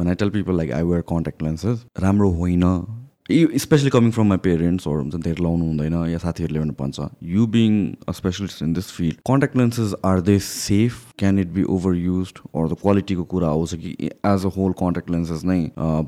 [0.00, 2.66] When I tell people like I wear contact lenses राम्रो होइन.
[3.30, 7.74] Specially coming from my पेरेन्ट्सहरू हुन्छ धेरै लाउनु हुँदैन या साथीहरूले पनि भन्छ you being
[8.08, 12.32] a specialist in this field contact lenses are they safe can it be over use
[12.38, 15.60] or the क्वालिटीको कुरा आउँछ कि as a whole contact lenses नै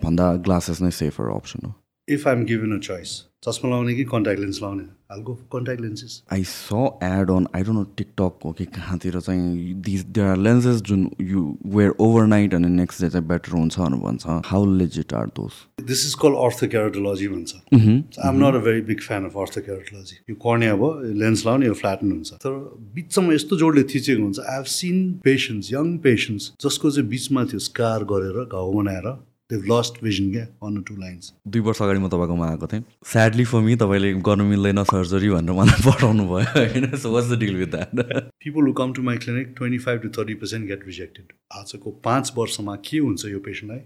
[0.05, 1.73] भन्दा ग्लासेस नै सेफर अप्सन हो
[2.09, 3.11] if I'm given a choice
[3.45, 7.79] चस्मा लाउने कि कन्ट्याक्ट लेन्स लाउने हालको contact lenses I saw ad on I don't
[7.79, 11.43] know TikTok हो कि कहाँतिर चाहिँ दिस दे आर लेन्सेस जुन यु
[11.77, 15.63] वेयर ओभर नाइट अनि नेक्स्ट डे चाहिँ बेटर हुन्छ भनेर भन्छ। How legit are those
[15.87, 20.37] this is call orthokeratology भन्छ। I am not a very big fan of orthokeratology यो
[20.47, 20.87] कर्ने अब
[21.23, 22.63] लेन्स लाउने यो फ्ल्याटन हुन्छ। तर
[22.95, 27.59] बिचमा यस्तो जोडले थिचेको हुन्छ। I have seen patients young patients जसको चाहिँ बिचमा त्यो
[27.73, 29.15] स्कार गरेर घाउ बनाएर
[29.53, 33.61] लस्ट भिजन क्या वान टू लाइन्स दुई वर्ष अगाडि म तपाईँकोमा आएको थिएँ। स्याडली फर
[33.61, 36.91] मी तपाईँले गर्नु मिल्दैन सर्जरी भनेर मलाई पठाउनु भयो होइन?
[36.99, 40.09] So was the deal with that people who come to my clinic twenty five to
[40.19, 43.85] thirty percent get rejected आजको पाँच वर्षमा के हुन्छ यो पेसेन्टलाई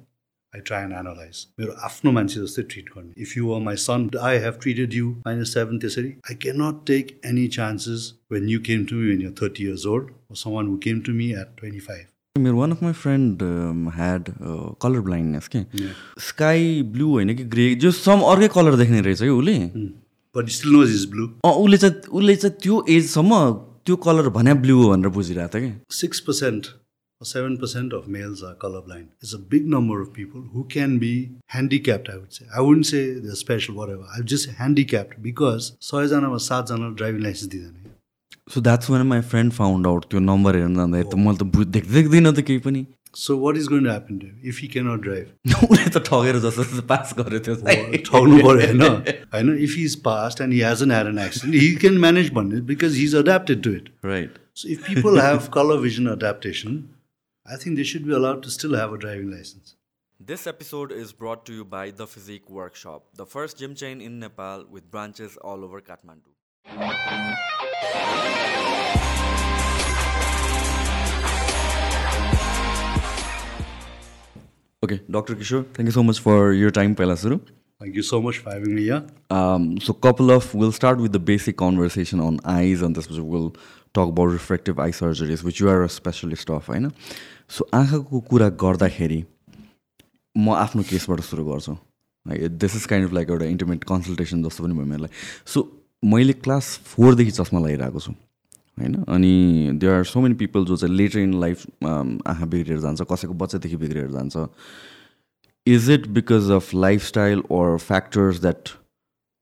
[0.52, 4.08] आई ट्राई एन्ड एनालाइज मेरो आफ्नो मान्छे जस्तै ट्रिट गर्ने। If you are my son
[4.22, 8.60] I have treated you minus seven त्यसरी। I can not take any chances when you
[8.68, 11.80] came to me when you thirty years old someone who came to me at twenty
[11.88, 12.06] five
[12.38, 13.42] मेरो one of my friend
[13.96, 14.30] had
[14.82, 15.64] colour blindness के
[16.28, 19.56] sky blue होइन कि grey जो some अर्कै colour देख्ने रहेछ कि उसले?
[21.44, 23.38] अँ उसले चाहिँ उसले चाहिँ त्यो एजसम्म
[23.86, 25.74] त्यो कलर भने ब्लु हो भनेर बुझिरहेको थियो कि?
[25.96, 26.66] Six percent
[27.20, 30.98] seven percent of males are colour blind is a big number of people who can
[30.98, 31.12] be
[31.54, 36.36] handicapped I would say I won't say the special whatever I just handicapped because सयजनामा
[36.48, 37.85] सातजना driving licence दिँदैन
[38.50, 42.02] so that's one my friend found out त्यो number हेर्न जाँदाखेरि त मैले त देख्दै
[42.02, 42.84] देख्दिनँ त केही पनि
[43.20, 46.82] so what is going to happen to if you cannot drive उसले त ठगेर जस्तो
[46.92, 47.54] पास गर्यो त्यो
[48.08, 51.70] ठग्नु पऱ्यो होइन होइन if is past and he has an had an accident he
[51.86, 55.80] can manage भन्ने because he is adapted to it right so if people have colour
[55.88, 56.78] vision adaptation
[57.46, 59.74] I think they should be allowed to still have a driving licence
[60.20, 64.16] This episode is brought to you by The Physique Workshop, the first gym chain in
[64.20, 66.35] Nepal with branches all over Kathmandu.
[75.46, 77.40] Kishore, thank you so much for your time, Pelasuru.
[77.80, 79.06] Thank you so much for having me here.
[79.30, 83.54] Um, so, couple of we'll start with the basic conversation on eyes, and this we'll
[83.92, 86.90] talk about refractive eye surgeries, which you are a specialist of, होइन
[87.48, 89.24] so आँखाको कुरा गर्दाखेरि
[90.36, 91.76] म आफ्नो केसबाट सुरु गर्छु
[92.62, 95.08] this is kind of like एउटा इन्टिमेट कन्सल्टेसन जस्तो पनि भयो मेरो
[95.46, 95.62] सो
[96.02, 98.94] मैले क्लास फोरदेखि चस्मा लगाइरहेको छु होइन?
[99.04, 103.34] अनि they are so many people जो चाहिँ लेटर इन लाइफ आँखा बिग्रिएर जान्छ कसैको
[103.34, 104.48] बच्चादेखि बिग्रिएर जान्छ।
[105.66, 108.68] Is it because of lifestyle or factors that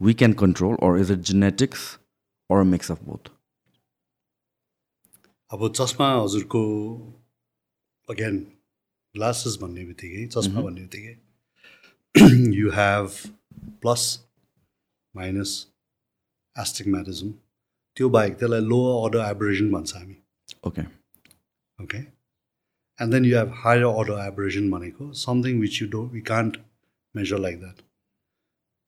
[0.01, 1.81] we can control or is it genetics
[2.51, 3.31] or mix of both
[5.51, 6.63] अब चस्मा हजुरको
[8.09, 8.39] अगेन
[9.15, 11.15] ग्लासेस भन्ने बित्तिकै चस्मा भन्ने बित्तिकै
[12.57, 13.11] you have
[13.83, 14.03] plus
[15.15, 15.53] minus
[16.57, 17.31] astigmatism
[17.97, 20.17] त्यो बाहेक त्यसलाई लो अर्डर एब्रेजन भन्छ हामी।
[20.67, 20.83] Okay
[21.79, 26.57] okay and then you have higher order aberration भनेको something which you do we can't
[27.15, 27.83] measure like that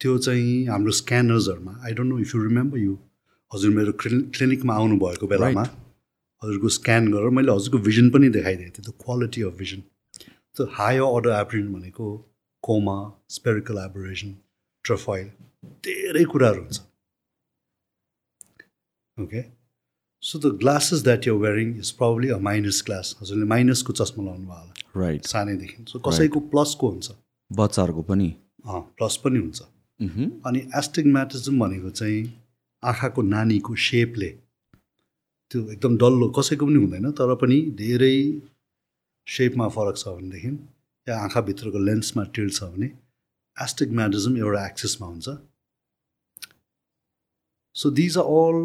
[0.00, 2.96] त्यो चाहिँ हाम्रो स्क्यानर्सहरूमा I don't know if you remember you
[3.50, 5.62] हजुर मेरो क्लिनिकमा आउनुभएको बेलामा
[6.42, 9.80] हजुरको स्क्यान गरेर मैले हजुरको भिजन पनि देखाइदिएको थिएँ द क्वालिटी अफ भिजन
[10.56, 12.10] त्यो हायर अर्डर एब्रेजन भनेको
[12.64, 12.96] कोमा
[13.36, 14.34] स्पेरिकल एब्रेजन
[14.84, 15.26] ट्रफाइल
[15.88, 16.78] धेरै कुराहरू हुन्छ।
[19.18, 19.42] Okay
[20.22, 24.46] so the glasses that you're wearing is probably a minus glass हजुरले माइनसको चस्मा लाउनु
[24.46, 27.10] भयो होला। राइट सानैदेखि। सो कसैको प्लसको हुन्छ।
[27.50, 28.28] बच्चाहरूको पनि?
[28.66, 29.60] प्लस पनि हुन्छ।
[30.46, 32.20] अनि एस्टिगम्याटिजम भनेको चाहिँ
[32.82, 34.30] आँखाको नानीको सेपले
[35.50, 38.16] त्यो एकदम डल्लो कसैको पनि हुँदैन तर पनि धेरै
[39.26, 40.50] सेपमा फरक छ भनेदेखि
[41.06, 42.90] या आँखाभित्रको लेन्समा टिल्ड छ भने
[43.56, 45.28] एस्टिगम्याटिजम एउटा एक्सेसमा हुन्छ।
[47.76, 48.58] So these are all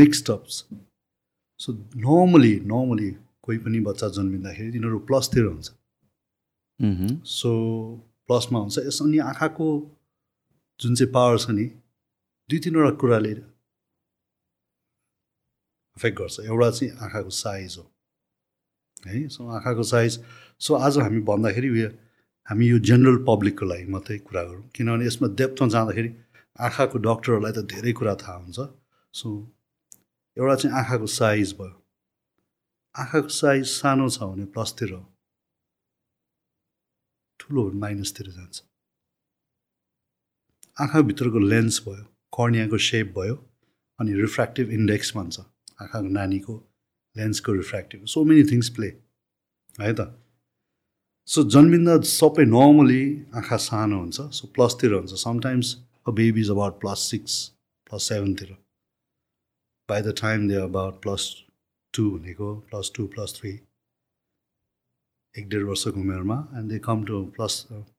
[0.00, 0.64] mixed ups
[1.60, 3.10] so normally normally
[3.42, 5.68] कोही पनि बच्चा जन्मिँदाखेरि तिनीहरू प्लसतिर हुन्छ।
[7.28, 7.50] सो
[8.26, 9.66] प्लसमा हुन्छ। यस अनि आँखाको
[10.80, 11.64] जुन चाहिँ पावर छ नि
[12.50, 13.30] दुई तिनवटा कुराले
[15.96, 17.84] इफेक्ट गर्छ। एउटा चाहिँ आँखाको साइज हो।
[19.06, 20.12] है सो आँखाको साइज
[20.60, 21.68] सो आज हामी भन्दाखेरि
[22.48, 26.10] हामी यो जेनरल पब्लिकको लागि मात्रै कुरा गरौँ। किनभने यसमा डेप्थमा जाँदाखेरि
[26.60, 28.58] आँखाको डक्टरहरूलाई त धेरै कुरा थाहा हुन्छ।
[29.14, 29.30] सो
[30.36, 31.82] एउटा चाहिँ आँखाको साइज भयो।
[32.94, 34.90] आँखाको साइज सानो छ भने प्लसतिर
[37.40, 38.62] ठुलो माइनसतिर जान्छ।
[40.80, 43.34] आँखाभित्रको लेन्स भयो कर्नियाको सेप भयो
[43.98, 45.40] अनि रिफ्रेक्टिभ इन्डेक्स भन्छ।
[45.82, 46.56] आँखाको नानीको
[47.16, 48.88] लेन्सको refractive so many things play
[49.80, 50.08] है त?
[51.28, 53.04] सो जन्मिँदा सबै नर्मली
[53.36, 55.76] आँखा सानो हुन्छ सो प्लसतिर हुन्छ। Sometimes
[56.08, 57.38] a baby is about plus six
[57.86, 58.56] plus सेभेनतिर
[59.92, 61.28] by the time they about plus
[61.94, 63.50] two भनेको प्लस टू प्लस थ्री
[65.34, 67.54] एक डेढ वर्षको उमेरमा and they come to plus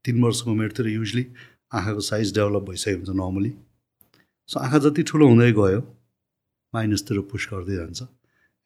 [0.06, 1.25] तिन वर्षको उमेरतिर युजली
[1.80, 3.51] आँखाको साइज डेभलप भइसकेको हुन्छ नर्मली
[4.50, 5.81] सो आँखा जति ठुलो हुँदै गयो
[6.74, 8.07] माइनसतिर पुस गर्दै जान्छ।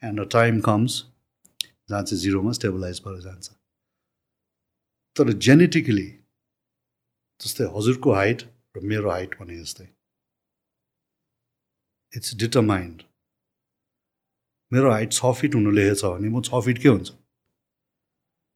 [0.04, 0.94] एन्ड अ टाइम कम्स
[1.90, 3.50] जहाँ चाहिँ जिरोमा स्टेबलाइज भएर जान्छ।
[5.16, 6.08] तर जेनेटिकली
[7.42, 8.42] जस्तै हजुरको हाइट
[8.78, 9.88] र मेरो हाइट भने जस्तै
[12.14, 13.07] इट्स डिटरमाइन्ड
[14.72, 17.10] मेरो हाइट छ फिट हुनु लेखेको छ भने म छ फिट के हुन्छ?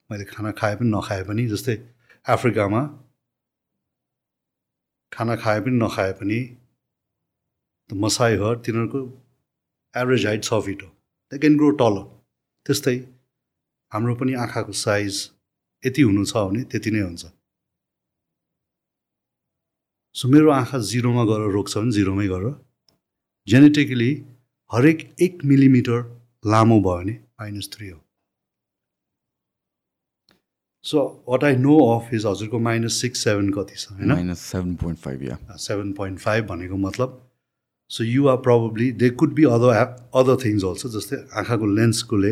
[0.09, 1.75] मैले खाना खाए पनि नखाए पनि जस्तै
[2.25, 2.81] अफ्रिकामा
[5.11, 6.39] खाना खाए पनि नखाए पनि
[7.89, 8.99] मसाई हर तिनीहरूको
[9.93, 10.89] एभरेज हाइट छ फिट हो।
[11.31, 12.03] दे क्यान ग्रो टलर
[12.65, 12.95] त्यस्तै
[13.91, 15.13] हाम्रो पनि आँखाको साइज
[15.83, 17.23] यति हुनु छ भने त्यति नै हुन्छ।
[20.15, 22.53] सो मेरो आँखा जिरोमा गएर रोक्छ भने जिरोमै गरेर
[23.47, 24.11] जेनेटिकली
[24.73, 25.99] हरेक एक मिलिमिटर
[26.45, 27.99] लामो भयो भने माइनस थ्री हो।
[30.85, 34.11] So what I know of is हजुरको माइनस सिक्स सेभेन कति छ होइन?
[34.11, 37.19] माइनस सेभेन पोइन्ट फाइभ या। सेभेन पोइन्ट फाइभ भनेको मतलब
[37.91, 39.83] so you are probably they could be other
[40.21, 42.31] other things also जस्तै आँखाको लेन्सकोले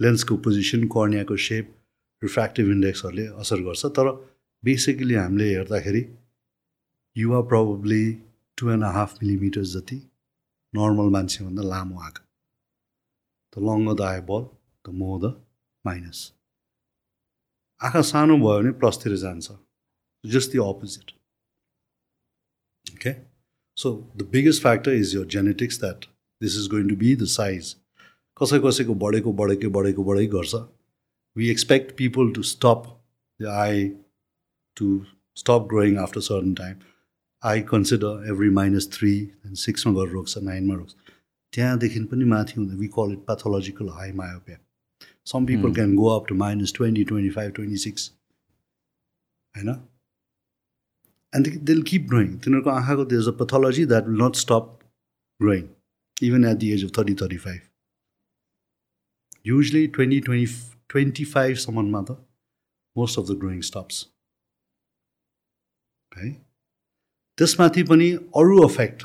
[0.00, 1.74] लेन्सको पोजिसन कर्नियाको सेप
[2.22, 4.10] रिफ्रेक्टिभ इन्डेक्सहरूले असर गर्छ तर
[4.62, 6.06] बेसिकली हामीले हेर्दाखेरि
[7.16, 8.04] you are probably
[8.58, 10.00] two and half millimetres जति
[10.74, 12.24] नर्मल मान्छेभन्दा लामो आँखा
[13.52, 14.46] the longer the eye ball
[14.84, 15.34] the more the
[15.84, 16.20] minus
[17.80, 19.58] आँखा सानो भयो भने प्लसतिर जान्छ
[20.24, 21.12] just the opposite
[22.86, 23.12] okay
[23.76, 26.06] so the biggest factor is your genetics that
[26.40, 27.74] this is going to be the size
[28.36, 30.62] कसै कसैको बढेको बढेकै बढेको बढेकै गर्छ
[31.36, 32.88] we expect people to stop
[33.40, 33.88] the eye
[34.76, 34.88] to
[35.36, 36.80] stop growing after certain time
[37.44, 39.12] I consider every minus three
[39.60, 40.94] सिक्समा गएर रोक्छ नाइनमा रोक्छ।
[41.52, 44.58] त्यहाँदेखि पनि माथि हुँदा we call it pathological high myopia
[45.32, 48.10] some people can go up to minus twenty twenty five twenty six
[49.54, 49.70] होइन
[51.32, 54.78] and they'll keep growing तिनीहरूको आँखाको there's a pathology that will not stop
[55.40, 55.68] growing
[56.22, 57.60] even at the age of thirty thirty five
[59.46, 60.54] usually twenty twenty
[60.88, 62.18] twenty फाइभसम्ममा त
[62.96, 64.06] most of the growing stops
[66.12, 66.30] है
[67.38, 69.02] त्यसमाथि पनि अरू affect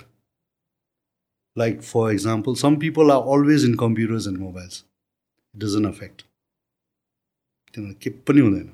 [1.57, 4.83] like for example some people are always in computers and mobiles
[5.55, 6.21] it doesn't affect
[7.73, 8.73] तिनीहरूलाई के पनि हुँदैन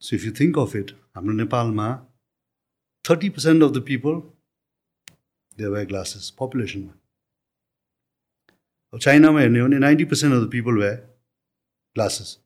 [0.00, 1.88] so if you think of it हाम्रो नेपालमा
[3.10, 4.20] thirty percent of the people
[5.58, 6.92] they wear glasses पपुलेसनमा
[8.92, 10.92] अब चाइनामा हेर्ने हो भने ninety percent of the people wear
[11.96, 12.38] glasses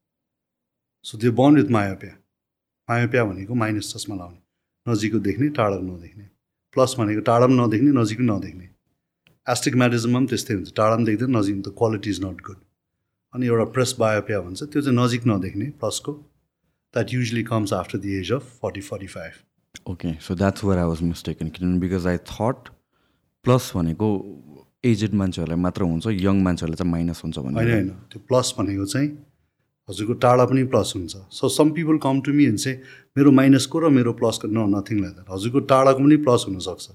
[1.04, 2.16] so they born with myopia
[2.88, 4.41] myopia भनेको माइनस चस्मा लाउने।
[4.86, 6.24] नजिकको देख्ने टाढाको नदेख्ने।
[6.76, 8.68] प्लस भनेको टाढा पनि नदेख्ने नजिक नदेख्ने।
[9.46, 12.60] एस्टिगमेटिजममा पनि त्यस्तै हुन्छ। टाढा पनि देख्दैन नजिक त क्वालिटी इज नट गुड
[13.34, 16.12] अनि एउटा प्रेस बायोपिया भन्छ त्यो चाहिँ नजिक नदेख्ने प्लसको।
[16.94, 20.86] That usually comes after the age of forty forty five okay so that's where I
[20.86, 22.68] was mistaken किनभने बिकज आई थट
[23.44, 24.08] प्लस भनेको
[24.84, 28.84] एजेड मान्छेहरूलाई मात्र हुन्छ यङ मान्छेहरूलाई चाहिँ माइनस हुन्छ होइन भने होइन। त्यो प्लस भनेको
[28.86, 29.08] चाहिँ
[29.88, 32.76] हजुरको टाढा पनि प्लस हुन्छ। So some people come to me चाहिँ
[33.16, 36.90] मेरो माइनसको र मेरो प्लसको न नथिङ लाइक द्याट हजुरको टाढाको पनि प्लस हुनसक्छ।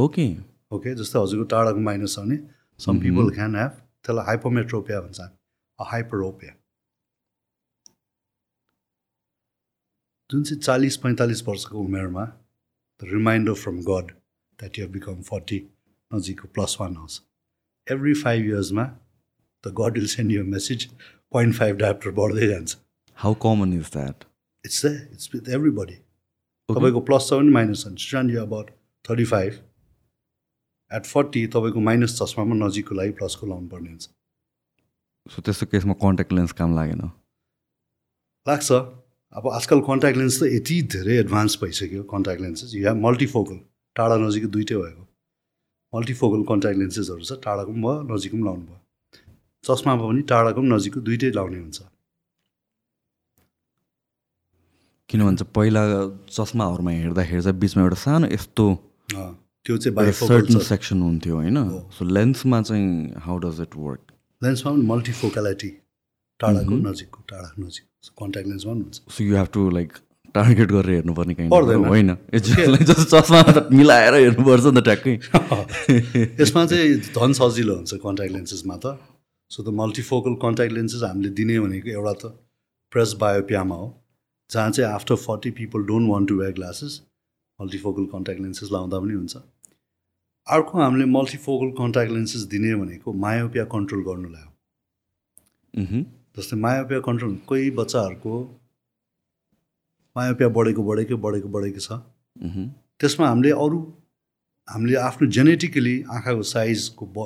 [0.00, 0.26] ओके
[0.74, 2.38] ओके जस्तै हजुरको टाढाको माइनस छ भने
[2.80, 3.72] सम पिपल क्यान ह्याभ
[4.04, 5.20] त्यसलाई हाइपोमेट्रोपिया भन्छ।
[5.78, 6.52] हाइपरोपिया
[10.30, 14.10] जुन चाहिँ चालिस पैँतालिस वर्षको उमेरमा the reminder from God
[14.58, 15.58] that you become forty
[16.10, 17.20] नजिकको प्लस वान आउँछ
[17.86, 18.84] every five इयर्समा
[19.66, 20.84] the God will send you message
[21.32, 22.76] point five dioptre बढ्दै जान्छ।
[23.16, 24.24] How common is that
[24.64, 25.98] it's the it's with everybody
[26.68, 28.70] तपाईँको प्लस छ भने minus छ भने stand you about
[29.04, 29.52] thirty five
[30.90, 34.08] at forty तपाईँको minus चस्मामा नजिकको लागि प्लसको लाउनु पर्ने हुन्छ।
[35.26, 37.00] सो त्यस्तो केसमा कन्ट्याक्ट लेन्स काम लागेन?
[38.46, 38.72] लाग्छ।
[39.32, 43.58] अब आजकल कन्ट्याक्ट लेन्स त यति धेरै एडभान्स भइसक्यो कन्ट्याक्ट लेन्सेस या मल्टिफोकल
[43.96, 45.04] टाढा नजिक दुइटै भएको।
[45.92, 48.80] मल्टिफोकल कन्ट्याक्ट लेन्सेसहरू छ टाढाको पनि भयो नजिकको पनि लाउनु भयो।
[49.66, 51.78] चस्मामा पनि टाढाको पनि नजिकको दुइटै लाउने हुन्छ।
[55.10, 55.82] किन भन्छ पहिला
[56.30, 58.66] चस्माहरूमा हेर्दाखेरि चाहिँ बिचमा एउटा सानो यस्तो
[59.64, 61.58] त्यो चाहिँ सेक्सन हुन्थ्यो होइन।
[61.96, 62.88] सो लेन्समा चाहिँ
[63.26, 64.02] हाउ डज इट वर्क
[64.42, 65.70] लेन्समा पनि मल्टिफोकालिटी
[66.40, 67.84] टाढाको नजिकको टाढा नजिक।
[68.20, 69.92] कन्ट्याक्ट लेन्समा पनि हुन्छ। So you have to like
[70.34, 72.10] target गरेर हेर्नुपर्ने कहीँ पर्दैन। होइन?
[73.58, 75.14] त मिलाएर हेर्नुपर्छ नि त ट्याक्कै।
[76.42, 78.98] यसमा चाहिँ झन् सजिलो हुन्छ कन्ट्याक्ट लेन्सेसमा त।
[79.54, 82.30] So the multifocal contact lenses हामीले दिने भनेको एउटा त
[82.92, 83.88] प्रेस बायोपियामा हो
[84.50, 87.00] जहाँ चाहिँ after forty people don't want to wear glasses
[87.58, 89.36] multifocal contact lenses लाउँदा पनि हुन्छ।
[90.46, 94.50] अर्को हामीले मल्टिफोकल कन्ट्याक्ट लेन्सेस दिने भनेको मायोपिया कन्ट्रोल गर्नुलाई हो।
[96.36, 98.34] जस्तै मायोपिया कन्ट्रोल कोही बच्चाहरूको
[100.16, 102.00] मायोपिया बढेको बढेकै बढेको बढेको छ।
[102.98, 103.78] त्यसमा हामीले अरू
[104.68, 107.18] हामीले आफ्नो जेनेटिकली आँखाको साइजको ब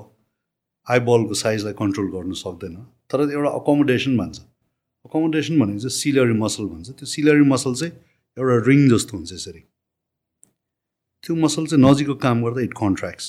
[0.88, 2.76] आइबलको साइजलाई कन्ट्रोल गर्नु सक्दैन।
[3.10, 4.38] तर एउटा अकोमोडेसन भन्छ।
[5.06, 7.92] अकोमोडेसन भनेको चाहिँ सिलरी मसल भन्छ। त्यो सिलरी मसल चाहिँ
[8.36, 9.62] एउटा रिङ जस्तो हुन्छ यसरी।
[11.24, 13.26] त्यो मसल चाहिँ नजिकको काम गर्दा इट कन्ट्र्याक्ट्स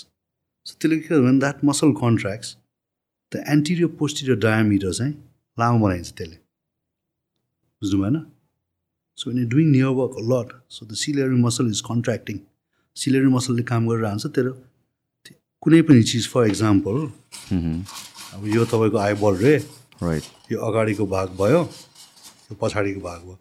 [0.65, 2.49] सो त्यसले के भने that muscle contracts
[3.31, 5.13] the anterior posterior diameter चाहिँ
[5.57, 6.37] लामो बनाइन्छ त्यसले।
[7.81, 8.17] बुझ्नु भएन
[9.17, 12.37] so in doing near work lot so the ciliary muscle is contracting
[12.97, 14.51] ciliary मसलले काम गरिरहन्छ तेरो
[15.63, 17.83] कुनै पनि चिज फर इक्जाम्पल मह्म,
[18.33, 19.55] अब यो तपाईँको आइबल रे
[20.03, 23.35] राइट यो अगाडिको भाग भयो यो पछाडिको भाग भयो।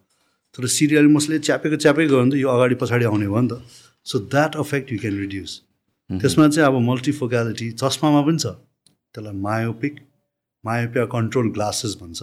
[0.55, 3.63] तर सिरियल मसले च्यापेको च्यापै गयो भने त यो अगाडि पछाडि आउने भयो नि त।
[4.05, 5.51] So that affect you can reduce
[6.09, 8.45] त्यसमा चाहिँ अब मल्टिफोक्यालिटी चस्मामा पनि छ।
[9.15, 9.93] त्यसलाई मायोपिक
[10.63, 12.19] मायोपिया कन्ट्रोल ग्लासेस भन्छ।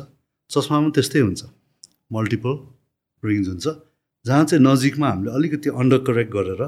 [0.51, 1.43] चस्मामा त्यस्तै हुन्छ।
[2.13, 2.53] मल्टिपल
[3.23, 3.67] रिङ्स हुन्छ।
[4.27, 6.63] जहाँ चाहिँ नजिकमा हामीले अलिकति अन्डर करेक्ट गरेर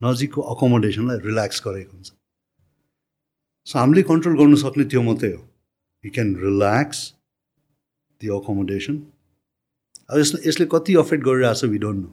[0.00, 2.08] नजिकको अकोमोडेसनलाई रिल्याक्स गरेको हुन्छ।
[3.66, 5.42] सो हामीले कन्ट्रोल गर्नु सक्ने त्यो मात्रै हो।
[6.04, 6.98] You can relax
[8.20, 8.96] the accommodation
[10.10, 12.10] अब यसले यसले कति अफेक्ट गरिरहेको छ डोन्ट नो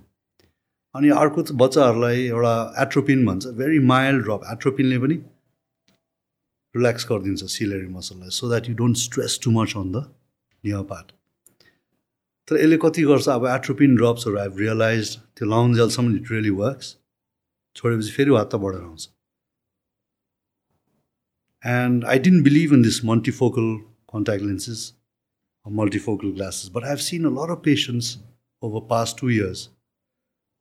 [0.96, 5.18] अनि अर्को त बच्चाहरूलाई एउटा एट्रोपिन भन्छ भेरी माइल्ड ड्रप एट्रोपिनले पनि
[6.76, 10.08] रिल्याक्स गरिदिन्छ ciliary मसललाई so that you don't stress too much on the
[10.64, 11.16] near part
[12.48, 16.98] तर यसले कति गर्छ अब एट्रोपिन ड्रप्सहरू आइभ रियलाइज त्यो लाउन्जेलसम्म इट रियली वर्क्स
[17.76, 19.10] छोडेपछि फेरि हात त बढेर आउँछ।
[21.63, 24.93] And I didn't believe in this multifocal contact lenses
[25.67, 28.19] or multifocal glasses, but I've seen a lot of patients
[28.63, 29.69] over past two years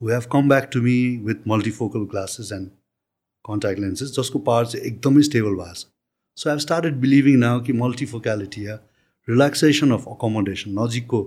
[0.02, 2.72] who have come back to me with multifocal glasses and
[3.46, 5.86] contact lenses जसको power चाहिँ एकदमै stable भएको छ
[6.38, 8.76] so I started believing now कि मल्टिफोक्यालिटी या
[9.28, 11.22] relaxation of accommodation नजिकको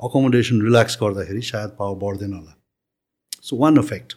[0.00, 2.54] accommodation relax गर्दाखेरि सायद power बढ्दैन होला
[3.48, 4.16] सो वान इफेक्ट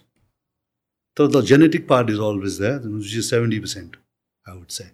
[1.18, 3.98] तर the genetic part is always that which is seventy percent
[4.49, 4.85] I would say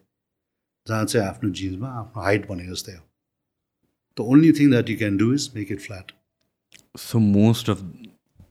[0.86, 3.02] जहाँ चाहिँ आफ्नो जिन्समा आफ्नो हाइट भनेको जस्तै हो।
[4.18, 6.12] The only thing that you can do is make it flat
[6.98, 7.82] so most of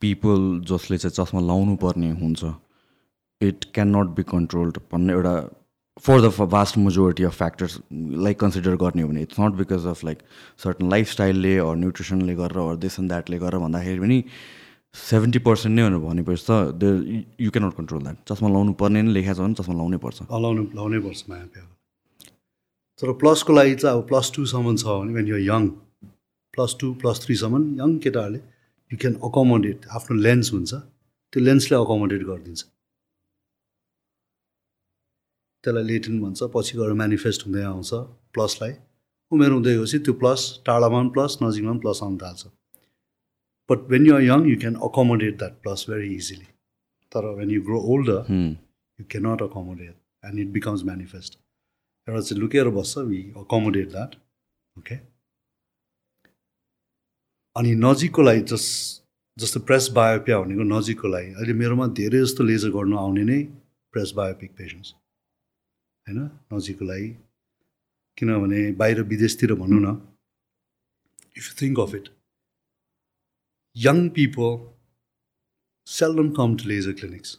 [0.02, 2.52] people जसले चाहिँ चस्मा लाउनु पर्ने हुन्छ
[3.42, 5.34] it can not be controlled भन्ने एउटा
[6.04, 10.22] for the vast majority of फ्याक्टर्सलाई consider गर्ने हो भने it's not because of like
[10.64, 14.24] certain लाइफस्टाइलले or न्युट्रिसनले गरेर अर दिस एन्ड द्याटले गरेर भन्दाखेरि पनि
[14.96, 16.90] सेभेन्टी पर्सेन्ट नै भनेर भनेपछि त they
[17.46, 20.18] you can not control that चस्मा लाउनु पर्ने नै लेखाएको छ भने चस्मा लाउनै पर्छ
[20.46, 21.74] लाउनु लाउनै पर्छ माया प्यारो
[23.02, 25.70] तर प्लसको लागि चाहिँ अब प्लस टूसम्म छ भने you young
[26.54, 28.42] plus two plus थ्रीसम्म young केटाहरूले
[28.92, 30.72] यु क्यान अकोमोडेट आफ्नो लेन्स हुन्छ
[31.34, 32.62] त्यो लेन्सले अकोमोडेट गरिदिन्छ।
[35.64, 37.92] त्यसलाई लेटिन भन्छ पछि गएर मेनिफेस्ट हुँदै आउँछ
[38.36, 38.74] प्लसलाई।
[39.32, 42.42] उमेर हुँदै गएपछि त्यो प्लस टाढामा पनि प्लस नजिकमा पनि प्लस आउनु थाल्छ।
[43.70, 46.48] But when you are young you can accommodate that plus very easily
[47.12, 48.50] तर when you grow older Hmm.
[49.00, 51.38] you cannot accommodate and it becomes manifest.
[52.08, 54.16] एउटा चाहिँ लुकेर बस्छ वी अकोमोडेट द्याट
[54.78, 54.96] ओके
[57.56, 58.66] अनि नजिकको लागि जस
[59.38, 63.40] जस्तो प्रेस बायोपिया भनेको नजिकको लागि अहिले मेरोमा धेरै जस्तो लेजर गर्नु आउने नै
[63.94, 66.20] प्रेस बायोपिक पेसेन्ट्स होइन?
[66.54, 67.10] नजिकको लागि
[68.18, 69.96] किनभने बाहिर विदेशतिर भनौँ न।
[71.38, 72.10] If you think of it
[73.76, 74.56] young people
[75.88, 77.38] seldom come to laser clinics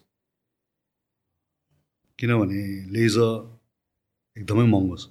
[2.19, 3.33] किनभने लेजर
[4.37, 5.09] एकदमै महँगो छ।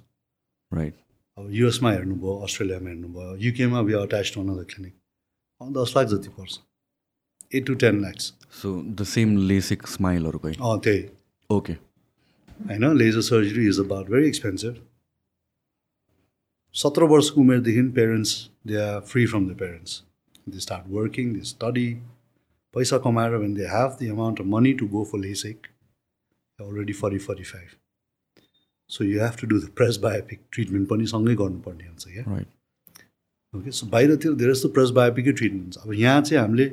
[0.72, 0.94] राइट
[1.38, 4.94] अब युएसमा हेर्नुभयो अस्ट्रेलियामा हेर्नुभयो युकेमा be attach to another clinic
[5.78, 6.58] दस लाख जति पर्छ।
[7.54, 11.08] At two ten lakhs so the same LASIK स्माइलहरूकै अँ त्यही।
[11.50, 14.74] ओके होइन laser surgery is about very expensive
[16.74, 18.32] सत्र वर्षको उमेरदेखि parents
[18.66, 20.02] they are free from the parents
[20.50, 21.88] they start working they study
[22.74, 25.66] पैसा कमाएर when they have the amount of money to go for LASIK
[26.58, 27.68] already forty forty five
[28.90, 29.70] so you have to do the
[30.06, 32.44] presbyopic treatment पनि सँगै गर्नुपर्ने हुन्छ क्या
[33.54, 36.66] okay so बाहिरतिर धेरै जस्तो प्रेस बायोपिकै ट्रिटमेन्ट हुन्छ। अब यहाँ चाहिँ हामीले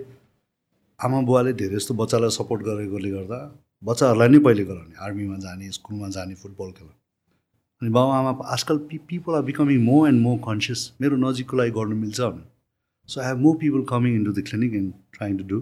[1.00, 3.40] आमा बुवाले धेरै जस्तो बच्चालाई सपोर्ट गरेकोले गर्दा
[3.84, 6.94] बच्चाहरूलाई नै पहिले गराउने। आर्मीमा जाने स्कुलमा जाने फुटबल खेल्न।
[7.82, 11.72] अनि बाउ आमा आजकल पि people are becoming more and more conscious मेरो नजिकको लागि
[11.80, 12.46] गर्नु मिल्छ भने
[13.10, 15.60] so I have more people coming in to the clinic and trying to do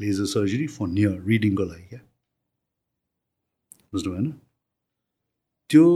[0.00, 2.00] laser surgery for near रिडिङको लागि क्या
[3.94, 4.30] बुझ्नु भएन
[5.70, 5.86] त्यो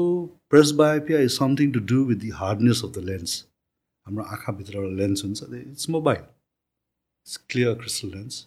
[0.83, 3.37] presbyopia is something to do with the hardness of the lens
[4.07, 8.47] हाम्रो आँखाभित्र एउटा लेन्स हुन्छ it's mobile it's clear crystal lens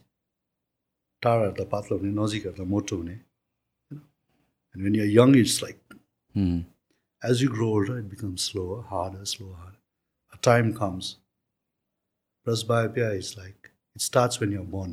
[1.22, 4.02] टाढा हेर्दा पातलो हुने नजिक हेर्दा मोटो हुने होइन
[4.76, 5.88] and when you're young it's like
[6.36, 6.58] Hmm.
[7.22, 9.80] as you grow older, it becomes slower, harder, slower, harder.
[10.34, 10.38] A
[12.48, 14.92] Presbyopia is like it starts when you're born.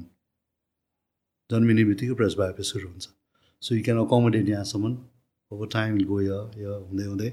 [1.51, 3.07] जन्मिने बित्तिकै प्रेसबायोपिया सुरु हुन्छ।
[3.63, 4.91] सो यु क्यान अकोमोडेट यहाँसम्म।
[5.51, 6.31] Over time will go य
[6.89, 7.31] हुँदै हुँदै।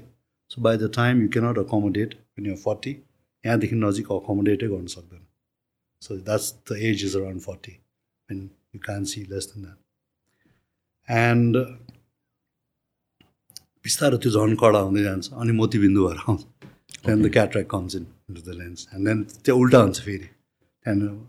[0.50, 2.92] So by the time you cannot accommodate when you forty
[3.44, 5.24] यहाँदेखि नजिक अकोमोडेटै गर्न सक्दैन।
[6.02, 7.74] So that's the age is around forty
[8.28, 8.42] and
[8.74, 9.78] you can see less than that
[11.08, 11.52] and
[13.84, 16.70] बिस्तारो त्यो झन् कडा हुँदै जान्छ अनि मोतीबिन्दु भएर आउँछ।
[17.04, 20.28] त्यहाँदेखि the cataract comes in into the lens and then त्यो उल्टा हुन्छ फेरि।
[20.84, 21.28] त्यहाँदेखि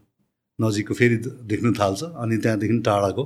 [0.60, 1.16] नजिकको फेरि
[1.52, 3.24] देख्नु थाल्छ। अनि त्यहाँदेखि टाढाको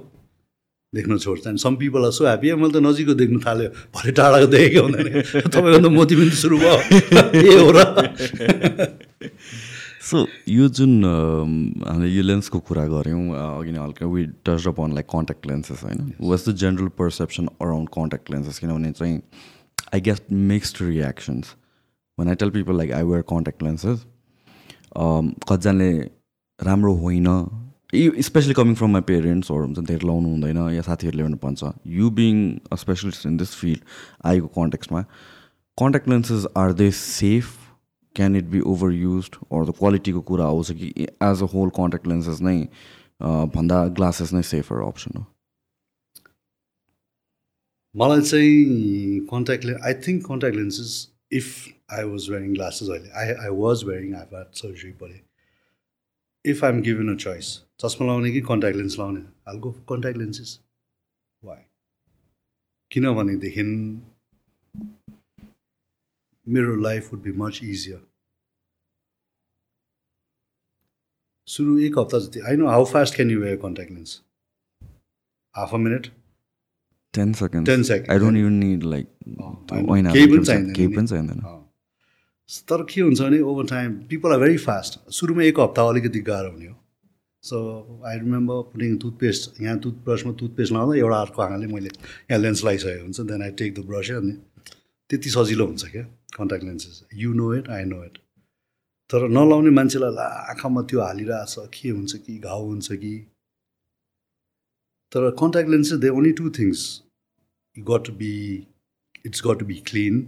[0.96, 4.48] देख्न छोड्छ। अनि some people are so happy मैले त नजिकको देख्नु थाल्यो। भरे टाढाको
[4.48, 6.75] देखेको हुँदैन तपाईँको त मोतीबिन्दु सुरु भयो।
[7.36, 7.84] ए हो र?
[10.08, 15.06] सो यो जुन हामीले यो लेन्सको कुरा गऱ्यौँ अघि नै हल्का we touch on like
[15.06, 16.13] contact lenses होइन?
[16.22, 19.22] Was the general perception around contact lenses किनभने चाहिँ
[19.94, 21.56] I get mixed reactions
[22.17, 24.05] when I tell people like I wear contact lenses
[24.97, 25.91] कतिजनाले
[26.59, 27.27] राम्रो होइन।
[28.27, 31.62] स्पेसली कमिङ फ्रम माई पेरेन्ट्सहरू हुन्छ धेरै लाउनु हुँदैन या साथीहरूले पनि भन्छ।
[31.97, 32.36] You being
[32.71, 33.81] a specialist in this field
[34.31, 35.01] आएको कन्टेक्समा
[35.77, 37.55] contact lenses are they safe
[38.15, 42.07] can it be over use or the क्वालिटीको कुरा आउँछ कि as a whole contact
[42.07, 42.57] lenses नै
[43.55, 45.25] भन्दा ग्लासेस नै सेफर अप्सन हो।
[47.95, 50.91] मलाई चाहिँ contact lens I think contact lenses
[51.31, 51.53] if
[51.91, 55.22] I was wearing glasses अहिले I I was wearing I had surgery परे
[56.46, 60.17] if I am given a choice चस्मा लाउने कि कन्ट्याक्ट लेन्स लाउने हाल गो कन्ट्याक्ट
[60.17, 60.60] लेन्सेस
[61.43, 61.63] वाइ
[62.91, 63.63] किनभनेदेखि
[66.48, 68.05] मेरो life would be much easier
[71.48, 74.22] सुरु एक हप्ता जति I know how fast can you wear contact lens
[75.56, 76.08] half a minute
[77.17, 78.10] ten second 10 seconds.
[78.12, 81.39] I don't even need like केही पनि चाहिँदैन केही। पनि चाहिँदैन।
[82.69, 86.51] तर के हुन्छ भने over time people are very fast सुरुमा एक हप्ता अलिकति गाह्रो
[86.51, 86.75] हुने हो
[87.43, 87.58] so
[88.08, 93.03] I remember putting toothpaste यहाँ टुथब्रसमा टुथपेस्ट लाउँदा एउटा अर्को आँखाले मैले यहाँ लेन्स लगाइसकेको
[93.03, 94.32] हुन्छ then I take the brush अनि
[95.10, 96.03] त्यति सजिलो हुन्छ क्या
[96.38, 98.17] contact lenses you know it I know it
[99.10, 103.13] तर नलाउने मान्छेलाई आँखामा त्यो हालिरहेछ के हुन्छ कि घाउ हुन्छ कि
[105.12, 106.88] तर contact lenses they only two things
[107.78, 108.34] you got to be
[109.26, 110.26] it's got to be clean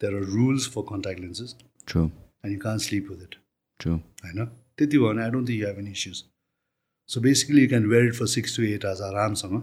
[0.00, 1.54] there are rules for contact lenses.
[1.86, 2.02] True
[2.42, 3.36] and you can't sleep with it.
[3.80, 4.44] True होइन
[4.78, 6.22] त्यति भयो भने I don't think you have any issues
[7.08, 9.54] so basically you can wear it for six to eight hours आरामसँग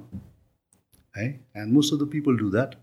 [1.15, 2.75] है and most of the people do that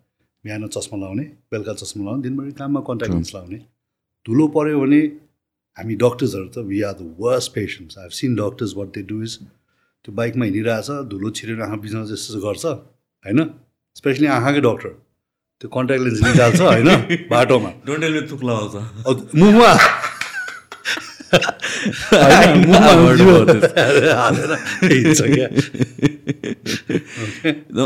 [0.45, 3.59] बिहान चस्मा लाउने बेलुका चस्मा लाउने दिनभरि काममा कन्ट्याक्ट लेन्स लाउने
[4.27, 5.01] धुलो पऱ्यो भने
[5.77, 9.23] हामी डक्टर्सहरू त we are the worst patients I have seen doctors what they do
[9.23, 13.45] is त्यो बाइकमा हिँडिरहेछ धुलो छिरेर आँखा बिचमा जस्तो गर्छ होइन
[13.97, 14.89] स्पेसली आँखाकै डक्टर
[15.61, 16.89] त्यो कन्ट्याक्ट लेन्स निकाल्छ होइन?
[17.33, 17.71] बाटोमा।
[19.07, 19.73] औ- मुखमा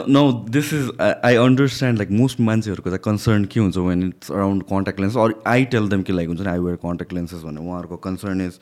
[0.09, 4.63] no this is I understand like most मान्छेहरूको चाहिँ कन्सर्न के हुन्छ when it's around
[4.63, 7.61] contact lens or I tell them कि लाइक हुन्छ नि आई वेयर कन्ट्याक्ट लेन्सेस भने
[7.61, 8.59] उहाँहरूको कन्सर्न इज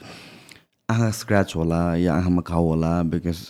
[0.88, 3.40] आँखा स्क्रच होला या आँखामा घाउ होला because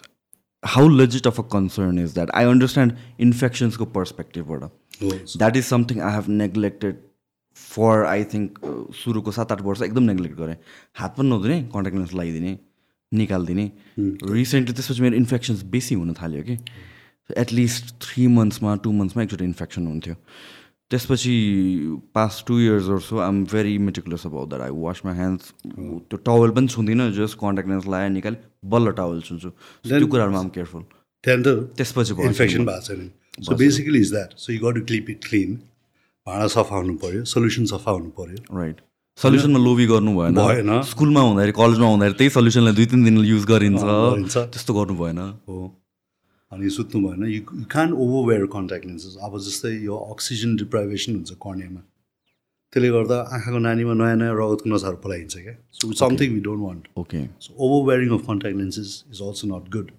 [0.66, 4.62] how legit of a concern is that I understand इन्फेक्सन्सको पर्सपेक्टिभबाट
[5.38, 7.02] that is something I have neglected
[7.56, 8.58] for I think
[9.02, 10.56] सुरुको सात आठ वर्ष एकदम नेग्लेक्ट गरेँ।
[10.94, 12.58] हात पनि नधुने कन्ट्याक्ट लेन्स लगाइदिने
[13.12, 13.70] निकालिदिने।
[14.32, 16.56] रिसेन्टली त्यसपछि मेरो इन्फेक्सन्स बेसी हुन थाल्यो कि।
[17.30, 20.14] एटलिस्ट थ्री मन्थ्समा टु मन्थ्समा एकचोटि इन्फेक्सन हुन्थ्यो।
[20.94, 21.34] त्यसपछि
[22.14, 26.50] past two years so I'm very meticulous about that I wash my hands त्यो टावल
[26.56, 28.40] पनि छुँदिनँ जस्ट कन्ट्याक्ट लेन्स लगाएर निकालेँ
[28.72, 29.50] बल्ल टावल छुन्छु।
[29.84, 30.82] त्यो कुराहरूमा आम केयरफुल
[31.24, 33.10] त्यहाँदेखि त त्यसपछि इन्फेक्सन भएको छैन
[33.44, 35.54] so basically is that so you got to keep it clean
[36.26, 38.80] भाँडा सफा हुनु पऱ्यो सोल्युसन सफा हुनु पऱ्यो राइट
[39.18, 43.44] सल्युसनमा लोभी गर्नु भएन। भएन। स्कुलमा हुँदाखेरि कलेजमा हुँदाखेरि त्यही सल्युसनलाई दुई तिन दिन युज
[43.46, 43.82] गरिन्छ।
[44.36, 45.58] त्यस्तो गर्नु भएन। हो।
[46.54, 51.14] अनि सुत्नु भएन। You you can over wear contact lenses अब जस्तै यो अक्सिजन डिप्राइभेसन
[51.14, 51.80] हुन्छ कर्नियामा
[52.72, 56.88] त्यसले गर्दा आँखाको नानीमा नयाँ नयाँ रगतको नसाहरू पलाइन्छ क्या। So something we don't want
[56.98, 59.90] okay so over wearing of contact lenses is also not good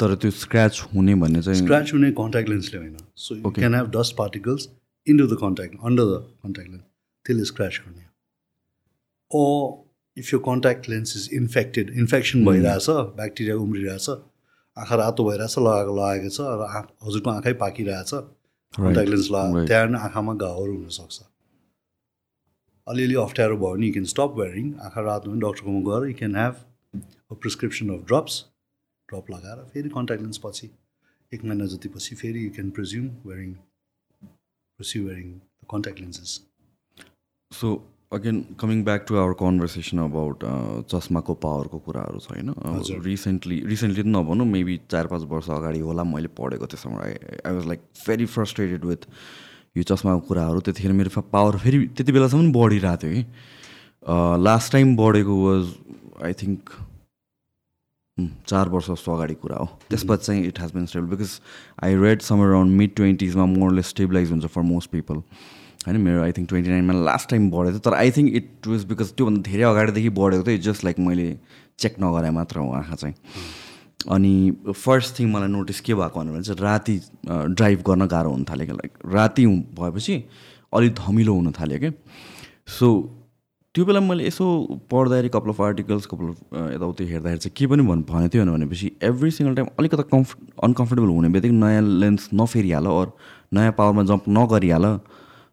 [0.00, 3.90] तर त्यो स्क्रच हुने भन्ने चाहिँ स्क्रच हुने कन्ट्याक्ट लेन्सले होइन। So you can have
[3.96, 4.68] dust particles
[5.06, 6.84] into the contact under the contact lens
[7.26, 8.04] त्यसले scratch गर्ने
[9.30, 9.42] ओ
[10.16, 12.86] इफ यो contact lens is infected infection भइरहेछ
[13.20, 14.08] ब्याक्टेरिया उम्रिरहेछ
[14.76, 19.68] आँखा रातो भइरहेछ लगाएको लगाएको छ र आँख हजुरको आँखै पाकिरहेछ कन्ट्याक्ट लेन्स लगा right.
[19.68, 21.22] त्यहाँ आँखामा घाउहरू हुनसक्छ।
[22.86, 26.36] अलिअलि अप्ठ्यारो भयो भने यु क्यान स्टप वेयरिङ आँखा रातो भने डक्टरकोमा गएर you can
[26.36, 26.64] have
[27.30, 28.40] a prescription of drops
[29.08, 30.70] drop लगाएर फेरि कन्ट्याक्ट लेन्स पछि
[31.32, 33.52] एक महिना जति पछि फेरि you can presume wearing
[34.78, 35.32] pursue wearing
[35.70, 36.40] contact lenses
[37.50, 37.74] so
[38.12, 40.44] again coming back to our conversation about
[40.90, 42.54] चस्माको पावरको कुराहरू छ होइन।
[43.04, 47.54] रिसेन्टली रिसेन्टली त नभनौँ मेबी चार पाँच वर्ष अगाडि होला मैले पढेको त्यसमा I I
[47.54, 49.02] was like very frustrated with
[49.76, 55.34] यो चस्माको कुराहरू। त्यतिखेर मेरो पावर फेरि त्यति बेलासम्म बढिरहेको थियो कि लास्ट टाइम बढेको
[55.44, 55.74] वाज
[56.22, 56.70] आई थिङ्क
[58.46, 61.30] चार वर्ष जस्तो अगाडि कुरा हो। त्यसपछि चाहिँ it has been stable because
[61.82, 65.22] I read somewhere around mid ट्वेन्टिजमा मोरले स्टेबलाइज हुन्छ फर मोस्ट पिपल
[65.86, 68.84] होइन मेरो आई थिङ्क ट्वेन्टी नाइनमा लास्ट टाइम बढेको थियो तर I think it was
[68.92, 71.26] because त्योभन्दा धेरै अगाडिदेखि बढेको थियो जस्ट लाइक मैले
[71.78, 73.14] चेक नगरे मात्र हो आँखा चाहिँ।
[74.14, 74.32] अनि
[74.68, 78.76] फर्स्ट थिङ मलाई नोटिस के भएको भने चाहिँ राति ड्राइभ गर्न गाह्रो हुन थाल्यो क्या
[78.76, 79.46] लाइक राति
[79.80, 80.22] भएपछि
[80.72, 81.92] अलिक धमिलो हुन थाल्यो क्या।
[82.78, 82.88] सो
[83.74, 84.46] त्यो बेला मैले यसो
[84.90, 88.90] पढ्दाखेरि couple of articles couple of यताउति हेर्दाखेरि चाहिँ के पनि भन् भनेको थियो भनेपछि
[89.02, 93.10] एभ्री सिङ्गल टाइम अलिकता कम्फ अनकम्फर्टेबल हुने बित्तिकै नयाँ लेन्स नफेरिहाल अर
[93.54, 94.86] नयाँ पावरमा जम्प नगरिहाल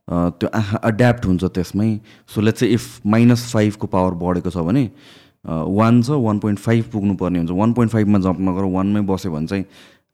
[0.08, 1.90] त्यो आँखा एड्याप्ट हुन्छ त्यसमै।
[2.28, 4.90] सो लेट्स चाहिँ इफ माइनस फाइभको पावर बढेको छ भने
[5.48, 9.48] वान छ वान पोइन्ट फाइभ पुग्नुपर्ने हुन्छ। वान पोइन्ट फाइभमा जम्प नगर वानमै बस्यो भने
[9.48, 9.66] चाहिँ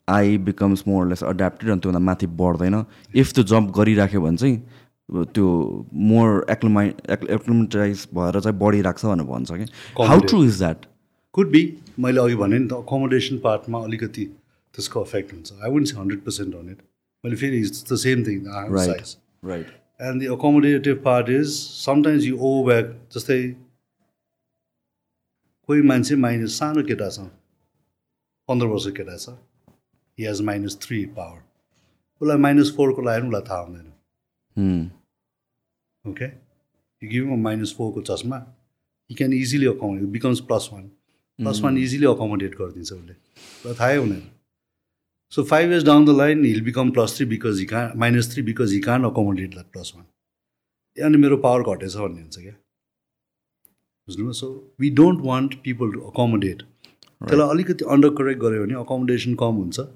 [0.08, 2.84] I becomes more less adapted अनि त्योभन्दा माथि बढ्दैन।
[3.15, 5.47] इफ त्यो जम्प गरिराख्यो भने चाहिँ त्यो
[6.12, 9.65] मोर एक्लोमाइ एक्लोमेटाइज भएर चाहिँ बढिरहेको छ भनेर भन्छ कि।
[10.04, 10.86] How true is that
[11.34, 11.62] could be
[12.00, 14.26] मैले अघि भने नि त अकोमोडेसन पार्टमा अलिकति
[14.76, 16.82] त्यसको इफेक्ट हुन्छ। I won't say hundred percent on it
[17.23, 18.38] मैले फेरि it's the same thing
[19.47, 19.67] right
[20.01, 21.47] and the accommodative part is
[21.86, 23.39] sometimes you over back जस्तै
[25.69, 27.19] कोही मान्छे माइनस सानो केटा छ
[28.49, 29.27] पन्ध्र वर्षको केटा छ
[30.17, 31.39] he has minus three power
[32.21, 33.88] उसलाई माइनस फोरको लाग्यो भने उसलाई थाहा हुँदैन।
[36.05, 36.27] ओके
[37.01, 38.38] यु गिभ माइनस फोरको चस्मा
[39.10, 40.88] you can easily accommodate becomes plus one
[41.39, 44.23] plus one easily accommodate गरिदिन्छ उसले। उसलाई थाहै हुँदैन।
[45.32, 48.44] So five years down the line he'll become plus three because he can minus three
[48.44, 50.06] because he can accommodate that plus one
[50.98, 52.54] अनि मेरो power घटेछ भन्ने हुन्छ क्या
[54.08, 59.36] बुझ्नुभयो so we don't want people to accommodate त्यसलाई अलिकति अन्डर करेक्ट गऱ्यो भने अकोमोडेसन
[59.40, 59.88] कम हुन्छ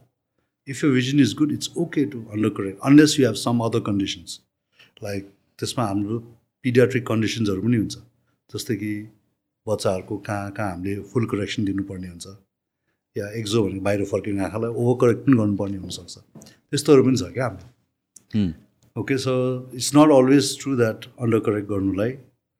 [0.67, 3.79] if you vision is good it's okay to under correct unless you have some other
[3.87, 4.39] conditions
[5.03, 6.19] like त्यसमा हाम्रो
[6.65, 8.05] पिडियाट्रिक कन्डिसन्सहरू पनि हुन्छ
[8.49, 8.93] जस्तै कि
[9.67, 12.37] बच्चाहरूको कहाँ कहाँ हामीले फुल करेक्सन दिनुपर्ने हुन्छ
[13.15, 16.17] या एक्जो भने बाहिर फर्किने आँखालाई ओभर करेक्ट पनि गर्नुपर्ने हुनसक्छ।
[16.71, 19.33] त्यस्तोहरू पनि छ क्या हाम्रो। Okay so
[19.75, 22.11] it's not always true that under correct गर्नुलाई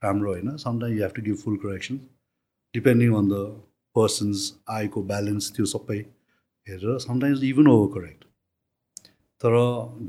[0.02, 2.00] राम्रो होइन। Sometime you have to give full correction
[2.74, 3.46] depending on the
[3.96, 5.98] person's आईको balance त्यो सबै
[6.68, 8.24] हेरेर समटाइम्स इभन ओभर करेक्ट
[9.44, 9.54] तर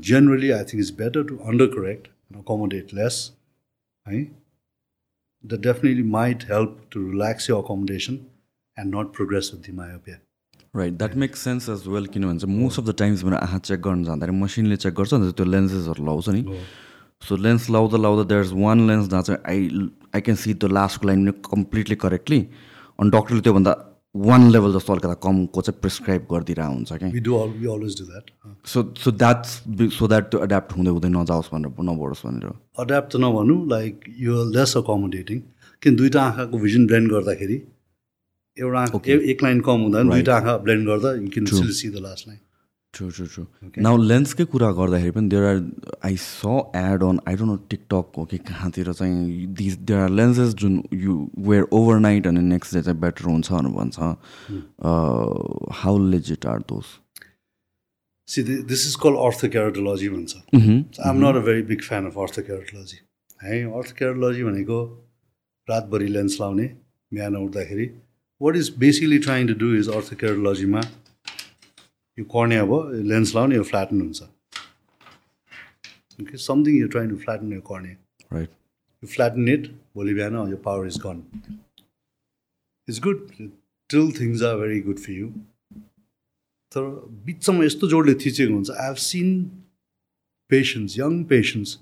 [0.09, 3.15] generally I think it's better to under correct accommodate less
[4.05, 4.23] है?
[5.43, 8.19] The definitely might help to relax यो accommodation
[8.77, 10.17] and not progress with the myopia
[10.75, 13.81] right that makes sense as well किनभने चाहिँ most of the times मेरो आँखा check
[13.81, 16.43] गर्न जाँदाखेरि मसिनले check गर्छ अन्त त्यो लेन्सेसहरू लाउँछ नि
[17.21, 20.71] सो लेन्स लाउँदा लाउँदा देयर इज वान लेन्स जहाँ चाहिँ I I can see the
[20.71, 22.39] लास्टको लाइन कम्प्लिटली करेक्टली
[22.99, 23.73] अनि डक्टरले त्योभन्दा
[24.15, 27.09] वान लेभल जस्तो अलिकता कमको चाहिँ प्रिस्क्राइब गरिदिरहेको हुन्छ क्या
[28.65, 29.49] so so that's
[29.97, 34.43] so that त्यो एड्याप्ट हुँदै हुँदै नजाओस् भनेर नबढोस् भनेर। अड्याप्ट त नभनौँ लाइक यो
[34.51, 35.39] लेस अकोमोडेटिङ
[35.81, 37.61] किन दुइटा आँखाको भिजन ब्लेन्ड गर्दाखेरि
[38.57, 38.83] एउटा
[39.31, 40.03] एक लाइन कम हुँदा.
[40.03, 41.45] दुइटा आँखा ब्लेन्ड गर्दा you can.
[41.45, 42.39] Still see the last line
[42.93, 43.43] true true true.
[43.81, 45.57] Now लेन्सकै कुरा गर्दाखेरि पनि there are
[46.05, 46.45] I saw
[46.77, 50.83] ad on I don't know TikTok हो कि कहाँतिर चाहिँ दिस देयर आर लेन्सेस जुन
[50.93, 51.13] यु
[51.47, 53.97] वेयर ओभरनाइट अनि नेक्स्ट डे चाहिँ बेटर हुन्छ भनेर भन्छ।
[55.81, 56.99] How legit are those
[58.27, 62.97] see this is call orthokeratology भन्छ। I am not a very big fan of orthokeratology
[63.43, 64.79] है अर्थोक्यारोटोलोजी भनेको
[65.67, 66.67] रातभरि लेन्स लाउने
[67.11, 67.91] बिहान उठ्दाखेरि।
[68.43, 70.81] What is basically trying to do is अर्थोक्यारोटोलोजीमा
[72.17, 72.73] यो कर्ने अब
[73.13, 74.21] लेन्स लाउने यो फ्ल्याटन हुन्छ
[76.21, 77.95] okay something you trying to flatten यो cornea
[78.33, 78.59] right
[79.03, 81.23] you flatten it, भोलि बिहान your power is gone.
[82.87, 83.51] It's good.
[83.89, 85.31] Till things are very good for you.
[86.71, 86.85] तर
[87.25, 89.27] बिचमा यस्तो जोडले थिचेको हुन्छ I have seen
[90.51, 91.77] patients young patients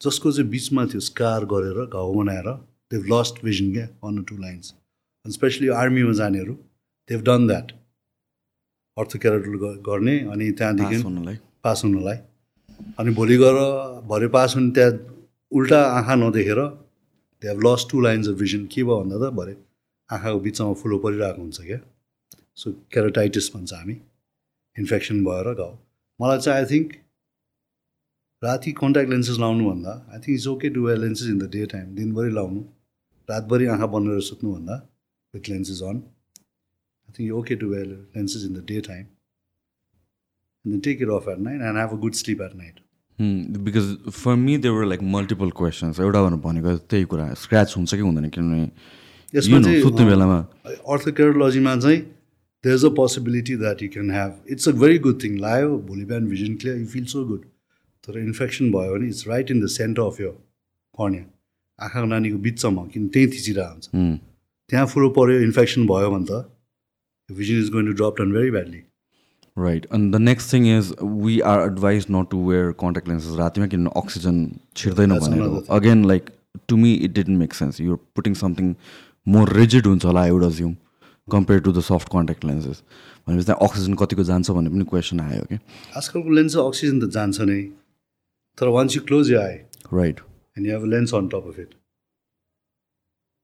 [0.00, 2.48] जसको चाहिँ बिचमा त्यो स्कार गरेर घाउ बनाएर
[2.94, 4.87] देव लस्ट भिजन क्या वान टू लाइन्स अनि
[5.32, 6.54] स्पेसली आर्मीमा जानेहरू
[7.08, 7.72] देव डन द्याट
[8.96, 9.54] अर्थोक्यारेटल
[9.88, 12.16] गर्ने अनि त्यहाँदेखि पास हुनलाई।
[12.98, 13.58] अनि भोलि गएर
[14.10, 14.92] भरे पास हुने त्यहाँ
[15.52, 16.60] उल्टा आँखा नदेखेर
[17.42, 19.54] they have lost two lines of vision के भयो भन्दा त भरे
[20.10, 21.78] आँखाको बिचमा फुलो परिरहेको हुन्छ क्या।
[22.56, 23.96] सो क्यारोटाइटिस भन्छ हामी।
[24.76, 25.72] इन्फेक्सन भएर घाउ
[26.20, 26.92] मलाई चाहिँ आई थिङ्क
[28.42, 31.94] राति contact lenses लाउनुभन्दा I think it's okay to wear lenses in the day time
[31.94, 32.60] दिनभरि लाउनु।
[33.28, 34.76] रातभरि आँखा बन्द गरेर
[35.34, 39.06] सुत्नुभन्दा with lenses on I think okay to wear lenses in the day time
[40.72, 42.80] and take it off at night and have a good sleep at night
[43.58, 48.00] because for me there were like multiple questions एउटा भनेर भनेको त्यही कुरा scratch हुन्छ कि
[48.00, 48.28] हुँदैन?
[48.28, 50.38] किनभने सुत्ने बेलामा।
[50.68, 51.98] अर्थोकेरोलोजीमा चाहिँ
[52.64, 56.04] there is a possibility that you can have it's a very good thing लायो भोलि
[56.04, 57.44] बिहान vision clear you feel so good
[58.06, 60.30] तर इन्फेक्सन भयो भने it's right in the centre of your
[61.00, 61.24] cornea
[61.84, 64.16] आँखाको नानीको बिचमा किन त्यहीँ थिचिरहेको हुन्छ। Hmm.
[64.70, 66.44] त्यहाँ फुलो पऱ्यो इन्फेक्सन भयो भने त
[67.28, 68.80] vision is going to drop down very badly
[69.56, 73.66] right अनि the next thing is we are advised not to wear contact lenses रातिमा
[73.74, 74.36] किनभने अक्सिजन
[74.76, 75.62] छिर्दैन भनेर.
[75.78, 76.30] Again like
[76.68, 78.74] to me it didn't make sense you're putting something
[79.26, 80.74] more rigid हुन्छ होला I would assume
[81.28, 82.82] compare to the soft contact lenses
[83.26, 85.58] भनेपछि त्यहाँ oxygen कतिको जान्छ भन्ने पनि क्वेसन आयो कि
[86.02, 87.60] आजकलको लेन्स अक्सिजन त जान्छ नै
[88.58, 89.58] तर once you close you eye
[90.00, 90.20] right
[90.66, 91.74] you have a lens on top of it.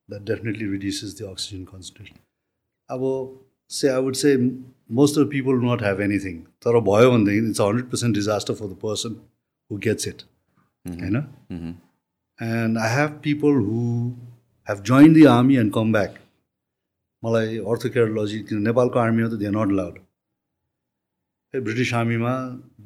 [0.09, 2.19] That definitely reduces the oxygen concentration.
[2.91, 3.05] अब
[3.77, 4.33] say I would say
[5.01, 6.43] most of the people do not have anything.
[6.65, 9.17] तर भयो भनेदेखि it's a hundred percent disaster for the person
[9.71, 10.25] who gets it.
[10.85, 11.25] होइन
[12.39, 14.15] And I have people who
[14.69, 16.21] have joined the army and come back.
[17.25, 19.95] मलाई अर्थोकेरोलोजी किन नेपालको आर्मीमा त they are not allowed
[21.55, 22.33] a British आर्मीमा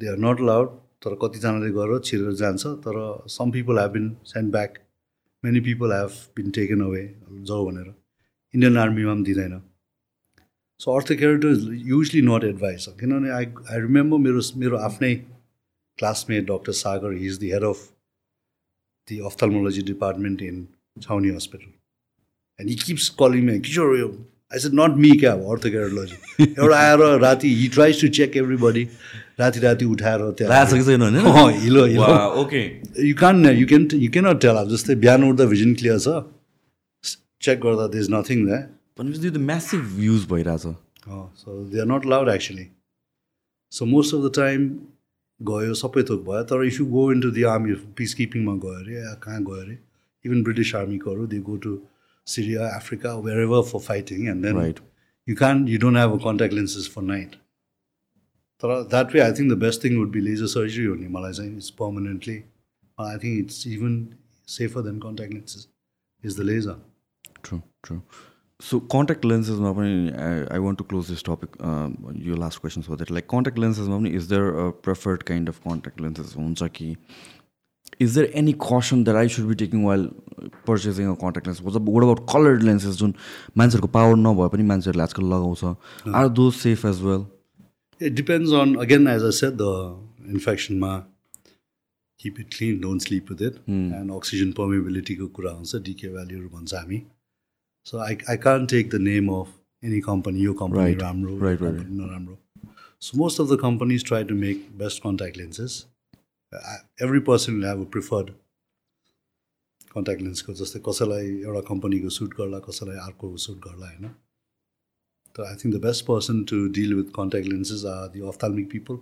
[0.03, 0.69] दे आर नट लाउड
[1.05, 2.99] तर कतिजनाले गरेर छिरेर जान्छ तर
[3.37, 4.79] some people have been sent back
[5.45, 7.03] many people have been taken away
[7.51, 7.95] जाऊ भनेर।
[8.55, 9.61] इन्डियन आर्मीमा पनि दिँदैन
[10.81, 15.15] so orthokeratology is usually not advised किनभने आई आई रिमेम्बर मेरो मेरो आफ्नै
[15.99, 17.89] classmate doctor Sagar he is the head of
[19.09, 20.57] the ophthalmology department in
[21.01, 21.69] Chowni Hospital.
[22.59, 23.55] And he keeps calling me,
[24.53, 26.19] I said, not me, क्या orthocardiology.
[26.41, 28.87] एउटा आएर राति he tries to check everybody.
[29.41, 30.65] राति राति उठाएर त्यहाँ
[31.53, 32.05] हिलो हिलो
[32.43, 32.63] okay
[33.09, 36.15] you can you can you can tell अब जस्तै बिहान उठ्दा भिजन क्लियर छ
[37.43, 38.59] चेक गर्दा दे इज नथिङ द्या
[38.99, 40.67] भनेपछि म्यासिभ युज भइरहेछ
[41.43, 42.67] so they are not allowed actually
[43.73, 44.67] so most of the time
[45.41, 48.81] गयो सबै थोक भयो तर if you go in to the army peace किपिङमा गयो
[48.81, 49.79] अरे कहाँ गयो अरे
[50.25, 51.79] even British आर्मीकोहरू they go to
[52.29, 54.81] Syria, Africa, wherever for fighting, and then right.
[55.25, 57.37] you can't, you don't have a contact lenses for night.
[58.61, 61.09] So that way, I think the best thing would be laser surgery only.
[61.09, 62.45] Malaysia it's permanently.
[62.99, 65.69] I think it's even safer than contact lenses.
[66.23, 66.77] Is the laser?
[67.43, 68.03] True, true.
[68.61, 71.51] So contact lenses, I, I want to close this topic.
[71.61, 75.63] Um, your last question, so that like contact lenses, is there a preferred kind of
[75.63, 76.37] contact lenses?
[78.01, 80.05] Is there any caution that I should be taking while
[80.67, 83.15] purchasing a contact lens what about coloured lenses जुन
[83.59, 87.27] मान्छेहरूको power नभए पनि मान्छेहरूले आजकल लगाउँछ are they safe as well
[88.01, 89.71] It depends on, again, as I said, the
[90.33, 90.91] infection ma
[92.25, 93.57] keep it clean, don't sleep with it.
[94.01, 96.99] And oxygen permeability ko kura huncha, DK value bhancha हामी.
[97.83, 99.49] So I, I can't take the name of
[99.83, 101.03] any company, your company, Right.
[101.03, 102.37] Ramro, Right, right, company, Naramro.
[103.01, 104.39] So most of the companies try to
[106.53, 107.03] make best contact lenses.
[107.03, 108.35] Uh, Every person will have a preferred
[109.95, 114.09] contact lens को जस्तै कसैलाई एउटा कम्पनीको suit गर्ला कसैलाई अर्को suit गर्ला होइन?
[115.37, 118.99] तर I think the best person to deal with contact lenses are the ophthalmic people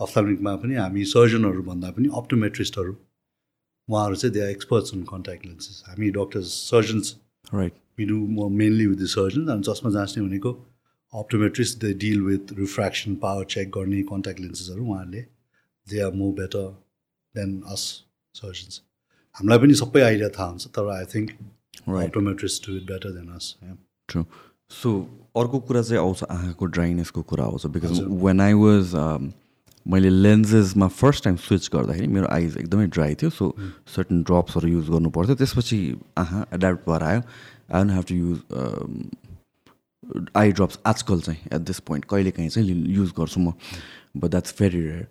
[0.00, 2.96] अफ्थाल्मिकमा पनि हामी सर्जनहरू भन्दा पनि अप्टोमेट्रिस्टहरू
[3.90, 7.16] उहाँहरू चाहिँ they are experts in contact lenses हामी doctors surgeons
[7.54, 10.52] right we do more mainly with the surgeons अनि चस्मा जाँच्ने भनेको
[11.12, 15.33] optometrist they deal with refraction power check गर्ने कन्ट्याक्ट लेन्सेसहरू उहाँहरूले
[15.90, 16.66] they are more better
[17.34, 17.82] than us
[18.34, 18.80] surgeons
[19.36, 21.30] हामीलाई पनि सबै आइडिया थाहा हुन्छ तर I think
[21.88, 23.54] right optometrist do it better than us
[24.08, 24.24] true
[24.80, 24.90] so
[25.36, 28.94] अर्को कुरा चाहिँ आउँछ आँखाको ड्राइनेसको कुरा आउँछ बिकज वेन आई वाज
[29.86, 33.48] मैले लेन्सेसमा फर्स्ट टाइम स्विच गर्दाखेरि मेरो आइज एकदमै ड्राई थियो सो
[33.94, 35.78] सर्टन ड्रप्सहरू युज गर्नु पर्थ्यो। त्यसपछि
[36.18, 38.38] आँखा एड्याप्ट भएर आयो। I don't have to use
[40.36, 43.52] eye drops आजकल चाहिँ एट दिस पोइन्ट कहिले काहीँ चाहिँ युज गर्छु म।
[44.16, 45.06] But that's very rare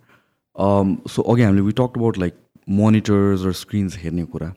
[0.56, 2.34] so अघि हामीले we talk about like
[2.82, 4.54] monitors र स्क्रिन्स हेर्ने कुरा।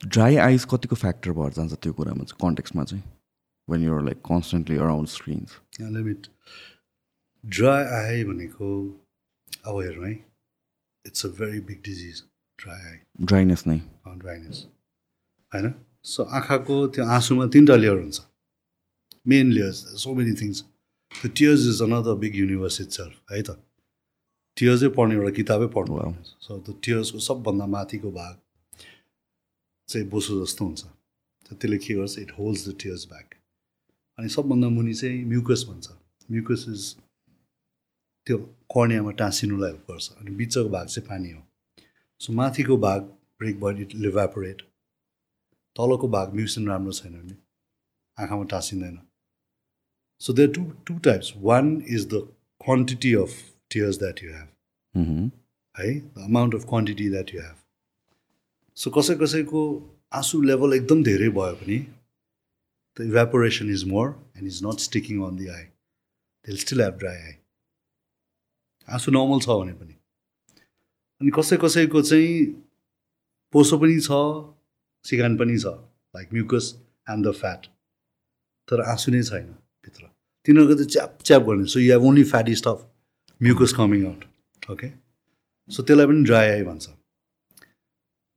[0.00, 3.02] ड्राई आइज कतिको फ्याक्टर भएर जान्छ त्यो कुरामा चाहिँ कन्टेक्समा चाहिँ?
[3.68, 5.52] When you're like constantly around screens.
[5.80, 6.26] Limit
[7.44, 8.66] dry eye भनेको
[9.66, 10.12] अब हेरौँ है।
[11.06, 12.22] It's a very big disease
[12.58, 14.66] dry eye Dryness नै। ड्राइनेस
[15.52, 15.72] होइन?
[16.04, 18.20] सो आँखाको त्यो आँसुमा तिनवटा लेयर हुन्छ।
[19.28, 20.60] Main layers so many things
[21.12, 23.56] त्यो tears is another big universe itself है त।
[24.56, 25.94] टियर्सै पढ्ने एउटा किताबै पढ्नु.
[26.44, 28.34] सो त्यो टियर्सको सबभन्दा माथिको भाग
[29.88, 30.82] चाहिँ बोसो जस्तो हुन्छ।
[31.50, 32.18] त्यसले के गर्छ?
[32.18, 33.34] It holds the tears back
[34.18, 35.86] अनि सबभन्दा मुनि चाहिँ म्युकस भन्छ।
[36.28, 36.82] म्युकस इज
[38.26, 38.36] त्यो
[38.74, 41.42] कर्नियामा टाँसिनुलाई हेल्प गर्छ। अनि बिचको भाग चाहिँ पानी हो।
[42.20, 43.00] सो माथिको भाग
[43.38, 44.62] ब्रेक भयो इट लिभापोरेट
[45.76, 47.36] तलको भाग म्युसिन राम्रो छैन भने
[48.18, 48.98] आँखामा टाँसिँदैन।
[50.22, 52.22] So there two two types one is the
[52.60, 53.34] quantity of
[53.80, 54.48] that you have
[54.94, 55.30] Mhm.
[55.74, 57.56] है the amount of quantity that you have
[58.76, 59.62] so कसै कसैको
[60.12, 61.78] आँसु लेभल एकदम धेरै भयो भने
[62.96, 65.64] the evaporation is more and is not sticking on the eye
[66.46, 67.34] they'll still have dry eye
[68.88, 69.94] आँसु normal छ भने पनि।
[71.20, 72.44] अनि कसै कसैको चाहिँ
[73.52, 74.22] पोसो पनि छ
[75.04, 76.74] सिगान पनि छ like mucus
[77.10, 77.66] and the fat
[78.68, 79.46] तर आँसु नै छैन
[79.84, 80.02] भित्र।
[80.46, 82.90] तिनीहरूको चाहिँ च्याप च्याप गर्ने। So you have only fatty stuff
[83.44, 84.88] mucus coming out okay
[85.70, 86.88] so त्यसलाई पनि ड्राई आई भन्छ.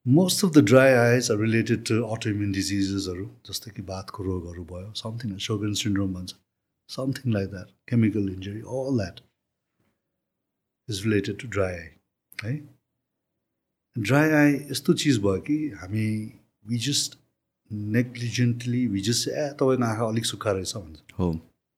[0.06, 4.94] Most of the dry eyes are related to autoimmune डिजिजेसहरू जस्तै कि बाथको रोगहरू भयो
[5.02, 6.36] समथिङ सोगन सिन्ड्रोम भन्छ
[6.90, 9.20] something like that chemical injury all that
[10.90, 11.88] is related to dry eye
[12.44, 12.56] है?
[13.96, 16.08] ड्राई आई यस्तो चिज भयो कि हामी
[16.70, 17.20] we just
[17.96, 21.30] negligently we just uh तपाईँको आँखा अलिक सुक्खा रहेछ भन्छ। हो।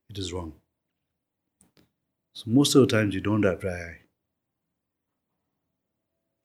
[0.09, 0.51] It is wrong.
[2.35, 3.99] So most of the times you don't have dry eye.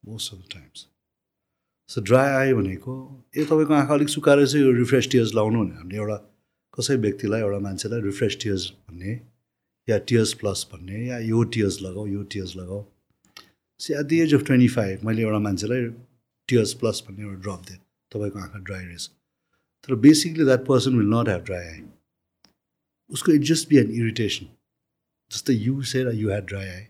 [0.03, 0.87] Most of the times.
[1.89, 2.93] So dry eye भनेको
[3.37, 6.17] ए तपाईँको आँखा अलिक सुकाएर चाहिँ यो रिफ्रेस टियर्स लाउनु भने हामीले एउटा
[6.77, 9.13] कसै व्यक्तिलाई एउटा मान्छेलाई रिफ्रेस टियर्स भन्ने
[9.87, 12.83] या टियर्स प्लस भन्ने या यो टियर्स लगाऊ यो टियर्स लगाऊ
[13.79, 15.89] so at the age of twenty five मैले एउटा मान्छेलाई
[16.49, 17.79] टियर्स प्लस भन्ने एउटा ड्रप दिएँ।
[18.13, 19.09] तपाईँको आँखा ड्राई रहेछ।
[19.83, 21.81] तर basically that person will not have dry eye
[23.09, 24.54] उसको it just be an irritation
[25.35, 26.83] जस्तै you said you had dry eye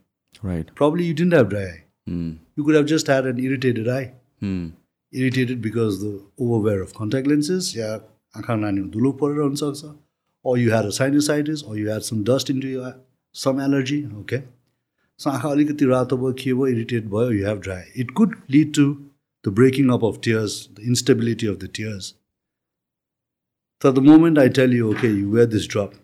[0.45, 2.31] right probably you didn't have dry eye Mm.
[2.57, 4.03] You could have just had an irritated eye
[4.43, 4.65] Mm.
[5.13, 6.09] Irritated because the
[6.45, 7.93] overwear of contact lenses या
[8.37, 9.93] आँखा नानीमा धुलो परेर हुनसक्छ
[10.49, 12.89] or you had a sinusitis or you had some dust into your
[13.43, 14.39] some allergy okay
[15.19, 18.73] so आँखा अलिकति रातो भयो के भयो इरिटेट भयो you have dry it could lead
[18.79, 18.85] to
[19.47, 22.11] the breaking up of tears the instability of the tears
[23.81, 25.95] so the moment I tell you okay you wear this drop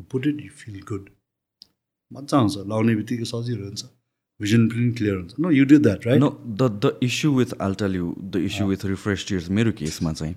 [0.00, 1.08] you put it you feel good.
[2.10, 3.84] मजा आउँछ लाउने बित्तिकै सजिलो हुन्छ
[4.40, 6.22] vision पनि clear हुन्छ no you did that right
[6.84, 10.34] the issue with I'll tell you the issue with refresh tears मेरो केसमा चाहिँ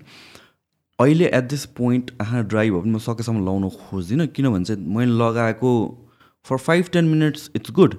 [0.99, 5.17] अहिले एट दिस पोइन्ट आँखा ड्राई भयो भने म सकेसम्म लाउन खोज्दिनँ किनभने चाहिँ मैले
[5.21, 5.71] लगाएको
[6.45, 7.95] for five ten minutes it's good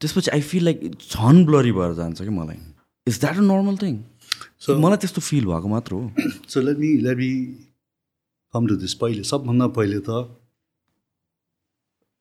[0.00, 0.80] त्यसपछि आई फिल लाइक
[1.10, 2.58] झन् ब्लरी भएर जान्छ कि मलाई।
[3.06, 4.02] Is that a normal thing
[4.64, 6.10] So- मलाई त्यस्तो फिल भएको मात्र हो।
[6.48, 7.30] So let me let me
[8.54, 10.26] come to this पहिले सबभन्दा पहिले त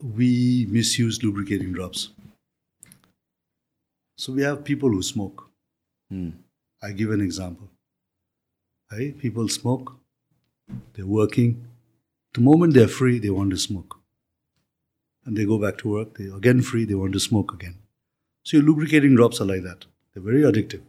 [0.00, 0.32] We
[0.70, 2.08] misuse lubricating drops
[4.18, 5.46] so we have people who smoke
[6.10, 6.30] Hmm.
[6.82, 7.68] I give an example
[8.90, 9.90] है people smoke
[10.96, 11.52] they working
[12.34, 14.00] the moment they are free they want to smoke
[15.26, 17.74] and they go back to work, they again free, they want to smoke again.
[18.46, 19.84] So your lubricating drops are like that.
[20.16, 20.82] They're very addictive.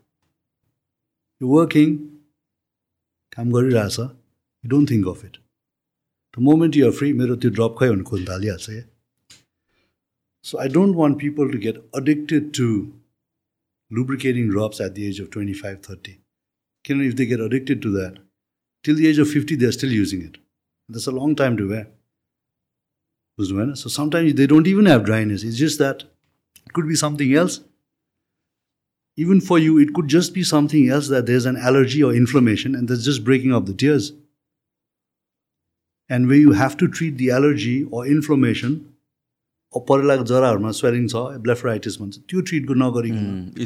[1.41, 1.97] You're working,
[3.31, 5.37] काम गरिरहेछ you don't think of it.
[6.33, 8.83] The moment you are free, मेरो त्यो drop खै भने खोज्न थालिहाल्छ या
[10.46, 12.94] so I don't want people to get addicted to
[13.90, 16.20] lubricating drops at the age of 25, 30.
[16.86, 18.18] You know, if they get addicted to that,
[18.84, 20.38] till the age of 50, they're still using it.
[20.88, 21.88] That's a long time to wear.
[23.74, 25.42] So sometimes they don't even have dryness.
[25.42, 26.04] It's just that
[26.64, 27.62] it could be something else.
[29.16, 32.76] Even for you, it could just be something else that there's an allergy or inflammation
[32.76, 34.12] and that's just breaking up the tears.
[36.08, 38.92] And where you have to treat the allergy or inflammation
[39.74, 43.16] परेलाको जराहरूमा swelling छ blepharitis भन्छ त्यो ट्रिटको नगरिङ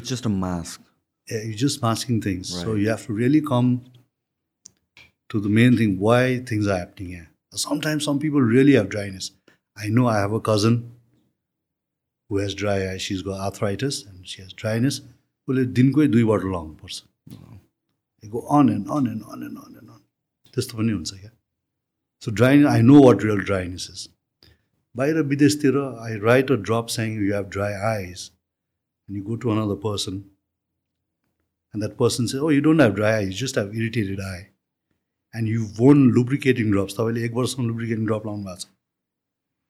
[0.05, 0.87] just a mask
[1.29, 3.75] a ask just masking things so you have to really come
[5.31, 7.27] to the main thing why things are happening
[7.59, 9.31] sometimes some people really have dryness
[9.77, 10.83] I know I have a cousin
[12.31, 15.01] who has dry eye she's got arthritis and she has dryness
[15.49, 17.03] उसले दिनकै दुई बटो लाउनुपर्छ
[18.25, 20.01] go on and on and on and on and on
[20.57, 21.31] त्यस्तो पनि हुन्छ क्या
[22.23, 24.09] so dryness I know what real dryness is
[24.97, 25.77] बाहिर विदेशतिर
[26.07, 28.31] I write a drop saying you have dry eyes
[29.09, 30.23] and you go to another person
[31.75, 34.47] and that person says, Oh, you don't have dry eye, you just have irritated eye.
[35.35, 36.95] And you've worn lubricating drops.
[36.97, 38.67] तपाईँले एक वर्षसम्म lubricating drop लाउनु भएको छ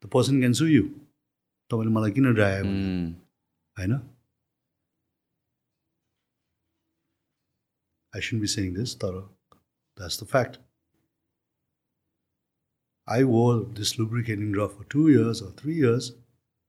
[0.05, 0.87] the person can sue you.
[1.71, 3.11] तपाईँले मलाई किन dry आयो Mm.
[3.77, 3.99] होइन
[8.15, 9.21] I shouldn't be saying this, तर
[9.99, 10.59] that's the fact.
[13.08, 16.14] I wore this lubricating drop for two years or three years,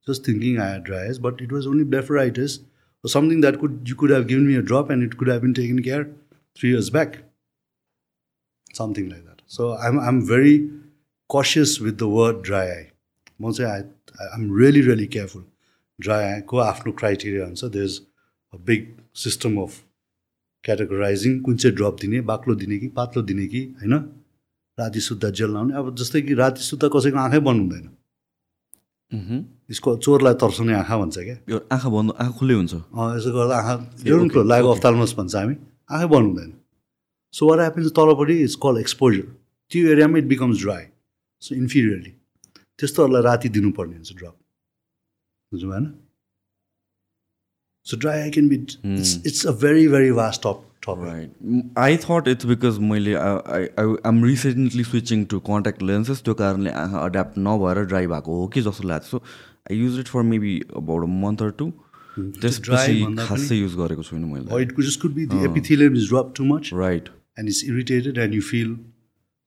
[0.07, 2.59] just thinking I had dry eyes, but it was only blepharitis
[3.03, 5.43] or something that could you could have given me a drop and it could have
[5.43, 6.09] been taken care
[6.55, 7.19] three years back.
[8.73, 9.43] Something like that.
[9.47, 10.71] So I'm I'm very
[11.29, 12.91] cautious with the word dry eye.
[13.41, 15.45] म चाहिँ I, I'm really really careful.
[16.01, 17.73] Dry eye को आफ्नो criteria हुन्छ.
[17.73, 18.01] There's
[18.55, 19.83] big system of
[20.65, 23.99] categorising कुन चाहिँ drop दिने बाक्लो दिने कि पातलो दिने कि होइन
[24.82, 27.86] राति सुत्दा जेल लाउने अब जस्तै कि राति सुत्दा कसैको आँखै बन्द हुँदैन।
[29.72, 32.74] यसको चोरलाई तर्साउने आँखा भन्छ क्या। यो आँखा बन्द आँखा खुल्लै हुन्छ।
[33.18, 35.56] यसो गर्दा आँखा ल्याउनु लाइक अफ्तालमस भन्छ हामी।
[35.92, 36.52] आँखै बन्द हुँदैन
[37.34, 39.26] सो वाट ह्यापन्स तलपट्टि इट्स कल एक्सपोजर
[39.72, 40.86] त्यो एरियामा it becomes dry
[41.42, 42.14] so inferiorly
[42.80, 44.36] त्यस्तोहरूलाई राति दिनुपर्ने हुन्छ ड्रप
[45.52, 45.86] बुझ्नु भएन
[47.90, 50.10] so dry eye can be it's it's a very very
[50.46, 53.14] top top right I thought it's because मैले
[54.10, 58.62] आम recently switching to contact lenses त्यो कारणले आँखा एड्याप्ट नभएर ड्राई भएको हो कि
[58.68, 59.18] जस्तो लाग्छ। So
[59.72, 61.72] I use it for maybe about a month or two
[62.20, 66.34] त्यसपछि खासै युज गरेको छुइनँ मैले। It could just could be the epithelium is dropped
[66.40, 68.72] too much right and it's irritated and you feel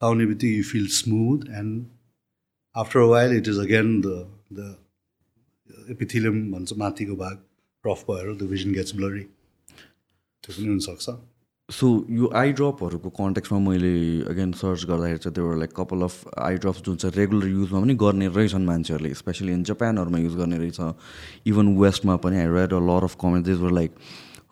[0.02, 1.82] down everything you feel smooth and
[2.74, 4.14] after a while it is again the
[4.60, 4.68] the
[5.94, 7.42] epithelium भन्छ माथिको भाग
[7.86, 11.16] rough भएर the vision gets blurry त्यो पनि हुनसक्छ
[11.68, 13.92] so यो I ड्रपहरूको कन्ट्याक्समा मैले
[14.30, 16.14] again search गर्दाखेरि चाहिँ त्यो like couple of
[16.46, 20.58] I drops जुन चाहिँ रेगुलर युजमा पनि गर्ने रहेछन् मान्छेहरूले स्पेसली इन जापानहरूमा युज गर्ने
[20.58, 20.80] रहेछ।
[21.52, 23.94] इभन वेस्टमा पनि I read a lot of comment like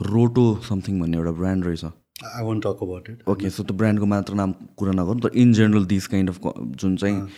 [0.08, 4.06] Rohto something भन्ने एउटा ब्रान्ड रहेछ। I won't talk about it okay so त्यो ब्रान्डको
[4.06, 7.28] मात्र नाम कुरा नगरौँ तर in general this kind of जुन चाहिँ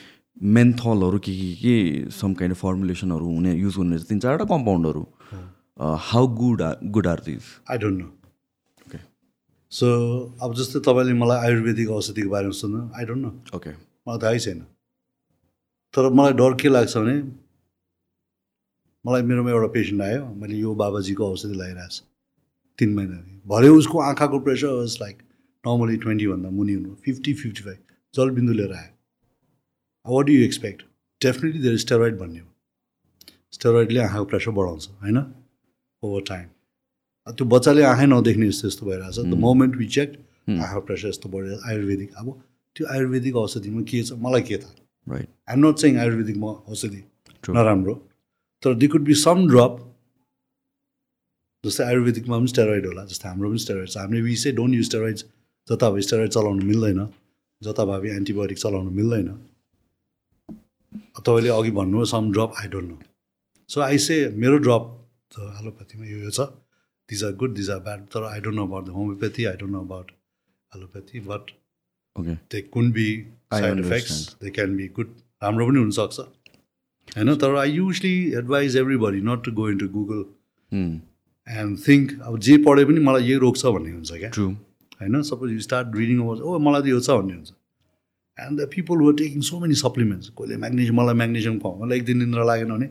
[0.55, 5.07] मेन्थलहरू के के के सम काइन्ड अफ फर्मुलेसनहरू हुने युज हुने तिन चारवटा कम्पाउन्डहरू
[5.79, 6.63] how good
[6.95, 8.07] good are these I don't know
[8.87, 8.99] okay
[9.73, 9.87] so
[10.43, 14.61] अब जस्तै तपाईँले मलाई आयुर्वेदिक औषधिको बारेमा सोध्नु आई डोन्ट नो ओके मलाई थाहै छैन।
[15.95, 17.17] तर मलाई डर के लाग्छ भने
[19.05, 22.05] मलाई मेरोमा एउटा पेसेन्ट आयो मैले यो बाबाजीको औषधि लगाइरहेको छु
[22.79, 25.23] तिन महिना भरे उसको आँखाको प्रेसर वाज लाइक
[25.65, 27.79] नर्मली ट्वेन्टीभन्दा मुनि हुनु फिफ्टी फिफ्टी फाइभ
[28.15, 30.83] जलबिन्दु लिएर आयो। What do you expect
[31.21, 32.49] definitely there steroid भन्ने हो।
[33.53, 35.19] स्टेरोइडले आँखाको प्रेसर बढाउँछ होइन?
[36.05, 36.47] ओभर टाइम
[37.27, 40.11] त्यो बच्चाले आँखै नदेख्ने यस्तो यस्तो भइरहेछ। द मोमेन्ट वी चेक
[40.51, 42.27] आँखाको प्रेसर यस्तो बढेर आयुर्वेदिक। अब
[42.77, 44.13] त्यो आयुर्वेदिक औषधिमा के छ?
[44.19, 44.75] मलाई के थाहा?
[45.07, 47.03] राइट आइएम नट सेङ आयुर्वेदिकमा औषधि.
[47.49, 47.95] नराम्रो
[48.63, 49.73] तर they could be some drop
[51.65, 55.25] जस्तै आयुर्वेदिकमा पनि स्टेरोइड होला जस्तै हाम्रो पनि स्टेरोइड छ। हामीले we say don't use steroids
[55.69, 57.01] जताभावी स्टेरोइड चलाउनु मिल्दैन
[57.63, 59.29] जताभावी एन्टिबायोटिक चलाउनु मिल्दैन।
[61.17, 62.99] तपाईँले अघि भन्नुभयो some drop I don't know
[63.71, 64.85] so I say मेरो ड्रप
[65.35, 66.49] त एलोप्याथीमा यो यो छ
[67.09, 69.73] these are good these are bad तर I don't know about the homeopathy I don't
[69.73, 70.11] know about
[70.73, 71.51] allopathy but
[72.53, 73.07] they could be
[73.53, 73.85] side.
[73.87, 76.21] Effects they can be good राम्रो पनि हुनसक्छ
[77.17, 80.23] होइन तर I usually advise everybody not to go in to Google
[81.49, 84.31] and think अब जे पढे पनि मलाई यही रोग छ भन्ने हुन्छ क्या?
[85.01, 87.51] होइन suppose you start reading oh मलाई त यो छ भन्ने हुन्छ।
[88.39, 92.05] And the people were taking so many supplements कसले म्याग्नेसियम मलाई म्याग्नेसियम खुवाऊ मलाई एक
[92.05, 92.89] दिन निन्द्रा लागेन भने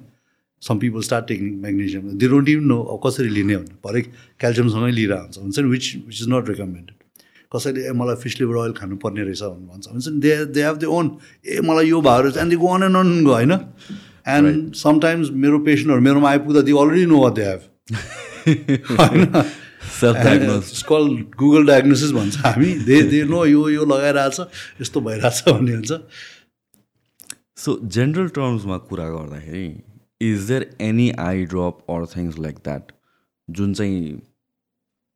[0.63, 4.01] some people start taking magnesium they don't even know अब कसरी लिने भने भरे
[4.39, 5.67] क्याल्सियमसँगै लिएर हुन्छ। हुन्छ नि?
[5.69, 6.97] Which which is not recommended
[7.51, 10.19] कसैले ए मलाई फिस लिभर ओइल खानुपर्ने रहेछ भन्नु भन्छ। हुन्छ नि?
[10.19, 11.05] They they have their own
[11.45, 13.53] uh मलाई यो भयो रहेछ and they go on and on गयो होइन?
[14.35, 17.61] एन्ड समटाइम्स मेरो पेसेन्टहरू मेरोमा आइपुग्दा they already know what they have
[18.97, 19.23] होइन?
[20.89, 21.03] कल
[21.39, 25.91] गुगल डायग्नोसिस भन्छ। हामी दे दे नो यो यो लगाइरहेछ यस्तो भइरहेछ भन्ने हुन्छ।
[27.63, 29.65] सो जेनरल टर्म्समा कुरा गर्दाखेरि
[30.21, 32.91] is there any eye drop or things like that
[33.47, 34.21] जुन चाहिँ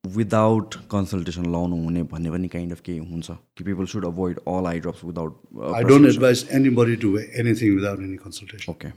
[0.04, 4.68] विदाउट कन्सल्टेसन लाउनु हुने भन्ने पनि काइन्ड अफ केही हुन्छ। कि people should avoid all
[4.68, 5.42] eye drops without
[5.76, 6.48] I don't advise
[6.80, 8.90] anybody to anything without any consultation okay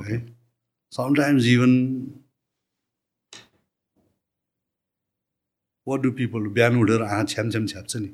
[0.00, 0.18] okay
[0.92, 1.72] sometimes even
[5.86, 8.08] what do people बिहान उठेर आँखा छ्याम छ्याम छ्याप्छ नि।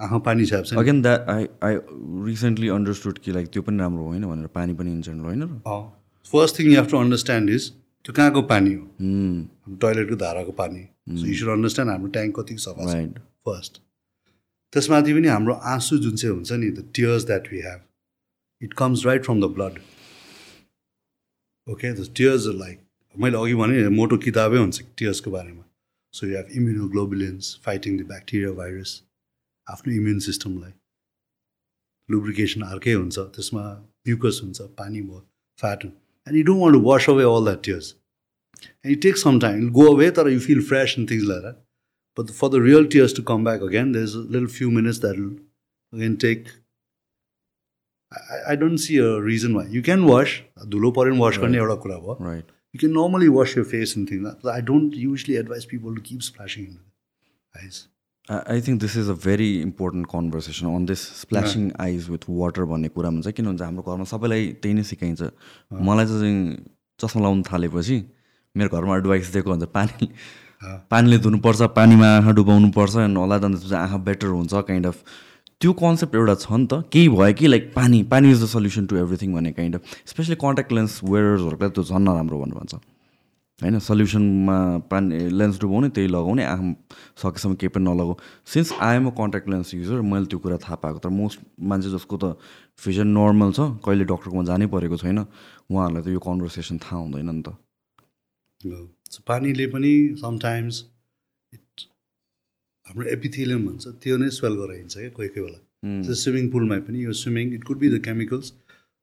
[0.00, 1.76] आँखा पानी छ्याप्छ again that I I
[2.26, 5.60] recently understood कि लाइक त्यो पनि राम्रो होइन भनेर पानी पनि इन जेनरल होइन र?
[6.26, 7.70] First thing you have to understand is
[8.04, 8.84] त्यो कहाँको पानी हो?
[9.02, 9.38] Hmm,
[9.80, 10.82] टोइलेटको धाराको पानी।
[11.20, 13.80] सो यु सुड अन्डरस्ट्यान्ड हाम्रो ट्याङ्क कति सफा छ फर्स्ट
[14.72, 17.80] त्यसमाथि पनि हाम्रो आँसु जुन चाहिँ हुन्छ नि the tears that we have
[18.62, 19.78] it comes right from the blood
[21.66, 22.78] okay the tears like
[23.14, 25.64] मैले अघि भने मोटो किताबै हुन्छ टियर्सको बारेमा।
[26.14, 28.92] So you have immunoglobulins fighting the bacteria virus
[29.66, 30.72] आफ्नो इम्युन सिस्टमलाई
[32.08, 33.64] लुब्रिकेसन अर्कै हुन्छ त्यसमा
[34.06, 35.20] म्युकस हुन्छ पानी भयो
[35.58, 35.84] fat
[36.26, 37.94] And you don't want to wash away all that tears.
[38.84, 39.68] And it takes some time.
[39.68, 41.56] It'll go away, or you feel fresh and things like that.
[42.14, 45.36] But for the real tears to come back again, there's a little few minutes that'll
[45.92, 46.48] again take.
[48.12, 49.66] I, I don't see a reason why.
[49.66, 50.44] You can wash.
[50.58, 50.92] Dulo
[52.02, 52.18] wash.
[52.20, 52.44] Right.
[52.72, 54.22] You can normally wash your face and things.
[54.22, 54.50] like that.
[54.50, 56.78] I don't usually advise people to keep splashing in
[57.54, 57.88] the eyes.
[58.30, 62.88] I think this is a very important conversation on this splashing eyes with water भन्ने
[62.94, 65.22] कुरामा चाहिँ किन हुन्छ। हाम्रो घरमा सबैलाई त्यही नै सिकाइन्छ।
[65.88, 66.36] मलाई चाहिँ
[67.00, 67.96] चस्मा लाउनु थालेपछि
[68.54, 70.08] मेरो घरमा एडभाइस दिएको हुन्छ पानी
[70.92, 74.96] पानीले धुनुपर्छ पानीमा आँखा डुबाउनुपर्छ अनि होला अन्त आँखा बेटर हुन्छ काइन्ड अफ
[75.60, 78.86] त्यो कन्सेप्ट एउटा छ नि त। केही भयो कि लाइक पानी पानी is the solution
[78.86, 82.74] to everything भन्ने kind of specially contact lens वेयर्सहरूलाई त्यो झन् नराम्रो भन्नु भन्छ
[83.62, 84.56] होइन सल्युसनमा
[84.90, 86.68] पानी लेन्स डुबाउने त्यही लगाउने आँखा
[87.22, 88.14] सकेसम्म केही पनि नलगाऊ।
[88.52, 91.40] Since I'm a contact lens user मैले त्यो कुरा थाहा पाएको तर मोस्ट
[91.72, 92.24] मान्छे जसको त
[92.86, 97.42] भिजन नर्मल छ कहिले डक्टरकोमा जानै परेको छैन उहाँहरूलाई त यो कन्भर्सेसन थाहा हुँदैन नि
[97.42, 97.48] त।
[99.28, 100.84] पानीले पनि समटाइम्स
[101.52, 101.86] इट
[102.86, 105.60] हाम्रो एपिथिलियम भन्छ त्यो नै स्वेल गराइन्छ क्या कोही कोही बेला।
[106.22, 108.52] स्विमिङ पुलमा पनि यो swimming it could be the chemicals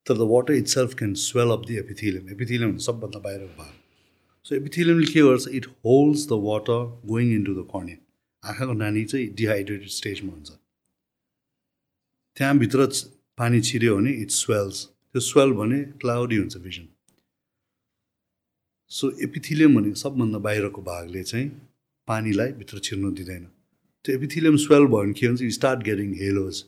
[0.05, 3.76] तर the water itself can swell of the epithelium epithelium सबभन्दा बाहिरको भाग
[4.47, 7.97] सो एपिथिलियमले के गर्छ it holds the water going into the cornea
[8.43, 10.51] आँखाको नानी चाहिँ डिहाइड्रेटेड स्टेजमा हुन्छ
[12.37, 12.85] त्यहाँभित्र
[13.37, 16.87] पानी छिर्यो भने इट स्वेल्स त्यो स्वेल भने क्लाउडी हुन्छ भिजन
[18.91, 21.49] सो एपिथिलियम भनेको सबभन्दा बाहिरको भागले चाहिँ
[22.07, 23.43] पानीलाई भित्र छिर्नु दिँदैन
[24.05, 26.63] त्यो एपिथिलियम स्वेल भयो भने के हुन्छ यु स्टार्ट गेटिङ हेलोज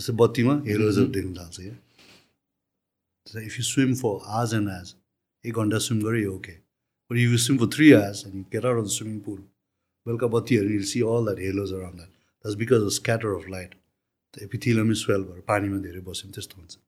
[0.00, 4.94] जस्तै बत्तीमा हेलोजहरू देख्न थाल्छ क्या if you swim for hours and hours
[5.44, 6.61] एक घन्टा स्विम गऱ्यो okay
[7.12, 9.38] but you swim for three hours and you get out of the swimming pool
[10.06, 13.74] बेलुका बत्तीहरू you see all that halos around that that's because of scatter of light
[14.34, 16.78] the epithelium swell भएर पानीमा धेरै बस्यो भने त्यस्तो हुन्छ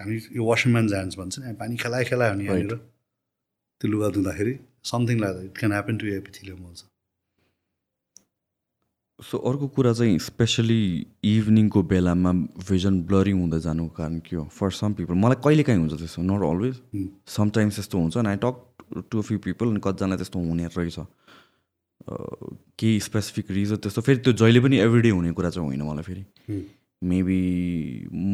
[0.00, 4.08] हामी यो वासिङ म्यान जान्स भन्छ नि हामी पानी खेलायो खेलायो भने यहाँनिर त्यो लुगा
[4.18, 4.58] धुँदाखेरि
[4.90, 6.86] something like it can happen to epithelium also
[9.20, 10.80] so अर्को कुरा चाहिँ स्पेसली
[11.24, 12.32] इभिनिङको बेलामा
[12.70, 16.22] भिजन ब्लरी हुँदै जानुको कारण के हो फर सम पिपल मलाई कहिले काहीँ हुन्छ त्यस्तो
[16.22, 16.80] नट अलवेज.
[17.36, 20.96] समटाइम्स त्यस्तो हुन्छ अनि I talk to few people अनि कतिजना त्यस्तो हुने रहेछ।
[22.78, 26.26] केही स्पेसिफिक रिजन त्यस्तो। फेरि त्यो जहिले पनि एभ्रिडे हुने कुरा चाहिँ होइन मलाई फेरि.
[27.04, 27.40] मेबी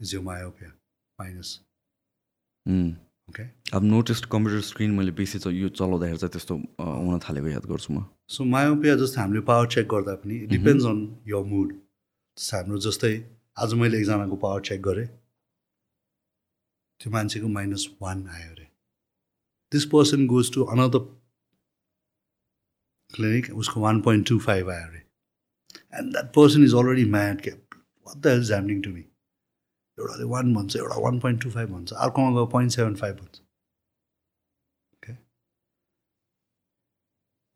[0.03, 0.73] is यो मायोपिया
[1.21, 1.51] माइनस
[3.31, 3.43] ओके
[3.77, 7.93] अब नोटिस कम्प्युटर स्क्रिन मैले बेसी चाहिँ यो चलाउँदाखेरि चाहिँ त्यस्तो हुन थालेको याद गर्छु
[7.93, 10.99] म। सो मायोपिया जस्तो हामीले पावर चेक गर्दा पनि डिपेन्ड्स अन
[11.29, 11.69] यर मुड
[12.37, 13.13] हाम्रो जस्तै
[13.63, 15.07] आज मैले एकजनाको पावर चेक गरेँ।
[17.01, 18.67] त्यो मान्छेको माइनस वान आयो अरे।
[19.73, 20.99] This person goes to another
[23.11, 25.03] clinic उसको वान पोइन्ट टू फाइभ आयो अरे।
[25.99, 27.55] And that person is already mad क्या?
[28.07, 29.05] What the is happening to me
[29.99, 33.41] एउटाले वान भन्छ एउटा वान पोइन्ट टू फाइभ भन्छ अर्कोमा गयो पोइन्ट सेभेन फाइभ भन्छ।
[34.95, 35.13] ओके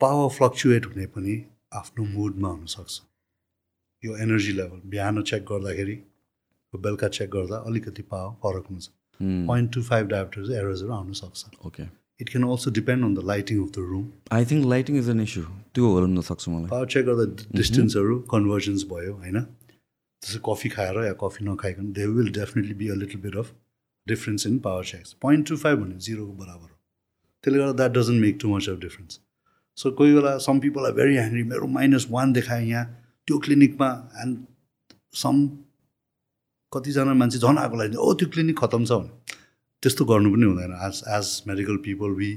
[0.01, 1.34] पावर फ्लक्चुएट हुने पनि
[1.80, 3.01] आफ्नो मुडमा हुनसक्छ।
[4.03, 5.97] यो एनर्जी लेभल बिहान चेक गर्दाखेरि
[6.72, 8.89] बेलुका चेक गर्दा अलिकति पावर फरक हुन्छ।
[9.20, 11.82] पोइन्ट टू फाइभ डायबिटिज एरोजहरू आउन सक्छ okay
[12.20, 14.05] it can also depend on the lighting of the room
[14.36, 15.43] I think lighting is an issue
[15.74, 17.24] त्यो हुन सक्छ मलाई। पावर चेक गर्दा
[17.59, 19.39] डिस्टेन्सहरू कन्भर्जन्स भयो होइन?
[20.23, 23.55] जस्तै कफी खाएर या coffee नखाइकन they will definitely be a little bit of
[24.07, 26.77] difference in power checks point two five भने जिरोको बराबर हो
[27.45, 29.21] त्यसले गर्दा that doesn't make too much of difference
[29.79, 32.85] so कोही बेला some people are very angry मेरो माइनस वान देखाएँ यहाँ
[33.29, 33.89] त्यो क्लिनिकमा
[34.23, 34.39] एन्ड
[35.16, 35.47] सम
[36.73, 39.37] कतिजना मान्छे झन् आएको लागि ओ त्यो क्लिनिक खतम छ भने
[39.83, 42.31] त्यस्तो गर्नु पनि हुँदैन as as medical people we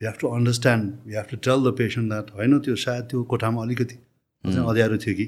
[0.00, 3.22] we have to understand we have to tell the patient that होइन त्यो सायद त्यो
[3.30, 3.98] कोठामा अलिकति
[4.44, 5.26] अँध्यारो थियो कि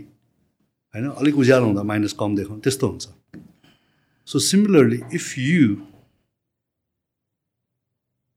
[0.95, 1.09] होइन?
[1.11, 3.07] अलिक उज्यालो हुँदा माइनस कम देखाउँ त्यस्तो हुन्छ।
[4.28, 5.74] So similarly if you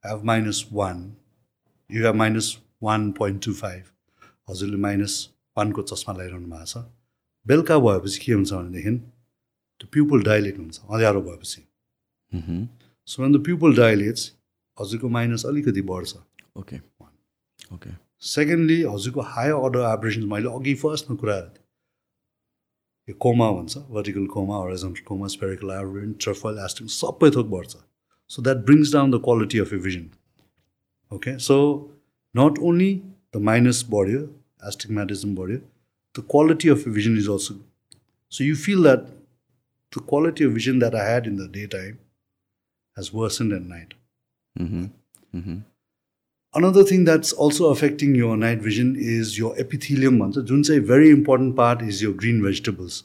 [0.03, 0.97] have minus one
[1.89, 3.83] you have minus one point two five
[4.49, 5.13] हजुरले माइनस
[5.57, 6.85] वानको चस्मा लगाइरहनु भएको छ।
[7.45, 11.61] बेलुका भएपछि के हुन्छ भनेदेखि त्यो प्युपल डाइलेट हुन्छ अँध्यारो भएपछि.
[13.07, 14.31] सो द प्युपल डाइलेट्स
[14.77, 16.15] हजुरको माइनस अलिकति बढ्छ।
[16.57, 16.77] ओके
[17.75, 17.89] ओके
[18.27, 21.39] सेकेन्डली हजुरको हायर अर्डर एब्रेसन मैले अघि फर्स्टमा कुरा
[23.09, 27.75] यो कोमा भन्छ vertical coma horizontal coma spherical aberration trefoil एस्टिङ सबै थोक बढ्छ।
[28.31, 30.05] So that brings down the quality of a vision
[31.11, 31.57] okay so
[32.35, 32.91] not only
[33.35, 34.21] the minus बढ्यो
[34.71, 35.59] एस्टिगमेटिजम बढ्यो
[36.15, 37.59] the quality of a vision is also
[38.33, 39.05] so you feel that
[39.91, 41.93] the quality of vision that I had in the day time
[42.97, 43.93] has version at night
[44.55, 44.83] Mhm.
[45.37, 45.55] Mhm.
[46.55, 51.09] Another thing that's also affecting your night vision is your epithelium भन्छ जुन चाहिँ very
[51.15, 52.99] important part is your green vegetables.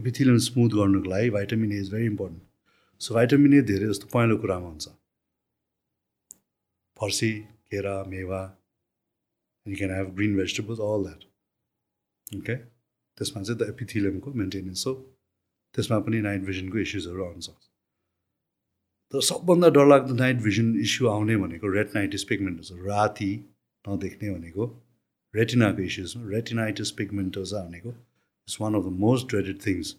[0.00, 2.40] Epithelium smooth गर्नुको लागि vitamin A is very important.
[3.00, 4.88] So vitamin A धेरै जस्तो पहेँलो कुरामा हुन्छ
[6.96, 7.30] फर्सी
[7.72, 8.42] केरा मेवा
[9.66, 11.28] you can have green vegetables all that
[12.40, 12.58] okay
[13.18, 14.94] त्यसमा चाहिँ द एपिथिलियमको मेन्टेनेन्स हो
[15.74, 17.67] त्यसमा पनि नाइट भिजनको इस्युजहरू आउन सक्छ
[19.12, 23.30] तर सबभन्दा डरलाग्दो नाइट भिजन इस्यु आउने भनेको रेटनाइटिस पिगमेन्टोजा राति
[23.84, 24.64] नदेख्ने भनेको
[25.34, 29.94] रेटिनाको इस्युजमा रेटिनाइटिस पिगमेन्टोजा भनेको it's one of the most dreaded things.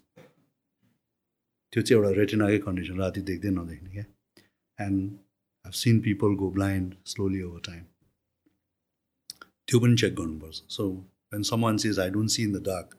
[1.72, 4.06] त्यो चाहिँ एउटा रेटिनाकै कन्डिसन राति देख्दै नदेख्ने क्या।
[4.78, 5.18] And
[5.64, 7.82] I've seen people go blind slowly over time.
[9.68, 10.86] त्यो पनि चेक गर्नुपर्छ। So
[11.32, 12.94] when someone says I don't see in the dark.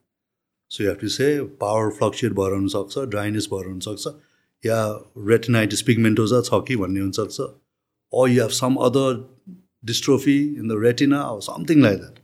[0.72, 1.28] So you have to say
[1.64, 4.04] power fluctuate भएर हुनसक्छ ड्राइनेस भएर हुनसक्छ।
[4.66, 4.80] या
[5.30, 7.50] रेटिनाइटिस पिगमेन्टोजा छ कि भन्ने हुनसक्छ?
[8.14, 9.10] Or you have some other
[9.90, 12.18] dystrophy in the retina or something like that.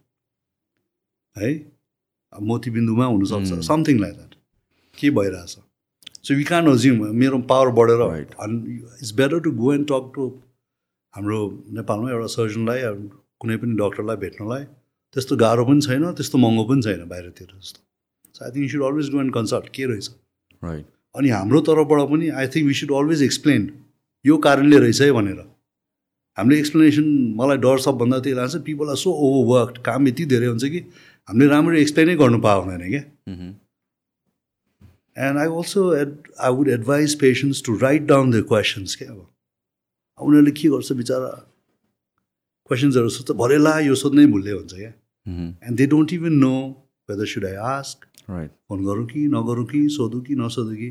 [1.35, 1.51] है?
[2.33, 4.35] मोतीबिन्दुमा हुनसक्छ। समथिङ लाइक द्याट
[4.97, 5.57] के भइरहेछ?
[6.23, 8.01] सो वी कान अज्युम मेरो पावर बढेर.
[9.01, 10.27] It's better to go and talk to
[11.13, 11.39] हाम्रो
[11.79, 12.91] नेपालमा एउटा सर्जनलाई या
[13.39, 14.63] कुनै पनि डक्टरलाई भेट्नलाई।
[15.15, 17.79] त्यस्तो गाह्रो पनि छैन त्यस्तो महँगो पनि छैन बाहिरतिर जस्तो।
[18.35, 20.09] So I think you should always go and consult के रहेछ?
[20.63, 20.85] राइट
[21.17, 23.69] अनि हाम्रो तर्फबाट पनि I think we should always explain
[24.25, 25.39] यो कारणले रहेछ है भनेर।
[26.37, 27.07] हामीले एक्सप्लेनेसन
[27.37, 30.79] मलाई डर सबभन्दा त्यही लाग्छ पिपल आर सो ओभरवर्क काम यति धेरै हुन्छ कि
[31.27, 33.03] हामीले राम्ररी एक्सप्लेनै गर्नु पाएको हुँदैन क्या.
[35.25, 36.11] And I also add
[36.45, 39.21] I would advise patients to write down the questions क्या अब।
[40.19, 41.31] उनीहरूले के गर्छ बिचरा?
[42.69, 44.91] क्वेसन्सहरू सोध्छ भरे ला यो सोध्नै भुल्दै हुन्छ क्या.
[45.65, 46.53] And they don't even know
[47.09, 50.89] whether should I ask phone गरौँ कि नगरौँ कि सोधौँ कि नसोधौँ कि।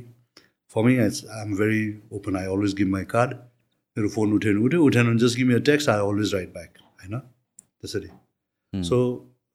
[0.77, 3.35] For me I am very open I always give my card
[3.97, 6.79] मेरो फोन उठ्यो भने उठ्यो उठेन भने just give me text I always write back
[6.79, 8.09] होइन त्यसरी.
[8.73, 8.99] सो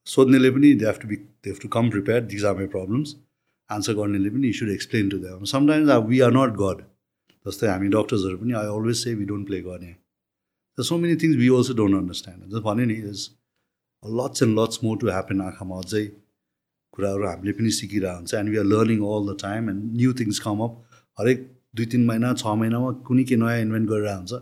[0.06, 3.14] सोध्नेले पनि they have to be they have to come prepare these are my problems
[3.70, 6.82] answer गर्नेले पनि you should explain to them sometimes we are not god
[7.46, 11.36] जस्तै हामी डक्टर्सहरू पनि I always say we don't play god यहाँ so many things
[11.36, 13.28] we also don't understand just भन्यो नि is
[14.02, 16.06] lots and lots more to happen आँखामा अझै
[16.96, 20.38] कुराहरू हामीले पनि सिकिरहेको हुन्छ and we are learning all the time and new things
[20.46, 20.80] come up
[21.22, 24.32] हरेक दुई तिन महिना छ महिनामा कुनै के नयाँ इन्भेन्ट गरिरहेको हुन्छ।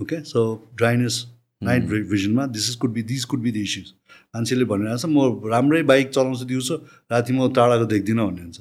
[0.00, 0.40] Okay so
[0.76, 1.24] dryness
[1.62, 3.92] night भिजनमा this is could be this could be the issues
[4.34, 6.76] मान्छेले भनिरहेको छ म राम्रै बाइक चलाउँछु दिउँसो
[7.12, 8.60] राति म टाढाको देख्दिनँ भन्ने हुन्छ।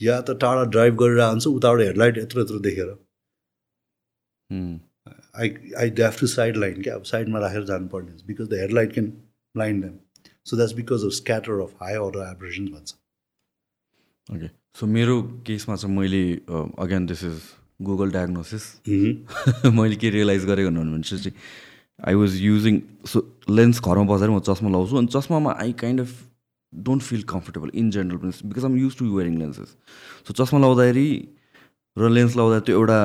[0.00, 2.90] या त टाढा ड्राइभ गरिरहेको हुन्छ उताबाट हेडलाइट यत्रो यत्रो देखेर.
[5.36, 5.48] I
[5.78, 9.08] I have to side line क्या अब साइडमा राखेर जानुपर्ने हुन्छ। Because the headlight can
[9.54, 9.96] blind them
[10.46, 12.94] so that's because of scatter of high order aberration भन्छ।
[14.28, 16.22] ओके सो मेरो केसमा चाहिँ मैले
[16.78, 17.40] again this is
[17.82, 18.64] Google diagnosis
[19.72, 21.32] मैले के रियलाइज गरेको भने चाहिँ
[22.06, 26.12] I was using so lens घरमा बसेर म चस्मा लाउँछु अनि चस्मामा I kind of
[26.72, 29.76] don't feel comfortable in general पनि because I'm used to wearing lenses
[30.28, 31.08] so चस्मा लाउँदाखेरि
[31.96, 33.00] र लेन्स लाउँदा त्यो एउटा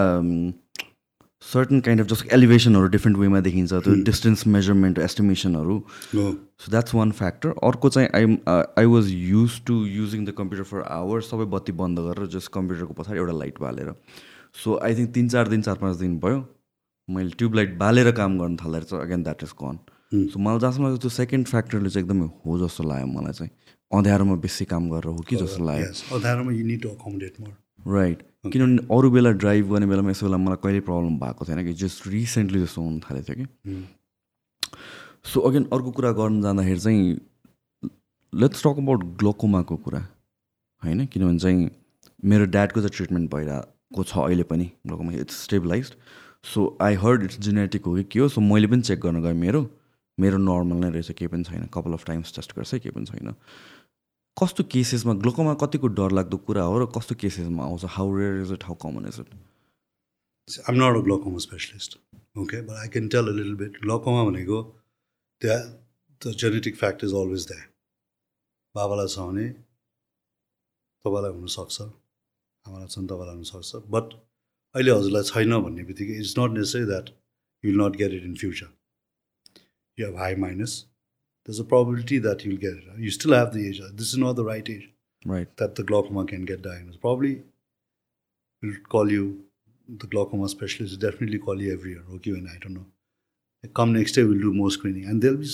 [1.41, 5.77] सर्टन काइन्ड अफ जस्तो एलिभेसनहरू डिफ्रेन्ट वेमा देखिन्छ त्यो डिस्टेन्स मेजरमेन्ट एस्टिमेसनहरू
[6.15, 8.37] सो द्याट्स वान फ्याक्टर अर्को चाहिँ I
[8.79, 12.93] I was used to using the computer for hours सबै बत्ती बन्द गरेर जस्ट कम्प्युटरको
[12.93, 13.93] पछाडि एउटा लाइट बालेर।
[14.63, 16.45] सो आई थिङ्क तिन चार दिन चार पाँच दिन भयो
[17.09, 19.79] मैले ट्युबलाइट बालेर काम गर्न थाल्दा चाहिँ again that is gone
[20.29, 23.51] so मलाई जहाँसम्म लाग्छ त्यो सेकेन्ड फ्याक्टरले चाहिँ एकदमै हो जस्तो लाग्यो मलाई चाहिँ।
[23.91, 25.87] अँध्यारोमा बेसी काम गरेर हो कि जस्तो लाग्यो।
[27.87, 28.21] राइट
[28.51, 32.07] किनभने अरू बेला ड्राइभ गर्ने बेलामा यसो बेला मलाई कहिले प्रब्लम भएको थिएन कि जस्ट
[32.07, 33.83] रिसेन्टली जस्तो हुन थालेको थियो कि।
[35.23, 37.19] सो अगेन अर्को कुरा गर्न जाँदाखेरि चाहिँ
[38.33, 39.99] लेट्स टक अबाउट ग्लोकोमाको कुरा
[40.83, 41.05] होइन?
[41.05, 41.69] किनभने चाहिँ
[42.25, 45.93] मेरो ड्याडको चाहिँ ट्रिटमेन्ट भइरहेको छ अहिले पनि glaucoma it's stabilize
[46.53, 49.33] so I heard it's genetic हो कि के हो सो मैले पनि चेक गर्न गएँ
[49.33, 49.61] मेरो
[50.17, 53.33] मेरो नर्मल नै रहेछ केही पनि छैन। कपाल अफ टाइम्स टेस्ट गर्छ केही पनि छैन।
[54.39, 57.85] कस्तो केसेसमा ग्लोकोमा कतिको डरलाग्दो कुरा हो र कस्तो केसेसमा आउँछ?
[57.95, 59.29] How rare is it how common is it
[60.67, 61.97] I'm not a glaucoma specialist,
[62.35, 63.75] okay, but I can tell a little bit.
[63.81, 64.57] Glaucoma भनेको
[65.41, 65.55] the
[66.21, 67.67] the genetic fact is always there.
[68.75, 69.45] बाबालाई छ भने
[71.05, 71.81] तपाईँलाई हुनसक्छ।
[72.67, 74.13] आमालाई छ भने तपाईँलाई हुनसक्छ। बट
[74.75, 77.09] अहिले हजुरलाई छैन भन्ने बित्तिकै it's not necessary that
[77.63, 78.69] you will not get it in future
[79.97, 80.71] you have high minus
[81.45, 82.83] there's a probability that you'll get it.
[82.97, 83.81] You still have the age.
[83.93, 84.89] This is not the right age.
[85.25, 85.47] Right.
[85.57, 87.01] That the glaucoma can get diagnosed.
[87.01, 87.43] Probably
[88.61, 89.43] we'll call you,
[89.87, 92.85] the glaucoma specialist will definitely call you every year, okay, and I don't know.
[93.73, 95.05] Come next year, we'll do more screening.
[95.05, 95.47] And there'll be,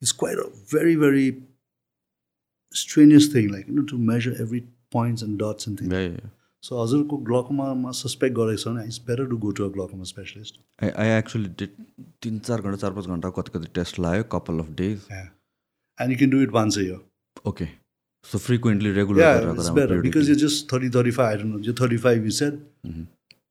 [0.00, 1.42] it's quite a very, very
[2.72, 5.92] strenuous thing, like, you know, to measure every points and dots and things.
[5.92, 6.30] Yeah, yeah, yeah.
[6.62, 10.56] So, हजुरको glaucoma suspect गरेको छ भने it's better to go to a glaucoma specialist
[10.84, 11.76] I I actually did
[12.22, 16.16] तिन चार घन्टा चार पाँच घन्टा कति कति टेस्ट लगायो couple of days and you
[16.18, 16.98] can do it once year
[17.52, 17.68] okay
[18.24, 22.26] so frequently regular it's better because you're just 30, 35, I don't know, you're 35,
[22.30, 22.58] you said,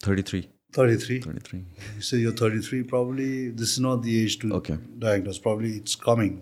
[0.07, 0.41] thirty three
[0.77, 1.19] 33.
[1.27, 1.59] Thirty three
[1.95, 3.29] You say you're 33, probably
[3.61, 4.77] this is not the age to Okay.
[5.05, 5.39] diagnose.
[5.47, 6.35] Probably it's coming.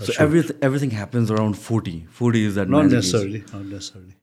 [0.00, 2.06] So everything everything happens around 40.
[2.18, 3.04] 40 is that Not magic age.
[3.04, 3.42] necessarily.
[3.52, 4.14] Not necessarily.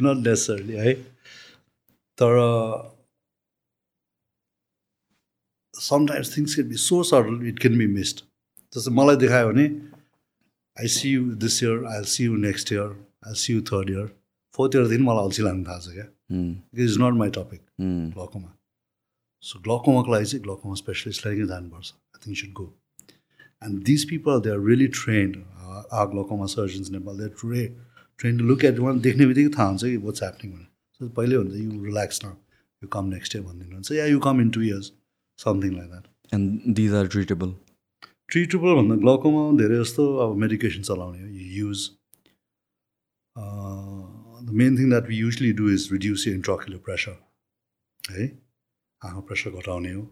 [0.08, 0.76] not necessarily.
[0.80, 0.98] Right?
[2.18, 2.32] तर
[5.74, 8.20] sometimes things can be so subtle it can be missed
[8.74, 9.66] जस्तै मलाई देखायो भने
[10.76, 12.94] I see you this year I see you next year
[13.28, 14.06] I see you third year
[14.54, 16.06] fourth इयरदेखि मलाई अल्छी लाग्नु थाहा छ क्या
[16.86, 17.60] is not my topic
[18.16, 18.50] glaucoma
[19.42, 22.66] so ग्लकोमाको लागि चाहिँ ग्लकोमा स्पेसलिस्टलाई नै जानुपर्छ I think should go
[23.62, 25.36] and this people they are really trained
[26.00, 27.62] are glaucoma surgeons Nepal they tray
[28.18, 30.68] train to look at one देख्ने बित्तिकै थाहा हुन्छ कि वाट्स ह्यापनिङ भनेर
[31.00, 32.26] सो पहिल्यै हुन्छ यु रिल्याक्स न
[32.82, 34.92] यु कम नेक्स्ट इयर भनिदिनुहुन्छ या you come in two years
[35.38, 37.50] something like that and these are treatable?
[38.32, 41.82] Treatable भन्दा ग्लकोमा धेरै जस्तो अब मेडिकेसन चलाउने हो। You use
[44.46, 47.14] the main thing that we usually do is reduce intraocular pressure
[48.14, 48.26] है
[49.02, 50.02] आँखा प्रेसर घटाउने हो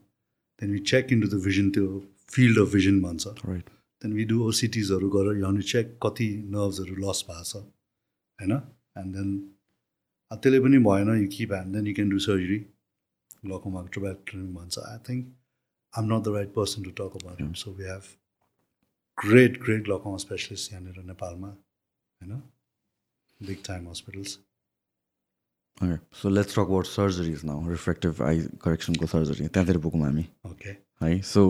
[0.61, 1.87] then we check into the vision त्यो
[2.29, 3.69] फिल्ड अफ भिजन भन्छ। Right.
[4.03, 8.53] देन वी डु ओसिटिजहरू गरेर यु चेक कति नर्भ्सहरू लस भएको छ होइन?
[8.99, 9.29] एन्ड देन
[10.33, 12.59] त्यसले पनि भएन you keep and then you can do surgery
[13.45, 15.35] ग्लकोमाको ट्रोब्याक्ट्रिन भन्छ I think
[15.99, 18.05] I'm not the right person to talk about it so we have
[19.19, 22.43] great great glaucoma specialist यहाँनिर नेपालमा होइन?
[23.41, 24.39] Big time hospitals
[25.83, 30.25] okay so let's talk about surgeries now refractive eye correction को surgery त्यहाँतिर पुगौँ हामी।
[30.47, 30.71] Okay
[31.03, 31.43] है so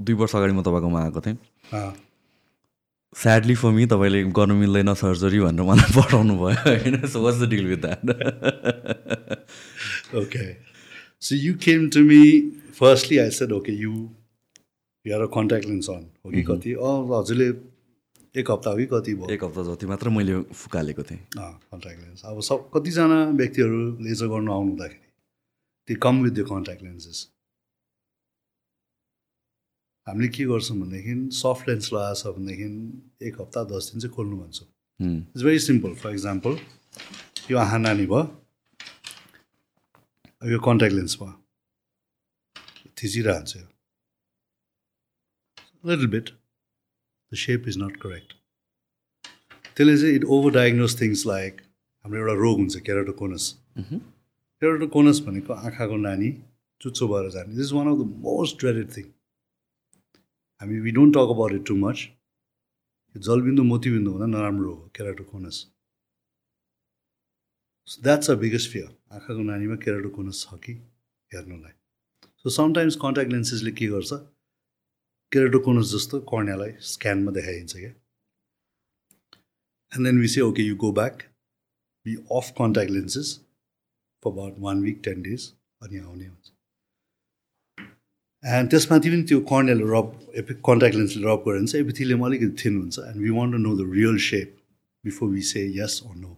[0.00, 1.36] दुई वर्ष अगाडि म तपाईँकोमा आएको थिएँ।
[3.16, 7.06] स्याडली फर मी तपाईँले गर्नु मिल्दैन सर्जरी भनेर मलाई पठाउनु भयो होइन?
[7.06, 8.02] So what's the deal with that.
[11.24, 12.22] So you came to me.
[12.78, 13.92] Firstly, I said, okay, you
[15.04, 16.02] you are a contact lens on.
[16.24, 16.72] हो कि कति?
[16.74, 17.46] अँ हजुरले
[18.40, 19.28] एक हप्ता हो कि कति भयो?
[19.34, 24.52] एक हप्ता जति मात्र मैले फुकालेको थिएँ। कन्ट्याक्ट लेन्स अब सब कतिजना व्यक्तिहरू लेजर गर्नु
[24.52, 25.00] आउनु हुँदाखेरि
[25.88, 27.18] त्यो come with the contact lenses
[30.06, 32.66] हामीले के गर्छौँ भनेदेखि सफ्ट लेन्स लगाएको छ भनेदेखि
[33.26, 34.68] एक हप्ता दस दिन चाहिँ खोल्नु भन्छौँ।
[35.00, 36.52] It's very simple for example
[37.50, 38.22] यो आँखा नानी भयो
[40.52, 41.34] यो कन्ट्याक्ट लेन्स भयो।
[42.98, 43.66] थिचिरहन्छ यो।
[45.88, 48.30] Little bit the shape is not correct
[49.76, 51.54] त्यसले चाहिँ it over diagnose things like
[52.04, 53.44] हाम्रो एउटा रोग हुन्छ केराटोकोनस
[53.78, 56.30] मह्म, केराटोकोनस भनेको आँखाको नानी
[56.80, 59.06] चुच्चो भएर जाने। This is one of the most dreaded thing
[60.64, 62.02] हामी we don't talk about it too much
[63.14, 65.56] जलबिन्दु मोतीबिन्दु हुँदा नराम्रो हो keratoconus
[67.88, 68.86] so that's a biggest fear
[69.16, 70.72] आँखाको नानीमा केराटोकोनस छ कि
[71.30, 71.74] हेर्नुलाई
[72.44, 74.20] सो समटाइम्स कन्ट्याक्ट लेन्सेसले के गर्छ
[75.32, 77.92] केराटोकोनस जस्तो कर्नियालाई स्क्यानमा देखाइदिन्छ क्या
[79.92, 81.22] and then we say okay you go back
[82.06, 83.36] be off contact lenses
[84.22, 85.50] for about one week ten days
[85.82, 86.53] अनि आउने हुन्छ
[88.44, 90.08] एन्ड त्यसमाथि पनि त्यो कर्नियल रब
[90.40, 93.58] एपि कन्ट्याक्ट लेन्सले रब गऱ्यो भने चाहिँ एपिथिलियम अलिकति थिन हुन्छ। And we want to
[93.58, 94.56] know the real shape
[95.04, 96.32] before we say yes or no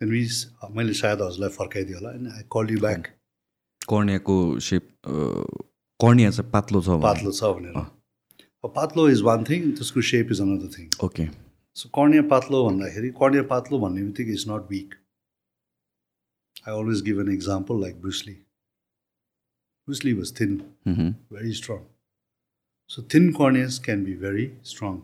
[0.00, 0.22] then we
[0.76, 3.02] मैले सायद हजुरलाई फर्काइदियो होला। And I call you back
[3.88, 4.36] कर्नियाको
[4.68, 4.88] shape
[6.00, 7.76] cornea चाहिँ पातलो छ पातलो छ भनेर।
[8.78, 11.28] पातलो इज वान थिङ त्यसको shape is another thing okay
[11.76, 14.94] so cornea पातलो भन्दाखेरि कर्निया पातलो भन्ने बित्तिकै is not weak
[16.68, 18.36] I always give an example like Bruce Lee
[19.88, 20.52] Bruce Lee was thin
[20.88, 21.82] hmm, very strong.
[22.90, 25.00] So thin corneas can be very strong.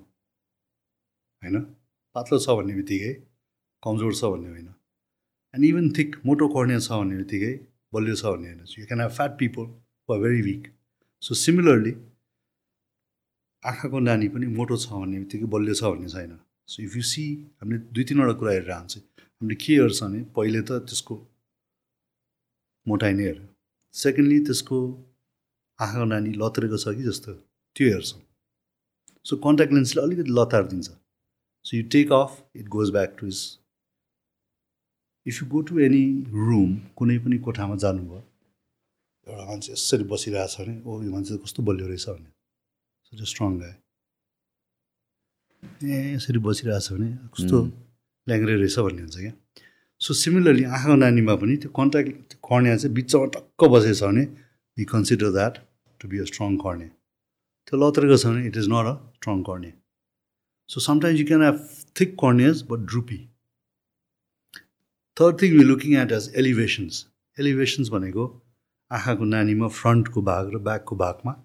[1.43, 1.61] होइन
[2.16, 3.12] पातलो छ भन्ने बित्तिकै
[3.83, 4.68] कमजोर छ भन्ने होइन
[5.55, 7.53] एन्ड इभन थिक मोटो कर्निया छ भन्ने बित्तिकै
[7.97, 9.68] बलियो छ भन्ने होइन you can have fat people
[10.09, 10.66] are very weak
[11.22, 11.93] so similarly
[13.62, 16.35] आँखाको नानी पनि मोटो छ भन्ने बित्तिकै बलियो छ भन्ने छैन
[16.74, 17.24] सो इफ यु सी
[17.61, 21.20] हामीले दुई तिनवटा कुरा हेरेर हान्छ हामीले के हेर्छ भने पहिले त त्यसको
[22.87, 23.47] मोटाइ नै हेऱ्यो
[23.95, 24.78] सेकेन्डली त्यसको
[25.78, 27.32] आँखाको नानी लतरेको छ कि जस्तो
[27.76, 28.20] त्यो हेर्छौँ।
[29.26, 30.89] सो कन्ट्याक्ट लेन्सले अलिकति लतार दिन्छ
[31.64, 33.41] so you take off it goes back to is
[35.26, 36.05] if you go to any
[36.47, 38.20] room कुनै पनि कोठामा जानुभयो
[39.26, 42.30] एउटा मान्छे यसरी बसिरहेको छ भने ओ यो मान्छे कस्तो बलियो रहेछ भने
[43.18, 43.74] सो स्ट्रङ गाय
[45.93, 47.59] ए यसरी बसिरहेको छ भने कस्तो.
[48.26, 49.32] ल्याङ्ग्रे रहेछ भन्ने हुन्छ क्या।
[50.01, 54.22] सो सिमिलरली आँखाको नानीमा पनि त्यो कन्ट्याक्ट कर्निया चाहिँ बिचमा टक्क बसेको छ भने
[54.76, 55.57] we consider that
[56.01, 56.90] to be a strong cornea
[57.66, 59.74] त्यो लत्रेको छ भने it is not a strong cornea
[60.68, 61.59] so sometimes you can have
[62.01, 63.18] thick corneas but droopy
[65.20, 67.03] third thing you looking at is elevations
[67.38, 68.28] elevations भनेको
[68.90, 71.36] आँखाको नानीमा फ्रन्टको भाग र ब्याकको भागमा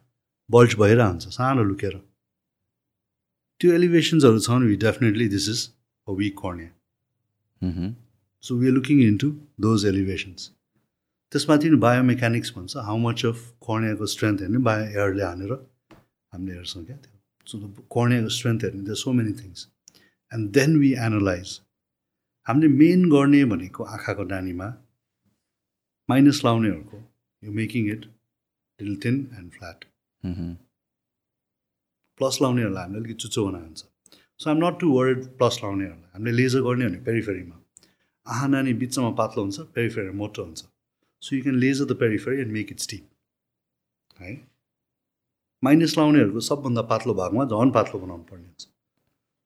[0.50, 2.00] बल्ट भइरहन्छ सानो लुकेर।
[3.62, 5.68] त्यो एलिभेसन्सहरू छ भने definitely this is
[6.08, 7.94] a weak hmm,
[8.44, 9.28] so we are looking in to
[9.66, 10.42] those elevations
[11.32, 13.38] त्यसमाथि नि बायोमेकानिक्स भन्छ हाउ मच अफ
[13.68, 17.14] कर्नियाको स्ट्रेन्थ हेर्ने बायो एयरले हानेर हामीले हेर्छौँ क्या त्यो।
[17.48, 17.54] सो
[17.96, 19.68] कर्नियाको स्ट्रेन्थ हेर्ने the so many things
[20.32, 21.60] and then we analyse
[22.48, 24.68] हामीले मेन गर्ने भनेको आँखाको नानीमा
[26.10, 26.98] minus लाउनेहरूको
[27.44, 28.06] you making it
[28.80, 29.80] little thin and flat.
[32.20, 33.82] Plus लाउनेहरूलाई हामीले अलिकति चुच्चो बनाएको हुन्छ।
[34.40, 37.63] So I'm not to word plus लाउनेहरूलाई। हामीले लेजर गर्ने भने पेरिफेरीमा
[38.28, 40.64] आहा नानी बिचमा पातलो हुन्छ पेरिफेरी मोटो हुन्छ
[41.22, 44.34] so you can laser the periphery and make it steep है
[45.64, 48.68] माइनस लाउनेहरूको सबभन्दा पातलो भागमा झन् पातलो बनाउनु पर्ने हुन्छ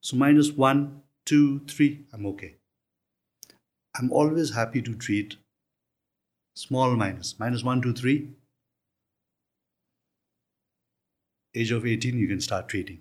[0.04, 0.86] so minus one
[1.32, 1.42] two
[1.74, 2.48] three I'm okay
[3.96, 5.38] I'm always happy to treat
[6.58, 8.18] small minus minus one two three
[11.56, 13.00] age of 18 you can start treating.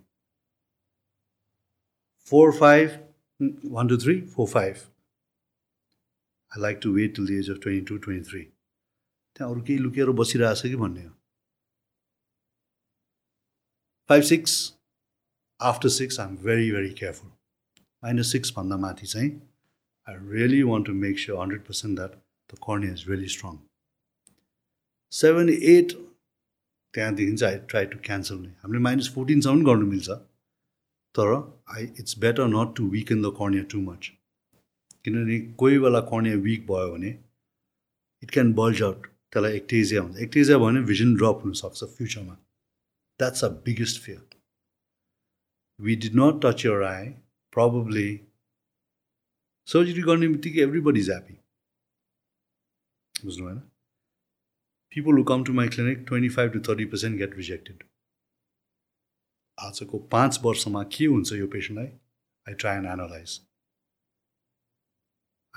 [2.32, 2.98] 4 5
[3.40, 4.22] mm, 1 2 3
[6.52, 8.44] 4 5 i like to wait till the age of 22 23
[9.36, 11.10] त्यहाँ अरू केही लुकेर बसिरहेछ कि भन्ने हो
[14.10, 14.74] five six
[15.60, 17.30] after six I am very very careful
[18.04, 19.30] minus सिक्सभन्दा माथि चाहिँ
[20.08, 22.10] I really want to make sure hundred percent that
[22.54, 23.58] the cornea is really strong
[25.12, 25.92] seven eight
[26.94, 30.10] त्यहाँदेखि चाहिँ आई ट्राई टु क्यान्सल नै हामीले माइनस फोर्टिनसम्म गर्नु मिल्छ
[31.14, 31.34] तर
[31.76, 34.12] I it's better not to weak in the cornea too much
[35.06, 37.10] किनभने कोही बेला कर्निया विक भयो भने
[38.22, 42.34] इट क्यान बल्ज आउट त्यसलाई एक्टेजिया हुन्छ। एक्टेजिया भयो भने भिजन ड्रप हुनसक्छ फ्युचरमा
[43.20, 44.24] that's a biggest fear
[45.80, 47.08] we did not touch your I
[47.56, 48.08] probably
[49.68, 51.38] surgery गर्ने बित्तिकै एभ्रिबडी इज ह्याप्पी
[53.24, 53.64] बुझ्नु भएन
[54.92, 57.82] people who come to my clinic 25 to 30 percent get rejected
[59.58, 61.86] आजको पाँच वर्षमा के हुन्छ यो पेसेन्टलाई
[62.46, 63.40] I try and analyse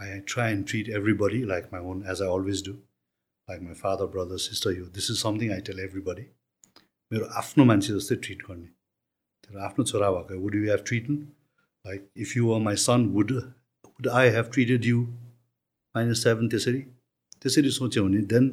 [0.02, 4.06] I try and treat everybody like my own as I always do like my father
[4.16, 6.26] brother sister यो this is something I tell everybody
[7.12, 8.68] मेरो आफ्नो मान्छे जस्तै ट्रिट गर्ने
[9.48, 13.32] तेरो आफ्नो छोरा भएको would you have treat like if you are my son would
[13.34, 15.02] would I have treated you
[15.96, 16.82] minus seven त्यसरी
[17.42, 18.52] त्यसरी सोच्यो भने then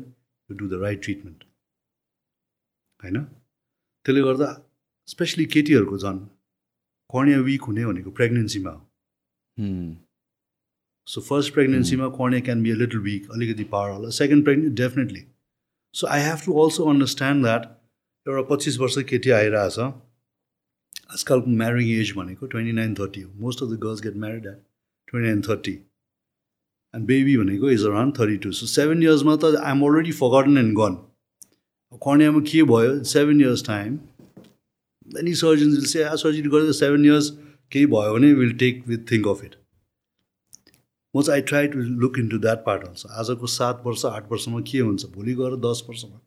[0.50, 1.44] you do the right treatment
[3.02, 4.48] होइन त्यसले गर्दा
[5.08, 6.18] स्पेसली केटीहरूको झन्
[7.10, 8.82] कर्निया विक हुने भनेको प्रेग्नेन्सीमा हो.
[11.08, 15.22] So first प्रेग्नेन्सीमा cornea can be a little weak अलिकति पावर होला। Second pregnant definitely
[15.94, 17.66] so I have to also understand that
[18.26, 23.68] एउटा पच्चिस वर्ष केटी आइरहेछ। आजकलको म्यारिङ एज भनेको ट्वेन्टी नाइन थर्टी हो। Most of
[23.70, 24.58] the girls get married at
[25.08, 25.72] twenty nine thirty
[26.94, 30.74] and baby भनेको is around thirty two so seven इयर्समा त I'm already forgotten and
[30.78, 30.96] gone
[32.02, 33.02] कर्नियामा के भयो?
[33.12, 33.98] Seven years time
[35.08, 37.30] many surgeons will say ah surgery गरेर seven years
[37.72, 39.54] केही भयो भने will take with think of it
[41.22, 44.78] चाहिँ I try to look into that part also आजको सात वर्ष आठ वर्षमा के
[44.78, 45.04] हुन्छ?
[45.06, 46.20] भोलि गएर दस वर्षमा।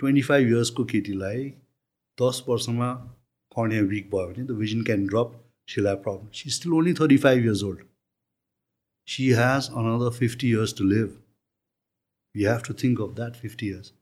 [0.00, 1.48] ट्वेन्टी फाइभ इयर्सको केटीलाई
[2.18, 2.92] दस वर्षमा
[3.56, 7.44] कर्निया विक भयो भने the vision can drop still problem she still only thirty five
[7.44, 7.84] years old
[9.08, 11.22] she has another fifty years to live
[12.34, 13.92] you have to think of that fifty years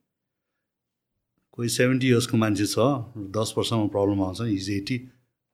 [1.52, 2.88] कोही seventy इयर्सको मान्छे छ
[3.36, 5.00] दस वर्षमा problem आउँछ is eighty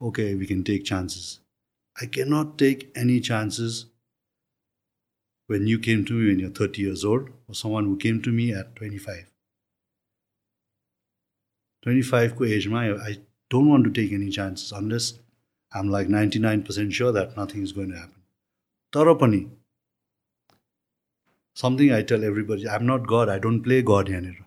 [0.00, 1.30] okay we can take chances
[1.96, 3.84] I can not take any chances
[5.47, 8.31] when you came to me when you're 30 years old, or someone who came to
[8.31, 9.25] me at 25.
[11.83, 13.17] 25 ko age ma, I
[13.49, 15.13] don't want to take any chances unless
[15.73, 18.21] I'm like 99% sure that nothing is going to happen.
[18.93, 19.49] तर पनि
[21.57, 24.43] something I tell everybody, I'm not God, I don't play God यहाँनिर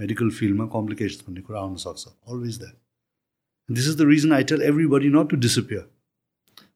[0.00, 4.62] medical फिल्डमा complications भन्ने कुरा आउन सक्छ always that this is the reason I tell
[4.94, 5.84] everybody not to disappear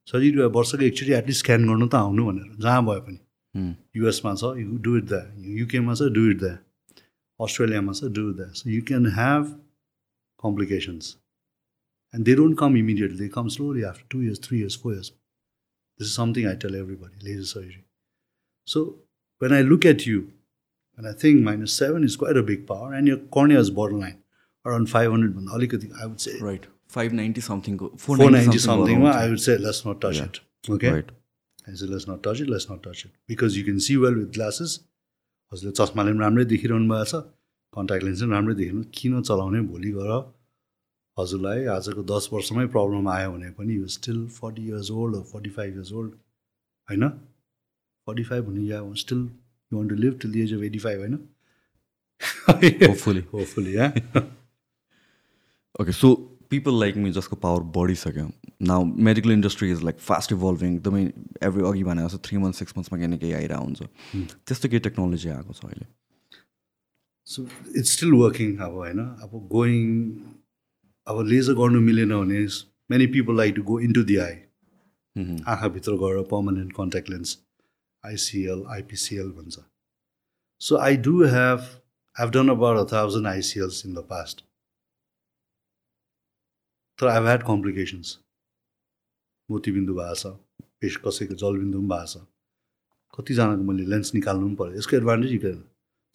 [0.07, 3.19] सजिलो वर्षको एकचोटि एटलिस्ट स्क्यान गर्नु त आउनु भनेर। जहाँ भए पनि।
[3.55, 3.73] Hmm.
[3.95, 5.17] युएसमा छ यु डु इट द
[5.61, 6.47] युकेमा छ डु इट द
[7.39, 9.51] अस्ट्रेलियामा छ do it the so you can have
[10.43, 11.11] complications
[12.13, 15.09] and they don't come immediately they come slowly after two years three years four years
[15.11, 17.83] this is something I tell everybody laser surgery
[18.67, 18.83] so
[19.41, 22.97] when I look at you and I think minus seven is quite a big power
[22.97, 24.15] and your cornea is borderline
[24.65, 26.69] around five हन्ड्रेडभन्दा अलिकति I would say Right.
[26.95, 27.77] 590 something.
[27.83, 28.87] go- four ninety 490 something.
[28.87, 29.29] समथिङमा I.
[29.29, 30.21] Would say let's not touch.
[30.23, 30.91] It okay.
[31.67, 33.11] I said, let's not touch it, let's not touch it.
[33.31, 34.71] Because you can see well with glasses.
[35.51, 37.21] हजुरले चस्माले पनि राम्रै देखिरहनु भएको छ
[37.73, 40.11] contact lens पनि राम्रै देखिरहनु किन चलाउने भोलि गएर
[41.17, 45.75] हजुरलाई आजको दस वर्षमै प्रब्लम आयो भने पनि you still forty years old forty five
[45.79, 46.13] years old
[46.89, 47.09] होइन
[48.07, 49.21] फोर्टी फाइभ भने yeah still
[49.71, 51.19] you want to live till the age of eighty five होइन
[52.47, 53.21] Hopefully.
[53.33, 53.91] Hopefully yeah
[55.81, 55.93] Okay,
[56.53, 58.27] people like me जसको power बढिसक्यो।
[58.69, 61.03] Now medical industry is like fast evolving एकदमै
[61.49, 63.81] every अघि भने जस्तो three month six मन्थ्समा केही न केही आइरहेको हुन्छ।
[64.47, 65.85] त्यस्तो केही टेक्नोलोजी आएको छ अहिले।
[67.27, 67.47] सो
[67.77, 68.99] इट्स स्टिल वर्किङ अब होइन?
[68.99, 69.83] अब गोइङ
[71.07, 72.45] अब लेजर गर्नु मिलेन भने
[72.91, 74.33] many people like to go in to the eye.
[75.15, 77.37] आँखाभित्र गएर permanent contact lens
[78.03, 79.55] ICL IPCL भन्छ।
[80.61, 81.63] So I do have,
[82.15, 84.43] I've done about a thousand ICLs in the past.
[87.03, 88.07] तर I've had complications.
[89.51, 90.29] मोतीबिन्दु भएको छ
[90.81, 92.21] पेस कसैको जलबिन्दु पनि भएको छ।
[93.17, 95.39] कतिजनाको मैले लेन्स निकाल्नु पनि पऱ्यो यसको एडभान्टेज यी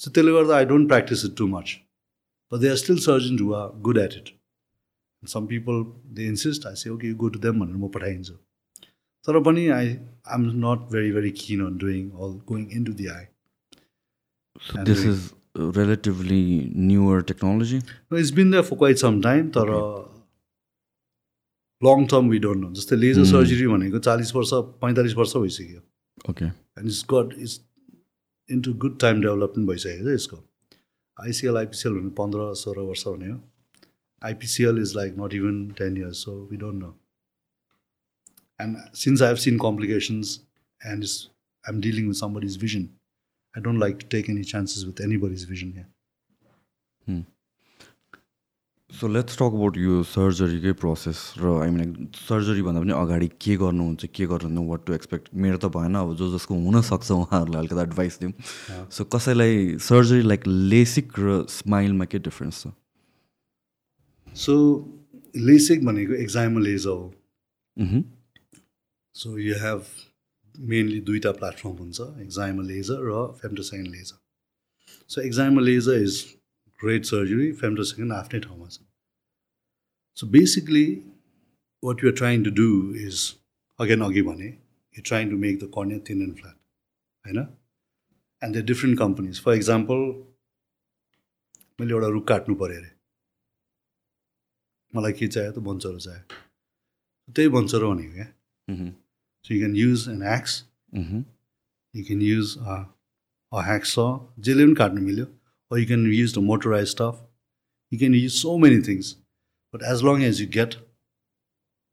[0.01, 1.77] सो त्यसले गर्दा I don't practise it too much
[2.53, 4.35] but they are still surgeon who are good at it
[5.23, 5.85] some people
[6.19, 8.35] they insist I say okay go to them भनेर म पठाइदिन्छु।
[9.27, 13.07] तर पनि I I am not very very keen on doing all going into the
[13.17, 13.25] eye
[14.93, 15.21] this is
[15.77, 16.43] relatively
[16.89, 17.79] newer technology?
[18.11, 19.47] No, it's been there for quite some time.
[19.57, 19.71] तर
[21.83, 24.51] long term we don't know जस्तै laser surgery भनेको चालिस वर्ष
[24.85, 25.81] पैँतालिस वर्ष भइसक्यो।
[26.31, 27.61] Okay and it's got it's
[28.49, 30.37] into good time development भइसकेको छ यसको।
[31.17, 33.39] आइसिएल आइपिसिएल भने पन्ध्र सोह्र वर्ष भने हो
[34.23, 36.91] IPCL is like not even ten years so we don't know
[38.61, 40.39] and since I have seen complications
[40.81, 41.17] and is
[41.65, 42.89] I am dealing with somebody's vision
[43.55, 45.01] I don't like to take any chances with
[45.33, 47.25] anybody's vision यहाँ
[48.91, 54.07] so let's talk about यो सर्जरीकै process र I mean सर्जरीभन्दा पनि अगाडि के गर्नुहुन्छ
[54.17, 58.19] के गर्नु वाट टु एक्सपेक्ट मेरो त भएन अब जो जसको हुनसक्छ उहाँहरूलाई अलिकति एडभाइस
[58.21, 58.33] दिउँ।
[58.91, 62.73] सो कसैलाई सर्जरी लाइक लेसिक र स्माइलमा के डिफ्रेन्स छ?
[64.29, 64.55] सो
[65.37, 68.03] लेसिक भनेको एक्जाइमल लेजर हो।
[69.15, 69.85] सो यु हेभ
[70.55, 74.19] मेनली दुईवटा प्लेटफर्म हुन्छ एक्जाइमल लेजर र femtosecond laser
[75.11, 76.25] so excimer laser is
[76.81, 78.87] great surgery femtosecond आफ्नै ठाउँमा छ
[80.19, 80.87] so basically
[81.83, 82.69] what you're trying to do
[83.01, 83.23] is
[83.79, 86.57] again अघि भने you trying to make the cornea thin and flat
[87.25, 87.39] होइन
[88.43, 90.05] and the different companies for example
[91.81, 92.91] मैले एउटा रुख काट्नु पऱ्यो अरे
[94.93, 98.29] मलाई के चाहियो त बन्चरो चाहियो त्यही बन्चरो भनेको क्या
[99.45, 100.55] so you can use an axe
[100.93, 102.79] you can use a
[103.53, 105.27] axe जसले पनि काट्नु मिल्यो
[105.71, 107.21] or you can use the motorized stuff.
[107.91, 109.17] You can use so many things.
[109.73, 110.77] But as long as you get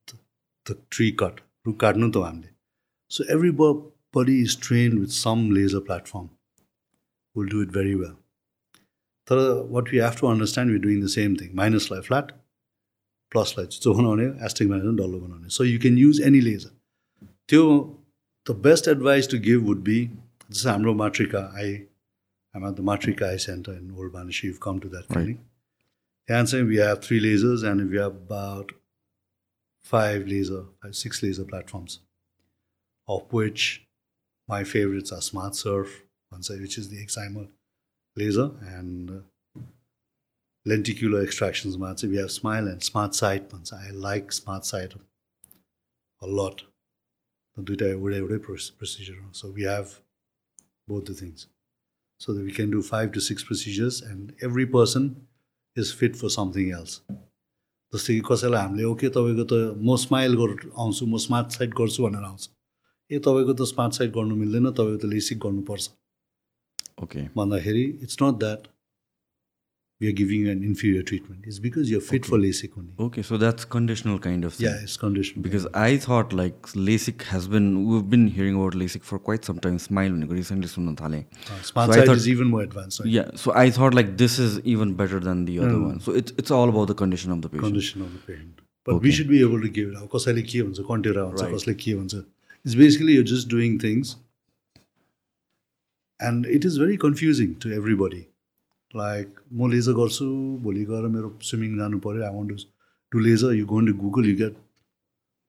[0.08, 0.18] the,
[0.66, 1.42] the tree cut,
[3.08, 6.30] so everybody is trained with some laser platform.
[7.34, 8.18] We'll do it very well.
[9.28, 11.52] What we have to understand, we're doing the same thing.
[11.54, 12.32] Minus light flat,
[13.32, 13.74] plus light.
[13.74, 13.92] So
[14.40, 16.70] astigmatism, So you can use any laser.
[17.50, 20.12] The best advice to give would be
[20.48, 21.52] this is Amro Matrika.
[21.56, 21.88] I
[22.56, 24.44] I'm at the Matrika Eye Center in Old Banishi.
[24.44, 25.38] You've come to that clinic.
[26.30, 26.38] Right.
[26.38, 28.72] And saying we have three lasers and we have about
[29.84, 32.00] five laser, five, six laser platforms,
[33.10, 33.86] of which
[34.48, 37.50] my favorites are Smart Surf, which is the excimer
[38.16, 39.62] laser, and uh,
[40.66, 41.78] lenticular extractions.
[41.78, 43.52] We have Smile and Smart Sight.
[43.74, 44.94] I like Smart Sight
[46.22, 46.64] a lot.
[47.58, 49.18] procedure.
[49.34, 50.00] So we have
[50.88, 51.48] both the things
[52.20, 55.16] so that we can do five to six procedures and every person
[55.76, 57.02] is fit for something else.
[57.94, 60.52] जस्तै कि कसैलाई हामीले okay तपाईँको त म smile गर
[60.84, 62.50] आउँछु म स्मार्ट साइड गर्छु भनेर आउँछ
[63.12, 65.90] ए तपाईँको त स्मार्ट साइड गर्नु मिल्दैन तपाईँको त लेसिक गर्नुपर्छ
[67.04, 68.68] ओके भन्दाखेरि it's not that
[70.01, 71.45] we are giving you an inferior treatment.
[71.47, 72.31] It's because you're fit okay.
[72.31, 72.93] for LASIK only.
[72.99, 74.67] Okay, so that's conditional kind of thing.
[74.67, 75.43] Yeah, it's conditional.
[75.43, 79.59] Because I thought like LASIK has been, we've been hearing about LASIK for quite some
[79.59, 79.79] time.
[79.79, 81.27] Smile recently सुन्न थालेँ.
[81.51, 83.01] Uh, smart so thought, is even more advanced.
[83.01, 83.11] Right?
[83.11, 86.01] Yeah, so I thought like this is even better than the other one.
[86.01, 87.67] So it's it's all about the condition of the patient.
[87.67, 88.65] Condition of the patient.
[88.85, 89.03] But okay.
[89.03, 90.09] we should be able to give it.
[90.17, 92.25] कसैले के भन्छ कन्टेरा भन्छ कसले के भन्छ.
[92.65, 94.17] It's basically you're just doing things
[96.19, 98.27] and it is very confusing to everybody.
[99.02, 100.28] Like म laser गर्छु
[100.68, 102.68] भोलि गएर मेरो स्विमिङ जानु पऱ्यो I want to
[103.12, 104.62] to laser you gone to Google you get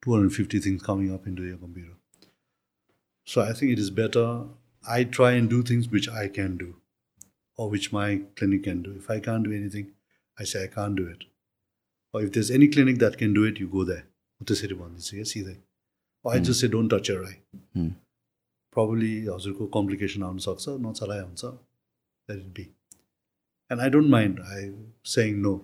[0.02, 1.94] to hundred fifty things coming up into your computer
[3.28, 4.26] so I think it is better
[4.96, 6.72] I try and do things which I can do
[7.58, 8.92] or which my clinic can do.
[8.92, 9.92] If I can't do anything,
[10.38, 11.24] I say I can't do it.
[12.14, 14.04] Or if there's any clinic that can do it, you go there.
[14.40, 15.24] त्यसरी भनिदिन्छु क्या?
[15.28, 15.56] सिधै।
[16.24, 17.88] I just say don't touch your I
[18.76, 22.64] probably हजुरको complication आउनसक्छ नचलाइ हुन्छ that it be
[23.70, 24.68] and I don't mind I
[25.14, 25.54] say no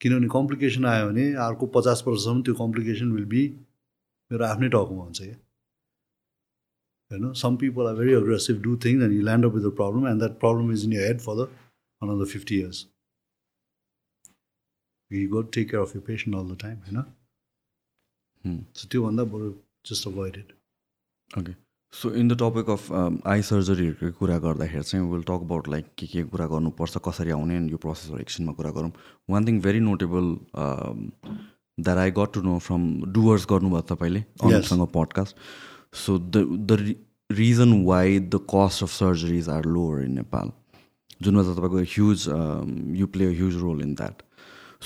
[0.00, 3.42] किनभने complication आयो भने अर्को पचास वर्षसम्म त्यो कम्प्लिकेसन विल बी
[4.30, 5.34] मेरो आफ्नै टाउकोमा हुन्छ क्या।
[7.10, 7.32] होइन?
[7.42, 10.18] Some people are very aggressive do things and you land up with the problem and
[10.24, 11.48] that problem is in your head for the
[12.02, 12.84] another fifty years
[15.10, 19.52] you got take care of you patient all the time होइन so त्योभन्दा बरु
[19.90, 20.52] just avoided
[21.30, 21.52] okay
[21.92, 22.92] so in the topic of
[23.26, 27.58] eye सर्जरीहरूको कुरा गर्दाखेरि चाहिँ will talk about like के के कुरा गर्नुपर्छ कसरी आउने
[27.70, 28.90] यो प्रोसेसहरू एकछिनमा कुरा गरौँ।
[29.30, 35.36] One thing very notable that I got to know from Dooars गर्नुभयो तपाईँले अरूसँग podcast
[35.96, 36.96] so the the
[37.30, 40.52] reason why the cost of surgeries are lower in Nepal
[41.22, 42.28] जुनमा चाहिँ तपाईँको huge
[42.98, 44.22] you play a huge role in that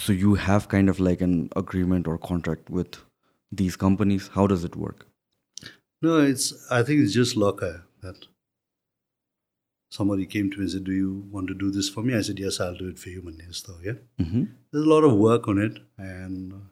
[0.06, 3.02] so you have kind of like an agreement or contract with
[3.52, 5.06] these companies how does it work
[6.04, 6.46] No, it's.
[6.70, 8.26] I think it's just luck uh, that
[9.90, 12.22] somebody came to me and said, "Do you want to do this for me?" I
[12.28, 15.48] said, "Yes, I'll do it for you, man." So yeah, there's a lot of work
[15.54, 16.64] on it, and uh,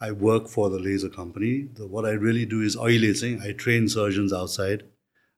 [0.00, 1.52] I work for the laser company.
[1.74, 4.84] The, what I really do is oil saying I train surgeons outside.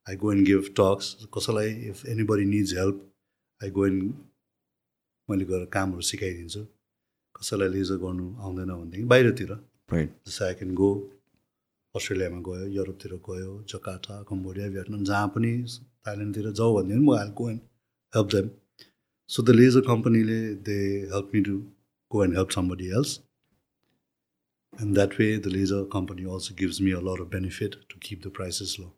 [0.08, 1.14] I go and give talks.
[1.36, 3.06] कसैलाई if anybody needs help,
[3.62, 4.12] I go and
[5.30, 6.66] मैले गएर कामहरू सिकाइदिन्छु
[7.38, 9.52] कसैलाई laser गर्नु आउँदैन भनेदेखि बाहिरतिर
[10.26, 10.88] जस्तै आई क्यान गो
[11.94, 15.52] अस्ट्रेलियामा गयो युरोपतिर गयो जकार्ता कम्बोडिया भियतनाम जहाँ पनि
[16.06, 17.60] थाइल्यान्डतिर जाऊ भने पनि म I go and
[18.12, 18.50] help them
[19.30, 20.38] so the laser कम्पनीले
[20.68, 20.78] they
[21.14, 21.58] help me to
[22.10, 23.18] go and help somebody else
[24.72, 28.26] and that way the laser company also gives me a lot of benefit to keep
[28.26, 28.88] the prices low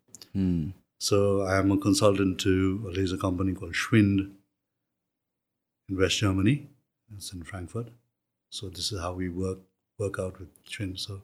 [1.05, 2.51] So I am a consultant to
[2.89, 4.21] a laser company called Schwind
[5.89, 6.53] in West Germany.
[7.11, 7.89] It's in Frankfurt.
[8.53, 9.65] So this is how we work
[9.99, 11.01] work out with Schwind.
[11.07, 11.17] So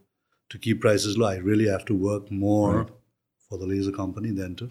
[0.50, 2.90] to keep prices low, I really have to work more Right.
[3.50, 4.68] for the laser company than to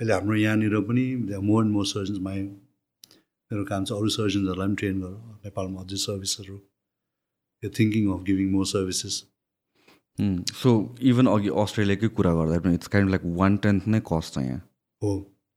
[0.00, 1.04] अहिले हाम्रो यहाँनिर पनि
[1.48, 5.16] more and more surgeons my मेरो काम चाहिँ अरू सर्जन्सहरूलाई पनि train गर
[5.46, 6.54] नेपालमा अझै सर्भिसहरू
[7.62, 9.18] यो thinking of giving more services
[10.62, 10.70] so
[11.10, 14.62] even अघि अस्ट्रेलियाकै कुरा गर्दा पनि it's kind like one tenth नै कस्ट छ यहाँ.
[15.02, 15.12] हो.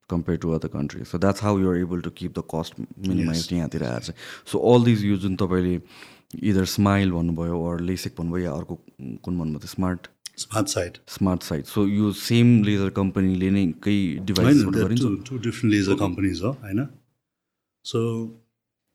[0.10, 3.48] Compare to other country so that's how you're able to keep the cost minimise.
[3.54, 4.18] यहाँतिर आएर चाहिँ.
[4.52, 5.76] सो अल दिज यो जुन तपाईँले
[6.42, 8.76] इदर स्माइल भन्नुभयो अर लेसिक भन्नुभयो या अर्को
[9.24, 10.08] कुन भन्नुभयो smart
[10.44, 15.74] smart side smart sight so यो सेम लेजर कम्पनीले नै केही डिभाइसहरू गरिन्छ two different
[15.76, 16.88] laser companies हो होइन?
[17.86, 18.00] So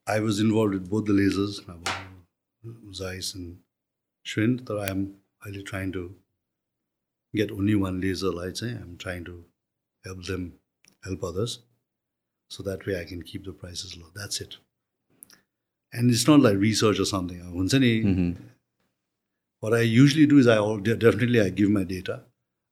[0.06, 1.84] I was involve with both the lasers अब
[3.00, 3.56] जाइस एन्ड
[4.26, 5.04] श्वेन तर आइएम
[5.44, 6.02] अहिले trying to
[7.34, 9.36] get only one लेजरलाई चाहिँ I'm trying to
[10.04, 10.46] help them
[11.06, 11.58] help others
[12.50, 14.54] so that way I can keep the prices low that's it
[15.94, 17.92] and it's not like research or something हुन्छ नि
[19.62, 22.16] what I usually do is I al- de- definitely I give my data.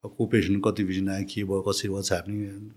[0.05, 2.69] A co-patient कति vision आयो के भयो कसरी what's happening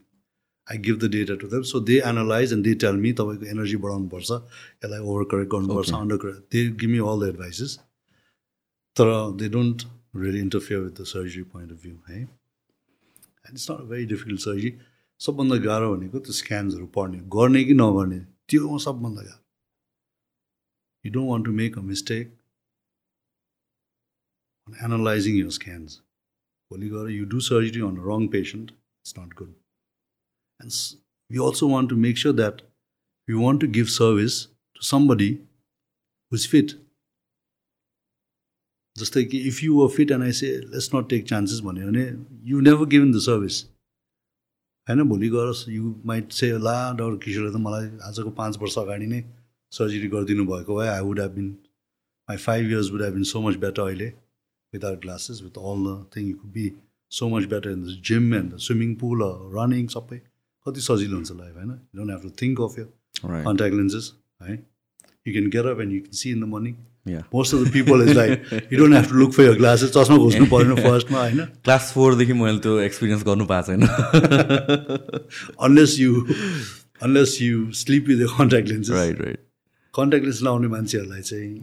[0.67, 3.77] I give the data to them so they analyse and they tell me तपाईँको energy
[3.83, 5.91] बढाउनुपर्छ यसलाई over correct गर्नुपर्छ.
[5.99, 7.75] Under correct they give me all the advices
[8.95, 9.11] तर
[9.41, 9.83] they don't
[10.23, 14.73] really interfere with the surgery point of view है and it's not very difficult surgery
[15.19, 18.19] सबभन्दा गाह्रो भनेको त्यो स्क्यान्सहरू पढ्ने गर्ने कि नगर्ने
[18.49, 19.43] त्यो सबभन्दा गाह्रो
[21.04, 22.32] You don't want to make a mistake
[24.68, 25.94] on analyzing your scans.
[26.70, 28.70] Holy God, you do surgery on a wrong patient,
[29.04, 29.50] it's not good.
[30.60, 30.96] And s-
[31.30, 32.62] we also want to make sure that
[33.28, 34.38] we want to give service
[34.78, 35.28] to somebody
[36.32, 36.74] who's fit.
[38.96, 42.06] Just like if you were fit and I say, let's not take chances, भन्यो भने
[42.54, 43.62] you never given the service.
[44.88, 49.06] होइन भोलि गएर you might say ला doctor किशोरले त मलाई आजको पाँच वर्ष अगाडि
[49.12, 49.20] नै
[49.71, 51.53] सर्जरी गरिदिनु भएको भए I would have been
[52.29, 54.11] my five years would have been so much better अहिले
[54.73, 56.63] without glasses, with all the thing, you could be
[57.11, 60.19] so much better in the gym and the swimming pool or running सबै।
[60.65, 61.71] कति सजिलो हुन्छ life होइन?
[61.71, 62.85] You don't have to think of your
[63.47, 64.11] contact lenses
[64.43, 66.75] है you can get up and you can see in the morning
[67.15, 68.31] yeah most of the people is like
[68.73, 71.41] you don't have to look for your glasses चस्मा घोच्नु परेन फर्स्टमा होइन?
[71.65, 73.81] Class फोरदेखि मैले त्यो experience गर्नु पाएको छैन।
[75.69, 76.25] Unless you
[77.03, 79.48] unless you sleep with your contact lenses right right
[79.99, 81.55] contact lens लाउने मान्छेहरूलाई चाहिँ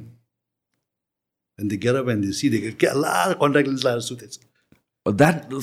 [1.59, 3.15] and they get up and they see they क्या ला
[3.45, 4.39] कन्ट्याक्ट लेन्स लाएर सुतेछ।
[5.07, 5.55] That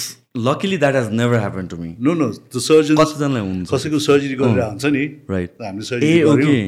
[0.48, 3.68] luckily that has never happen to me no no the surgeon कतिजनालाई हुन्छ?
[3.74, 6.62] कसैको सर्जरी गरेर हुन्छ नि राइट हामीले surgery okay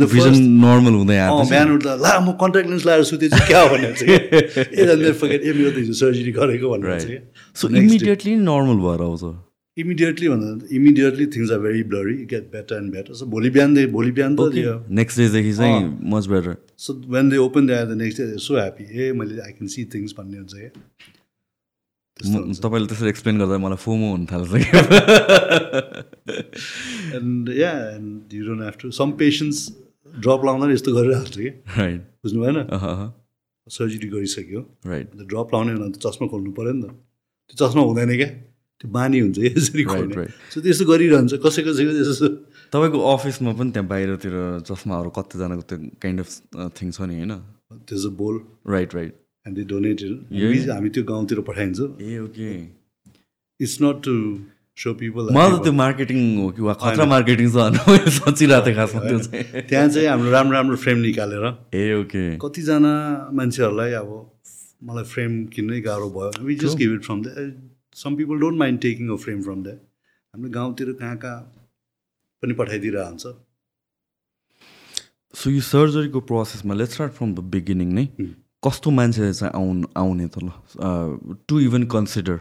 [0.00, 1.18] the vision normal हुँदै
[1.50, 5.52] बिहान उठ्दा ला म कन्ट्याक्ट लेन्स लाएर सुतेछु क्या भनेर चाहिँ। ए मेरो फर्केट ए
[5.52, 7.18] मेरो त हिजो सर्जरी गरेको भनेर चाहिँ।
[7.56, 9.22] सो इमिडिएटली नर्मल भएर आउँछ।
[9.76, 14.12] इमिडिएटली भन्दा immediately things are very blurry get better and better so भोलि बिहानदेखि भोलि
[14.18, 14.40] बिहान त
[15.00, 15.82] नेक्स्ट डेदेखि चाहिँ
[16.14, 19.52] much better so when they open they the next day so happy uh मैले आई
[19.58, 20.70] क्यान सी थिङ्स भन्ने हुन्छ क्या
[22.16, 24.50] तपाईँले त्यसरी एक्सप्लेन गर्दा मलाई फोमो हुन थाल्छ
[27.20, 29.58] and yeah and you don't have to some patients
[30.24, 31.48] drop लाउँदा यस्तो गरिरहेको कि
[31.80, 32.58] राइट बुझ्नु भएन?
[33.66, 36.84] सर्जरी गरिसक्यो। राइट ड्रप लाउने भने त चस्मा खोल्नु पऱ्यो नि त।
[37.52, 38.28] त्यो चस्मा हुँदैन क्या?
[38.92, 39.82] बानी हुन्छ यसरी.
[40.52, 42.28] सो त्यस्तो गरिरहन्छ कसै कसैको त्यस्तो।
[42.72, 44.34] तपाईँको अफिसमा पनि त्यहाँ बाहिरतिर
[44.68, 46.30] चस्माहरू कतिजनाको त्यो काइन्ड अफ
[46.78, 47.32] थिङ छ नि होइन?
[47.88, 48.34] त्यस अ बोल
[48.74, 49.14] right right
[49.46, 49.98] and they donate
[50.30, 50.74] Yeah.
[50.74, 52.50] हामी त्यो गाउँतिर पठाइन्छ। ए okay.
[53.60, 54.14] It's not to
[54.78, 57.56] so people मलाई त त्यो मार्केटिङ हो कि वा खतरा मार्केटिङ छ
[58.16, 61.44] सोचिरहेको थिएँ खासमा त्यो चाहिँ। त्यहाँ चाहिँ हाम्रो राम्रो राम्रो फ्रेम निकालेर।
[61.74, 62.92] Ah okay. कतिजना
[63.32, 64.10] मान्छेहरूलाई अब
[64.84, 67.26] मलाई फ्रेम किन्नै गाह्रो भयो। We just give it from the
[67.96, 69.68] some people don't mind taking a frame from the
[70.34, 71.40] हाम्रो गाउँतिर कहाँ कहाँ
[72.42, 73.26] पनि पठाइदिरहेको हुन्छ
[75.34, 78.06] सो यो सर्जरीको प्रोसेसमा let start from the beginning नै।
[78.64, 82.38] कस्तो मान्छे चाहिँ आउनु आउने त ल to even consider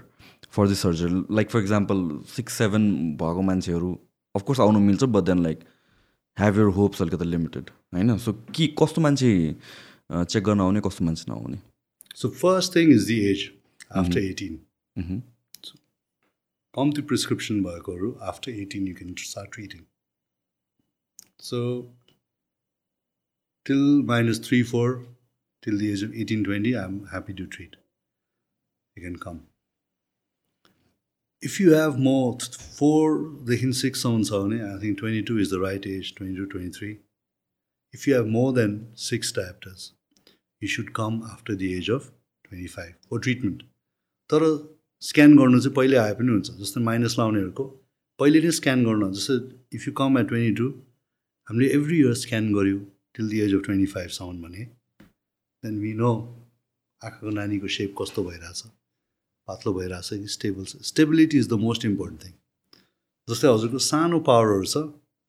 [0.56, 1.98] for this surgery like for example
[2.36, 2.84] six seven
[3.22, 3.90] भएको मान्छेहरू
[4.36, 5.60] अफकोर्स आउनु मिल्छ but then like
[6.38, 8.18] have your hopes अलिकति लिमिटेड होइन?
[8.18, 9.30] सो के कस्तो मान्छे
[10.12, 11.60] चेक गर्न आउने कस्तो मान्छे नआउने?
[12.16, 13.50] So first thing is the age
[14.04, 14.54] after eighteen.
[16.76, 19.84] कम्ती प्रिस्क्रिप्सन भएकोहरू after eighteen you can start treating
[21.44, 21.60] so
[23.66, 24.96] till minus three four
[25.64, 29.40] till the age of eighteen twenty I am happy to treat you can come
[31.44, 32.18] if you have म
[32.76, 36.78] फोरदेखि सिक्ससम्म छ भने I think twenty two is the right age twenty two twenty
[36.78, 36.92] three
[37.94, 39.92] if you have more than six diopters
[40.62, 43.64] you should come after the age of twenty five for treatment
[44.30, 44.52] तर
[45.06, 47.64] scan गर्नु चाहिँ पहिले आए पनि हुन्छ जस्तै minus लाउनेहरूको।
[48.20, 49.36] पहिले नै स्क्यान गर्नु जस्तै
[49.78, 50.70] if you come at twenty two
[51.48, 52.80] हामीले एभ्री इयर स्क्यान गऱ्यौँ
[53.16, 54.64] till the age of twenty फाइभसम्म भने।
[55.64, 56.12] देन वी नो
[57.02, 58.64] आँखाको नानीको सेप कस्तो भइरहेछ
[59.48, 62.34] पातलो भइरहेछ कि स्टेबल छ। Stability is the most important thing
[63.28, 64.84] जस्तै हजुरको सानो पावरहरू छ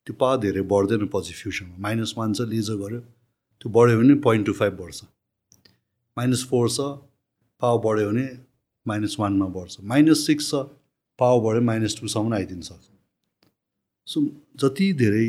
[0.07, 4.47] त्यो पावर धेरै बढ्दैन पछि फ्युचरमा माइनस वान छ लेजर गऱ्यो। त्यो बढ्यो भने पोइन्ट
[4.47, 5.05] टू फाइभ बढ्छ।
[6.17, 6.91] माइनस फोर छ
[7.61, 8.27] पावर बढ्यो भने
[8.89, 10.65] माइनस वानमा बढ्छ। माइनस सिक्स छ
[11.19, 12.85] पावर बढ्यो माइनस टूसम्म आइदिन सक्छ
[14.07, 14.21] सो
[14.63, 15.27] जति धेरै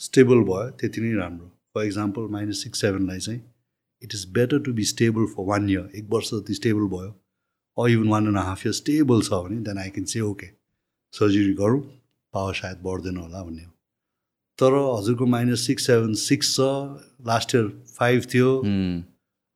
[0.00, 3.40] स्टेबल भयो त्यति नै राम्रो। फर इक्जाम्पल माइनस सिक्स सेभेनलाई चाहिँ
[4.02, 5.90] it is better to be stable for one year.
[5.96, 7.14] एक वर्ष जति स्टेबल भयो
[7.76, 10.50] or even one and half year stable छ भने then I can say okay
[11.14, 11.80] surgery गरौँ
[12.34, 13.70] पावर सायद बढ्दैन होला भन्ने हो।
[14.58, 16.60] तर हजुरको माइनस सिक्स सेभेन सिक्स छ
[17.28, 18.50] लास्ट इयर फाइभ थियो।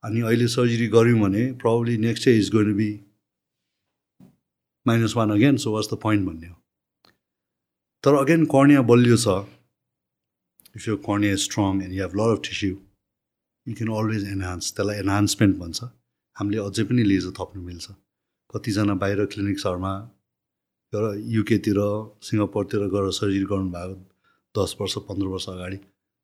[0.05, 2.91] अनि अहिले सर्जरी गऱ्यौँ भने probably next year is goin be
[4.87, 6.57] minus one again so was the point भन्ने हो।
[8.05, 9.35] तर अगेन कर्निया बलियो छ।
[10.77, 14.97] इफ यो cornea strong and you have lot of tissue you can always enhance त्यसलाई
[15.05, 15.79] एनहान्समेन्ट भन्छ।
[16.37, 17.87] हामीले अझै पनि लेजर थप्नु मिल्छ।
[18.55, 19.93] कतिजना बाहिर क्लिनिक्सहरूमा
[20.93, 21.05] र
[21.35, 21.79] युकेतिर
[22.29, 23.97] सिङ्गापुरतिर गएर सर्जरी गर्नुभएको
[24.55, 25.79] दस वर्ष पन्ध्र वर्ष अगाडि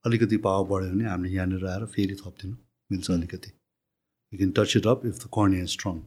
[0.05, 2.57] अलिकति पावर बढ्यो भने हामीले यहाँनिर आएर फेरि थपिदिनु।
[2.91, 3.51] मिल्छ अलिकति।
[4.37, 6.01] You can touch it up if the cornea is strong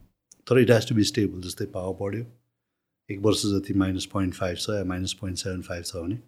[0.46, 2.24] तर it has to be stable जस्तै पावर बढ्यो
[3.10, 6.18] एक वर्ष जति माइनस पोइन्ट फाइभ छ या माइनस पोइन्ट सेभेन फाइभ छ भने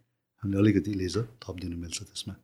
[0.43, 2.35] हामीले अलिकति लेजर थपिदिनु मिल्छ त्यसमा।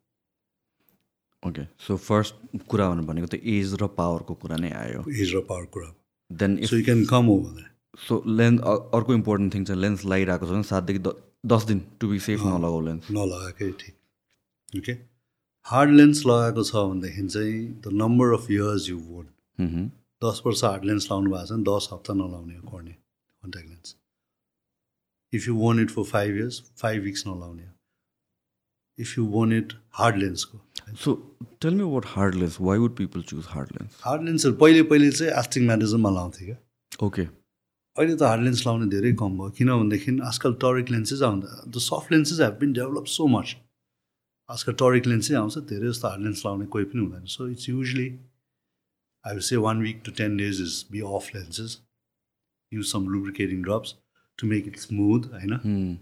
[1.43, 2.35] ओके सो फर्स्ट
[2.71, 5.89] कुरा भन्नु भनेको त एज र पावरको कुरा नै आयो। एज र पावर कुरा।
[6.31, 7.65] Then if so you can come over
[8.07, 8.61] so lens
[8.99, 11.01] अर्को इम्पोर्टेन्ट थिङ चाहिँ लेन्स लगाइरहेको छ भने सातदेखि
[11.53, 14.93] दस दिन टु बी सेफ नलगाऊ लेन्स नलगाएकै ठिक। ओके
[15.67, 19.38] हार्ड लेन्स लगाएको छ भनेदेखि चाहिँ the number of years you worn hmm.
[19.59, 23.97] दस वर्ष हार्ड लेन्स लाउनु भएको छ भने दस हप्ता नलाउने हो corneal contact lens
[25.33, 27.73] if you worn it for five years five weeks नलाउने हो।
[28.99, 30.61] If you worn it hard लेन्सको
[31.05, 31.15] so
[31.63, 35.11] tell me what hard lens why would people choose hard lens hard लेन्सहरू पहिले पहिले
[35.11, 40.53] चाहिँ एस्टिगमेटिजममा लाउँथ्यो क्या। ओके अहिले त hard lens लाउने धेरै कम भयो। किनभनेदेखि आजकल
[40.63, 43.57] टरिक लेन्सेस आउँदा the soft lenses have been develop so much
[44.49, 48.09] आजकल टरिक लेन्सै आउँछ धेरै जस्तो हार्ड लेन्स लाउने कोही पनि हुँदैन। So it's usually
[49.29, 51.79] I will say one week to ten days is be off lenses
[52.73, 53.95] use some lubricating drops
[54.39, 55.97] to make it smooth होइन Hmm.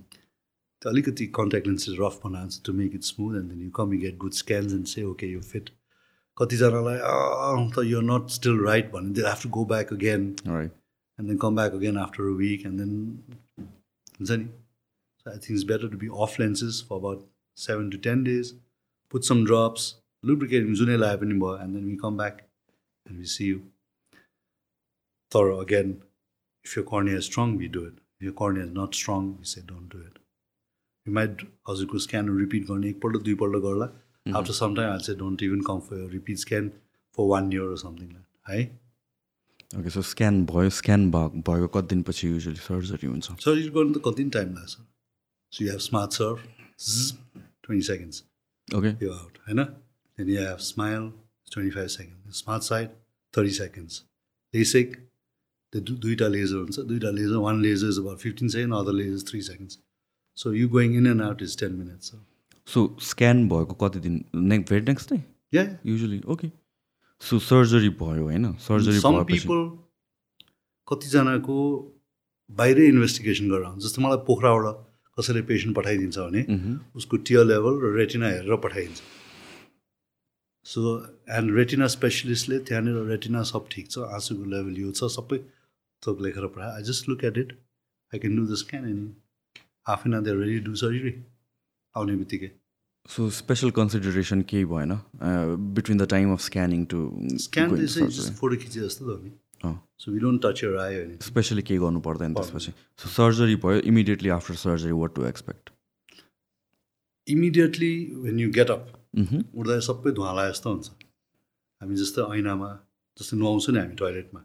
[0.83, 4.01] त्यो अलिकति कन्ट्याक्ट लेन्सेस रफ बनाएको to make it smooth and then you come you
[4.01, 5.71] get good scans and say okay you fit
[6.37, 10.73] कतिजनालाई "अँ, त यो not still right भने they have to go back again right
[11.19, 12.91] and then come back again after a week and then
[13.61, 14.49] हुन्छ नि
[15.21, 17.23] so I think it's better to be off lenses for about
[17.57, 18.51] seven to ten days
[19.15, 19.87] put some drops
[20.25, 22.43] lubricating जुनै लगाए पनि भयो and then we come back
[23.07, 23.61] and we see you.
[25.33, 25.97] तर again
[26.65, 27.99] if your cornea is strong we do it.
[28.21, 30.19] If your cornea is not strong we say don't do it.
[31.07, 33.87] You might हजुरको scan repeat गर्ने एकपल्ट दुईपल्ट गर्ला
[34.39, 36.69] after some time I चाहिँ don't even come for repeat scan
[37.19, 38.09] for one year something
[38.49, 38.65] है
[39.79, 43.27] okay so scan भयो scan भएको कति दिनपछि युजली सर्जरी हुन्छ?
[43.45, 44.75] सर्जरी गर्नु त कति टाइम लाग्छ?
[45.53, 46.39] So you have smart surf
[47.65, 48.23] twenty seconds
[48.69, 51.11] okay यो आउट होइन then you have smile
[51.53, 52.89] twenty five second smart side
[53.35, 54.03] thirty seconds
[54.55, 58.93] lasek त्यो दु दुईवटा लेजर हुन्छ दुईवटा laser one laser is about fifteen second other
[59.01, 59.79] laser three seconds
[60.39, 62.15] so you going in and out is ten minutes
[62.69, 65.23] so scan भएको कति दिन ने very next day
[65.55, 66.51] yeah usually okay
[67.23, 68.53] so surgery भयो होइन?
[68.63, 69.61] Surgery some people
[70.89, 71.55] कतिजनाको
[72.51, 74.83] बाहिरै investigation गरेर आउँछ। जस्तो मलाई पोखराबाट
[75.19, 76.79] कसैले पेसेन्ट पठाइदिन्छ भने मह्म.
[76.97, 79.01] उसको टियर लेभल र रेटिना हेरेर पठाइदिन्छ
[80.67, 80.81] सो
[81.39, 85.39] एन्ड रेटिना स्पेसलिस्टले त्यहाँनिर रेटिना सब ठिक छ आँसुको लेभल यो छ सबै
[86.03, 87.53] थोक लेखेर पठाए I just look at it
[88.13, 91.13] I can do the scan and half an hour ready do surgery
[91.95, 92.51] आउने बित्तिकै।
[93.09, 94.93] सो स्पेसल कन्सिडरेसन केही भएन।
[95.75, 96.99] Between the time of scanning to
[97.45, 97.69] scan
[98.41, 99.31] photo खिचे जस्तो त हो नि।
[100.03, 103.81] So we don't touch your eye होइन स्पेसली केही गर्नु पर्दैन त्यसपछि। सो सर्जरी भयो
[103.93, 105.71] immediately after surgery what to expect
[107.27, 107.95] immediately
[108.25, 110.89] when you get up उठ्दा सबै धुवाला जस्तो हुन्छ।
[111.81, 112.71] हामी जस्तै ऐनामा
[113.19, 114.41] जस्तै नुहाउँछौँ नि हामी टोइलेटमा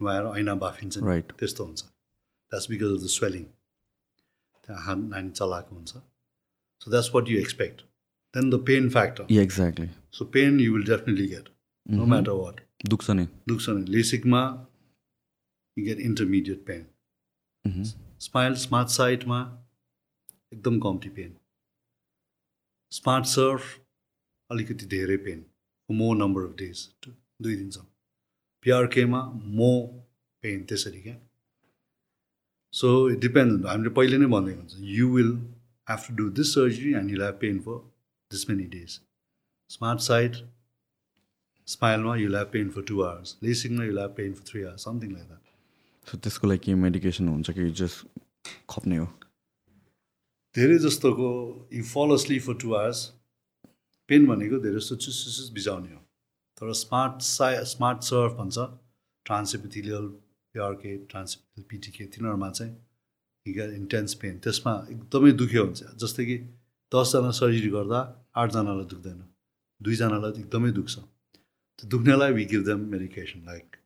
[0.00, 3.44] नुहाएर ऐना बाफिन्छ राइट त्यस्तो हुन्छ। That's because of the swelling
[4.64, 5.92] त्यहाँ हात नानी चलाएको हुन्छ।
[6.80, 7.80] So that's what you expect
[8.34, 9.88] then the pain factor exactly
[10.18, 11.48] so pain you will definitely get
[11.86, 14.42] no matter what दुख्छ नि। दुख्छ नि। लेसिकमा
[15.76, 16.82] you get intermediate pain.
[18.20, 19.38] Smile smart साइडमा
[20.52, 21.36] एकदम कम्ती पेन
[22.92, 23.62] स्मार्ट सर्फ
[24.54, 25.44] अलिकति धेरै pain
[25.88, 27.86] more number of days दुई दिनसम्म।
[28.64, 29.20] पिआरकेमा
[29.58, 29.70] मो
[30.42, 31.16] पेन त्यसरी क्या?
[32.72, 35.32] सो इट डिपेन्ड हामीले पहिले नै भनेको हुन्छ you will
[35.86, 37.78] have to do this surgery and you have pain for
[38.30, 38.98] this many days
[39.70, 40.36] smart side
[41.68, 45.12] स्माइलमा you have pain for two hours लेसिङमा you have pain for three hours something
[45.12, 48.20] like that so त्यसको लागि केही medication हुन्छ कि just
[48.70, 49.08] खप्ने हो?
[50.56, 51.28] धेरै जस्तोको
[51.72, 53.02] you fall asleep for two hours
[54.12, 56.00] pain भनेको धेरै जस्तो चुस चुस बिजाउने हो।
[56.58, 58.70] तर स्मार्ट साइ स्मार्ट सर्फ भन्छ
[59.26, 60.06] ट्रान्सएपिथिलियल
[60.54, 62.74] पिआरके ट्रान्सएपिथियल पिटिके तिनीहरूमा चाहिँ
[63.76, 66.36] इन्टेन्स पेन त्यसमा एकदमै दुख्यो हुन्छ जस्तै कि
[66.92, 68.00] दसजना सर्जरी गर्दा
[68.40, 69.20] आठजनालाई दुख्दैन।
[69.80, 70.94] दुईजनालाई एकदमै दुख्छ।
[71.78, 73.76] त्यो दुख्नेलाई we give them medication like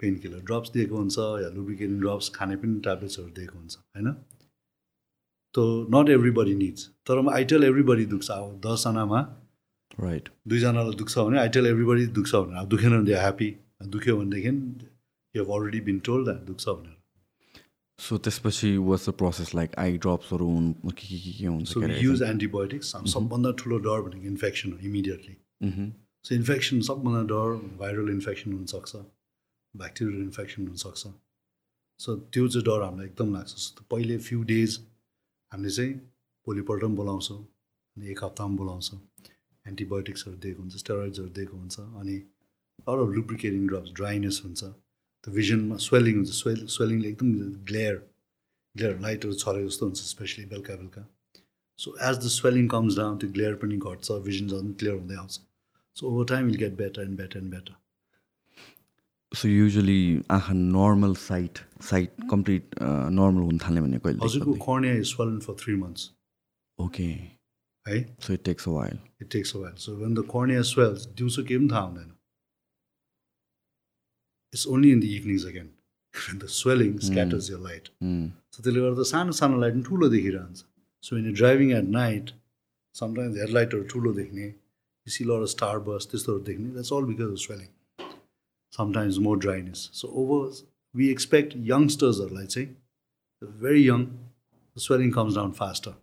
[0.22, 4.08] painkiller drops दिएको हुन्छ या लुब्रिकेटिङ ड्रप्स खाने पनि ट्याब्लेट्सहरू दिएको हुन्छ होइन?
[5.54, 5.58] त
[5.94, 9.20] नट एभ्रिबडी निड्स तर म आई टेल एभ्रिबडी दुख्छ। अब दसजनामा
[10.00, 13.50] राइट दुईजनालाई दुख्छ भने आई टेल एभ्रिबडी दुख्छ भनेर। अब दुखेन भने ह्याप्पी
[13.94, 14.52] दुख्यो भनेदेखि
[15.34, 16.96] you have already been told that दुख्छ भनेर।
[17.98, 22.86] सो त्यसपछि was the process like eye ड्रप्सहरू हुन् के के के हुन्छ युज एन्टिबायोटिक्स
[23.12, 25.36] सबभन्दा ठुलो डर भनेको इन्फेक्सन हो इमिडिएटली.
[26.24, 28.96] सो इन्फेक्सन सबभन्दा डर भाइरल इन्फेक्सन हुनसक्छ।
[29.74, 31.02] ब्याक्टेरियल इन्फेक्सन हुनसक्छ।
[32.00, 34.78] सो त्यो चाहिँ डर हामीलाई एकदम लाग्छ। पहिले फ्यु डेज
[35.54, 35.92] हामीले चाहिँ
[36.46, 37.38] भोलिपल्ट पनि बोलाउँछौँ
[37.96, 38.98] अनि एक हप्तामा बोलाउँछौँ।
[39.66, 42.16] एन्टिबायोटिक्सहरू दिएको हुन्छ स्टेरोइड्सहरू दिएको हुन्छ अनि
[42.90, 47.30] अरू लुब्रिकेटिङ ड्रप्स ड्राइनेस हुन्छ। त्यो भिजनमा स्वेलिङ हुन्छ स्वेल स्वेलिङले एकदम
[47.70, 47.94] ग्लेयर
[48.74, 51.06] ग्लेयर लाइटहरू छरेको जस्तो हुन्छ स्पेसली बेलुका बेलुका
[51.78, 55.40] so as the swelling comes down त्यो ग्लेयर पनि घट्छ भिजन झन् क्लियर हुँदै आउँछ।
[55.96, 57.74] So over time will get better and better and better
[59.34, 60.00] so usually
[60.30, 62.74] आँखा normal sight sight complete
[63.18, 66.10] normal हुन थाल्ने भने हजुरको कहिले cornea is swollen for three months
[66.78, 67.06] okay
[67.86, 67.96] है?
[68.20, 71.42] So it takes a while it takes a while so when the cornea swells दिउँसो
[71.42, 72.10] केही पनि थाहा हुँदैन।
[74.54, 75.68] It's only in the evenings again
[76.38, 80.64] the swelling scatters your light so त्यसले गर्दा सानो सानो लाइट पनि ठुलो देखिरहन्छ।
[81.04, 82.30] So in driving at night
[82.94, 84.52] sometimes हेडलाइटहरू ठुलो देख्ने।
[85.06, 87.68] सी लर स्टार बस त्यस्तोहरू देख्ने। That's all because of swelling
[88.73, 90.51] sometimes more dryness so over
[90.95, 92.67] we expect यङ्स्टर्सहरूलाई चाहिँ
[93.61, 94.05] very young
[94.75, 95.97] swelling comes down faster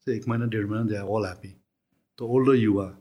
[0.00, 1.48] So एक महिना डेढ महिना they are all happy
[2.18, 2.92] the older you are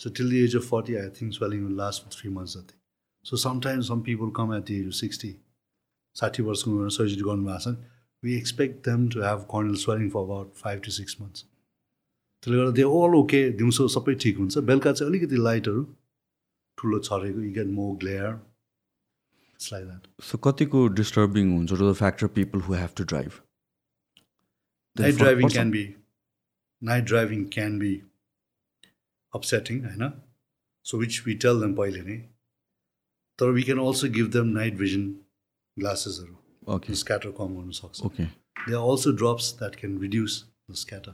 [0.00, 2.78] so till the age of forty I think swelling will last for three months जति
[3.24, 5.34] so sometimes some people come at the age of sixty
[6.16, 7.74] साठी वर्षको उमेरमा surgery गर्नुभएको छ
[8.22, 12.76] we expect them to have corneal swelling for about five to six months त्यसले गर्दा
[12.78, 15.84] they all okay दिउँसो सबै ठिक हुन्छ बेलुका चाहिँ अलिकति लाइटहरू
[16.77, 20.07] ठुलो छरेको you get more glare it's like that.
[20.23, 23.31] So कतिको डिस्टर्बिङ हुन्छ to the factor people who have to drive
[24.95, 25.83] night driving can be
[26.81, 27.93] night driving can be
[29.33, 30.11] upsetting होइन
[30.85, 32.17] so which we tell them पहिले नै
[33.39, 35.07] तर we can also give them night vision
[35.77, 36.35] ग्लासेसहरू
[36.75, 40.39] okay scatter कम गर्नु सक्छ okay they are also drops that can reduce
[40.71, 41.11] the scatter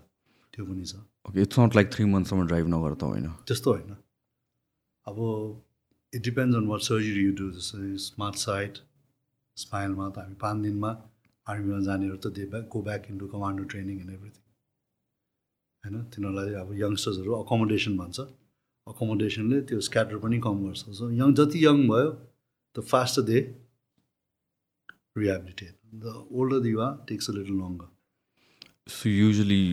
[0.54, 3.96] त्यो पनि छ okay it's not like three मन्थसम्म drive नगर त होइन त्यस्तो होइन
[5.08, 5.18] अब
[6.14, 8.78] it depends on what surgery you do जस्तै स्मार्ट साइट
[9.58, 10.92] स्पाइनमा त हामी पाँच दिनमा
[11.48, 14.44] आर्मीमा जानेहरू त they back go back into commando training and everything
[15.84, 16.04] होइन?
[16.12, 18.20] तिनीहरूलाई अब यङ्स्टर्सहरू अकोमोडेसन भन्छ।
[18.88, 22.10] अकोमोडेसनले त्यो स्क्याटर पनि कम गर्छ। सो यङ जति यङ भयो
[22.76, 23.42] the fast they
[25.18, 27.92] rehabilitate the older युवा takes a little longer
[28.94, 29.64] so usually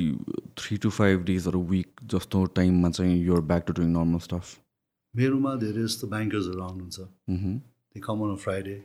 [0.58, 4.52] three to five डेजहरू week जस्तो टाइममा चाहिँ you're back to doing normal stuff
[5.14, 6.98] मेरोमा धेरै जस्तो ब्याङ्कर्सहरू आउनुहुन्छ
[7.94, 8.78] they come on a Friday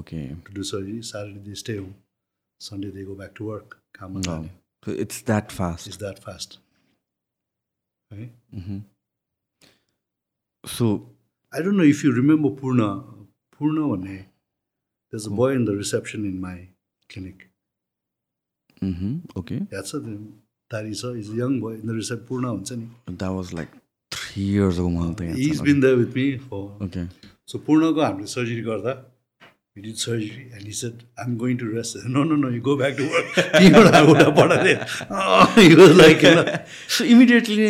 [0.00, 1.02] okay to do surgery.
[1.02, 1.94] Saturday they stay home.
[2.60, 3.76] Sunday they go back to work.
[3.98, 4.48] Come on,
[4.88, 6.58] it's that fast It's that fast.
[8.10, 8.32] Right?
[10.64, 10.88] So
[11.52, 12.88] I don't know if you remember Purna.
[13.58, 14.18] Purna one day,
[15.12, 16.56] there's a boy in the reception in my
[17.10, 17.44] clinic.
[18.82, 20.16] Okay याद छ त्यो
[20.72, 23.70] दारी छ is young boy Indra Purna हुन्छ नि that was like
[24.28, 27.06] three years ago मलाई त is been the with me for okay
[27.52, 28.96] so पूर्णको हामीले सर्जरी गर्दा
[29.82, 31.96] did surgery and he said i'm going to rest.
[32.14, 33.28] No no no you go back to work.
[35.58, 36.44] He was like you know,
[36.94, 37.68] so immediately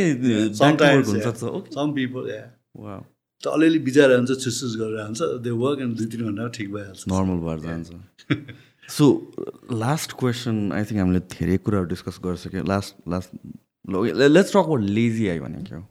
[0.60, 1.44] sometimes हुन्छ yeah.
[1.50, 2.46] Okay some people yeah.
[2.84, 2.96] वा
[3.42, 7.04] त अलिअलि बिचारा हुन्छ छुसुस गरेर हुन्छ they work and दुई तिन घन्टा ठिक भइहाल्छ।
[7.12, 7.88] नर्मल भएर जान्छ।
[8.96, 9.04] So
[9.84, 13.30] last question I think हामीले धेरै कुराहरू डिस्कस गरिसक्यो last last
[14.36, 15.84] let's talk about lazy eye भनेको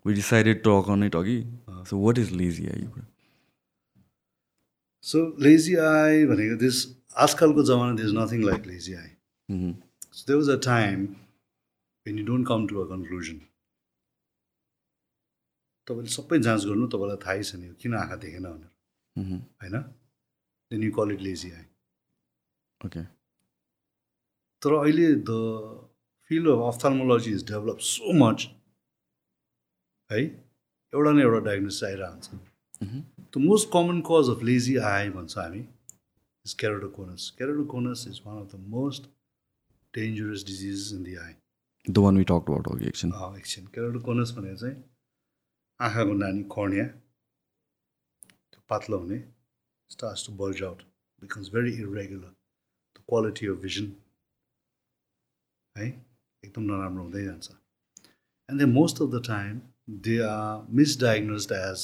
[0.00, 1.38] अँ। We decided talk on it अघि
[1.90, 2.88] so what is lazy eye
[5.04, 6.86] so lazy eye भनेको दिस
[7.26, 9.10] आजकलको जमाना this nothing like lazy eye
[10.18, 11.04] so they was a time
[12.06, 13.40] when you don't come to a conclusion
[15.86, 18.70] तपाईँले सबै जाँच गर्नु तपाईँलाई थाहै छैन यो किन आँखा देखेन भनेर।
[19.62, 19.76] होइन?
[20.70, 21.64] Then you call it lazy eye
[22.80, 23.02] okay
[24.62, 25.36] तर अहिले the
[26.30, 28.48] field of ophthalmology is develop so much
[30.12, 30.20] है?
[30.92, 32.30] एउटा न एउटा डायग्नोसिस आइरहन्छ।
[33.34, 38.54] The most common cause of lazy eye भन्छ हामी is keratoconus keratoconus is one of
[38.54, 39.02] the most
[39.94, 41.32] dangerous disease in the eye
[41.86, 44.76] the one we talk about अघि एकछिन एकछिन क्यारोडोकोनस भनेको चाहिँ
[45.80, 49.18] आँखाको नानी कर्निया त्यो पातलो हुने
[49.90, 50.82] starts to bulge out
[51.22, 52.32] becomes very irregular
[52.96, 53.92] the quality of vision
[55.76, 55.86] है
[56.42, 57.50] एकदम नराम्रो हुँदै जान्छ।
[58.48, 59.60] And then most of the time
[59.90, 61.80] they are misdiagnosed as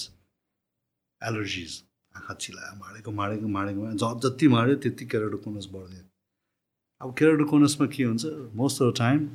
[1.20, 1.82] allergies
[2.14, 6.02] आँखा चिलायो माडेको माडेको माडेको ज जति माड्यो त्यति क्यारोडोकोनस बढ्दै
[7.00, 8.24] अब क्यारोडोकोनसमा के हुन्छ?
[8.56, 9.26] मोस्ट अफ द टाइम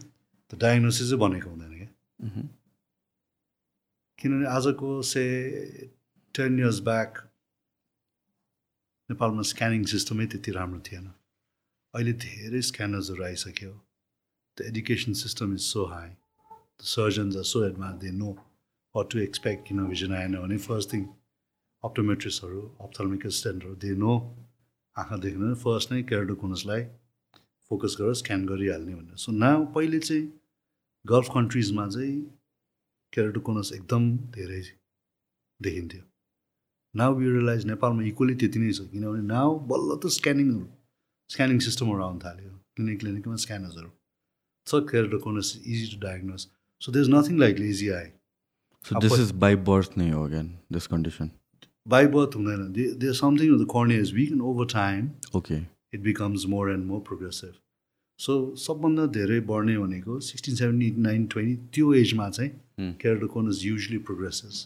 [0.50, 1.90] त डायग्नोसिसै भनेको हुँदैन क्या।
[4.20, 5.24] किनभने आजको से
[6.36, 7.20] टेन इयर्स ब्याक
[9.10, 11.06] नेपालमा स्क्यानिङ सिस्टमै त्यति राम्रो थिएन।
[11.94, 13.74] अहिले धेरै स्क्यानर्सहरू आइसक्यो।
[14.58, 18.30] The education system is so high the surgeons are so advanced they know
[18.96, 21.06] what to expect किन भिजन आएन भने फर्स्ट थिङ
[21.84, 24.16] अप्टोमेट्रिस्टहरू अप्थल्मिक एसिस्टेन्टहरू दे नो
[24.96, 26.84] आँखा देख्न फर्स्ट नै क्यारोडोकोनसलाई
[27.72, 30.28] फोकस गरेर स्क्यान गरिहाल्ने भनेर। सो न पहिले चाहिँ
[31.06, 32.20] गल्फ कन्ट्रिजमा चाहिँ
[33.14, 34.04] क्यारोटोकोनस एकदम
[34.36, 34.62] धेरै
[35.60, 36.04] देखिन्थ्यो।
[36.94, 37.30] नाउ यु
[37.72, 40.66] नेपालमा इक्वली त्यति नै छ किनभने नाउ बल्ल त स्क्यानिङहरू
[41.30, 43.92] स्क्यानिङ सिस्टमहरू आउनु थाल्यो क्लिनिक क्लिनिकमा स्क्यानर्सहरू
[44.68, 46.42] छ keratoconus easy to diagnose
[46.82, 48.10] so they is nothing like lazy eye
[48.90, 51.32] so this is by birth नै हो again this condition
[51.96, 52.72] by birth हुँदैन
[53.04, 55.10] they something the cornea is weak and over time
[55.42, 55.58] okay
[55.94, 57.54] it becomes more and more progressive
[58.20, 58.34] so
[58.64, 62.52] सबभन्दा धेरै बढ्ने भनेको sixteen seventy nine twenty त्यो एजमा चाहिँ
[62.82, 62.92] Hmm.
[63.02, 64.60] keratoconus usually progresses.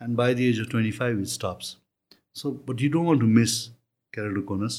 [0.00, 1.76] And by the age of 25, it stops.
[2.32, 3.54] So, but you don't want to miss
[4.12, 4.78] keratoconus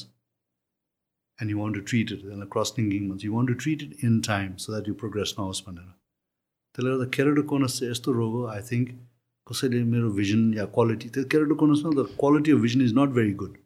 [1.38, 2.24] and you want to treat it.
[2.24, 5.34] And across thinking months, you want to treat it in time so that you progress
[5.38, 5.48] now.
[6.74, 8.90] त्यसले गर्दा keratoconus चाहिँ यस्तो रोग हो I think
[9.46, 13.56] कसैले मेरो vision या quality त्यो केराटोकोनसमा the quality of vision is not very good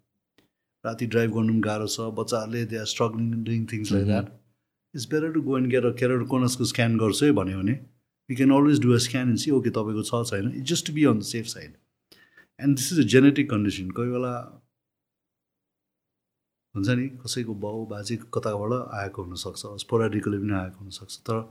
[0.85, 4.31] राति ड्राइभ गर्नु पनि गाह्रो छ बच्चाहरूले they are struggling doing things like that
[4.95, 7.79] it's better to go and get a केराटोकोनसको scan गर्छु है भन्यो भने
[8.29, 10.93] you can always do a scan and see okay तपाईँको छ छैन it just to
[10.93, 11.75] be on the safe side
[12.61, 14.33] and this is a genetic condition कोही बेला
[16.75, 21.43] हुन्छ नि कसैको बाउ बाजे कताबाट आएको हुनसक्छ स्पोराडिकली पनि आएको हुनसक्छ तर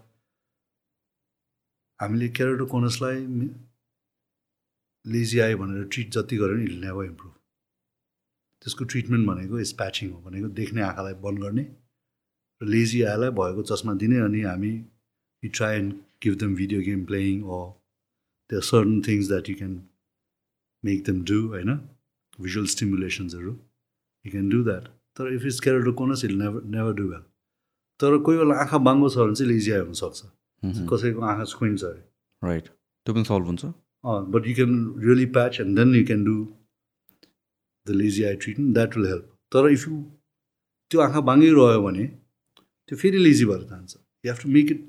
[2.03, 3.19] हामीले क्यारोटोकोनसलाई
[5.05, 7.33] लेजी आयो भनेर ट्रिट जति गऱ्यो भने इट नेभर इम्प्रुभ
[8.61, 11.65] त्यसको ट्रिटमेन्ट भनेको इज प्याचिङ हो भनेको देख्ने आँखालाई बन्द गर्ने
[12.61, 14.73] र लेजी आयोलाई भएको चस्मा दिने अनि हामी
[15.43, 16.01] you try and
[16.31, 17.75] them video game playing or
[18.49, 19.89] there are certain things that you can
[20.83, 21.79] make them do होइन?
[22.39, 23.55] Visual stimulationsहरू
[24.25, 24.87] you can do that.
[25.17, 27.25] तर if it's keratoconus it never never do well.
[27.99, 30.23] तर कोही बेला आँखा बाङ्गो छ भने चाहिँ लेजी आयो हुनसक्छ।
[30.91, 32.01] कसैको आँखा स्क्विन छ अरे।
[32.41, 33.65] राइट त्यो पनि सल्भ हुन्छ।
[34.33, 34.73] But you can
[35.05, 36.35] really patch and then you can do
[37.87, 40.01] the lazy eye treatment that will help तर इफ यु
[40.91, 43.95] त्यो आँखा बाङ्गिरह्यो भने त्यो फेरि लेजी भएर जान्छ।
[44.25, 44.85] You have to make it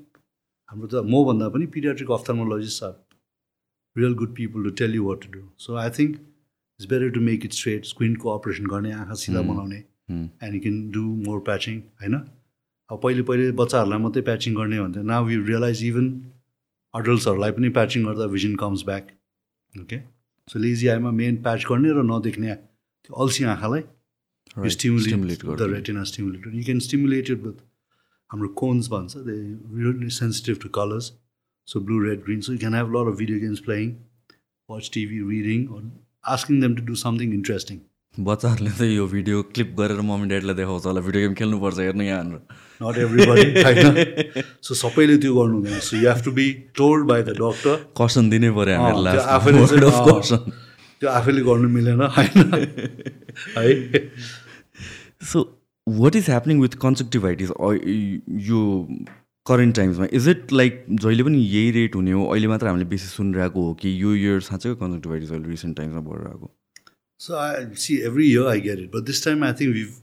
[0.69, 2.93] हाम्रो त मभन्दा पनि paediatric ophthalmologist are
[3.95, 7.21] real good people to tell you what to do so I think it's better to
[7.27, 9.83] make it straight स्क्विनको operation गर्ने आँखा सिधा बनाउने
[10.13, 12.15] and you can do more patching होइन
[12.89, 16.07] अब पहिले पहिले बच्चाहरूलाई मात्रै प्याचिङ गर्ने भन्थ्यो। नाउ यु रियलाइज इभन
[16.93, 19.05] अडल्ट्सहरूलाई पनि प्याचिङ गर्दा vision comes back
[19.73, 19.97] okay
[20.47, 23.81] so lazy आइमा मेन प्याच गर्ने र नदेख्ने त्यो अल्छी आँखालाई
[24.75, 27.57] stimulate the retina stimulator you can stimulated with
[28.29, 29.37] हाम्रो कोन्स भन्छ they
[29.81, 31.11] really sensitive to colours
[31.67, 33.91] so blue red green so you can have lot of video games playing
[34.69, 35.67] watch TV reading
[36.35, 37.79] asking them to do something interesting
[38.19, 42.23] बच्चाहरूले चाहिँ यो video clip गरेर mummy ड्याडीलाई देखाउँछ होला। Video game खेल्नुपर्छ हेर्नु यहाँ
[42.23, 42.41] नट
[43.65, 43.95] होइन?
[44.61, 48.29] सो सबैले त्यो गर्नु हुँदैन। So you have to be told by the doctor कर्सन
[48.29, 49.15] दिनै पऱ्यो हामीलाई
[50.99, 52.37] त्यो आफैले गर्नु मिलेन होइन?
[53.57, 53.69] है?
[55.31, 55.37] So
[55.87, 57.49] what is happening with conjunctivitis
[58.49, 58.59] यो
[59.45, 63.07] करेन्ट टाइम्समा इज इट लाइक जहिले पनि यही रेट हुने हो अहिले मात्र हामीले बेसी
[63.07, 66.47] सुनिरहेको हो कि यो इयर साँच्चैको कन्जक्टिभाइटिस अहिले रिसेन्ट टाइम्समा बढेर आएको
[67.17, 70.01] So I see every year I get it, but this time I think we've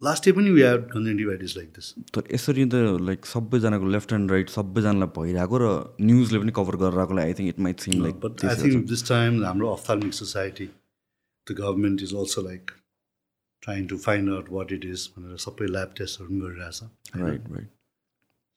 [0.00, 1.94] last year when we had conjunctivitis like this.
[2.14, 5.72] तर यसरी त लाइक सबैजनाको लेफ्ट एन्ड राइट सबैजनालाई भइरहेको र
[6.10, 9.04] न्युजले पनि कभर गरेर आएकोलाई I think it might seem like but I think this
[9.10, 10.68] time the Amro Ophthalmic Society,
[11.50, 12.74] the government is also like
[13.68, 15.06] trying to find out what it is.
[15.16, 16.82] भनेर सबै lab tests गरिरहेछ
[17.22, 17.70] right right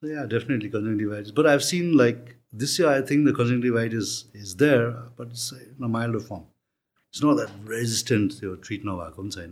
[0.04, 1.32] So yeah, definitely conjunctivitis.
[1.32, 4.90] But I've seen like this year, I think the conjunctivitis is there,
[5.20, 6.20] but it's in a milder
[7.16, 9.52] It's not that resistant त्यो treat नभएको पनि छैन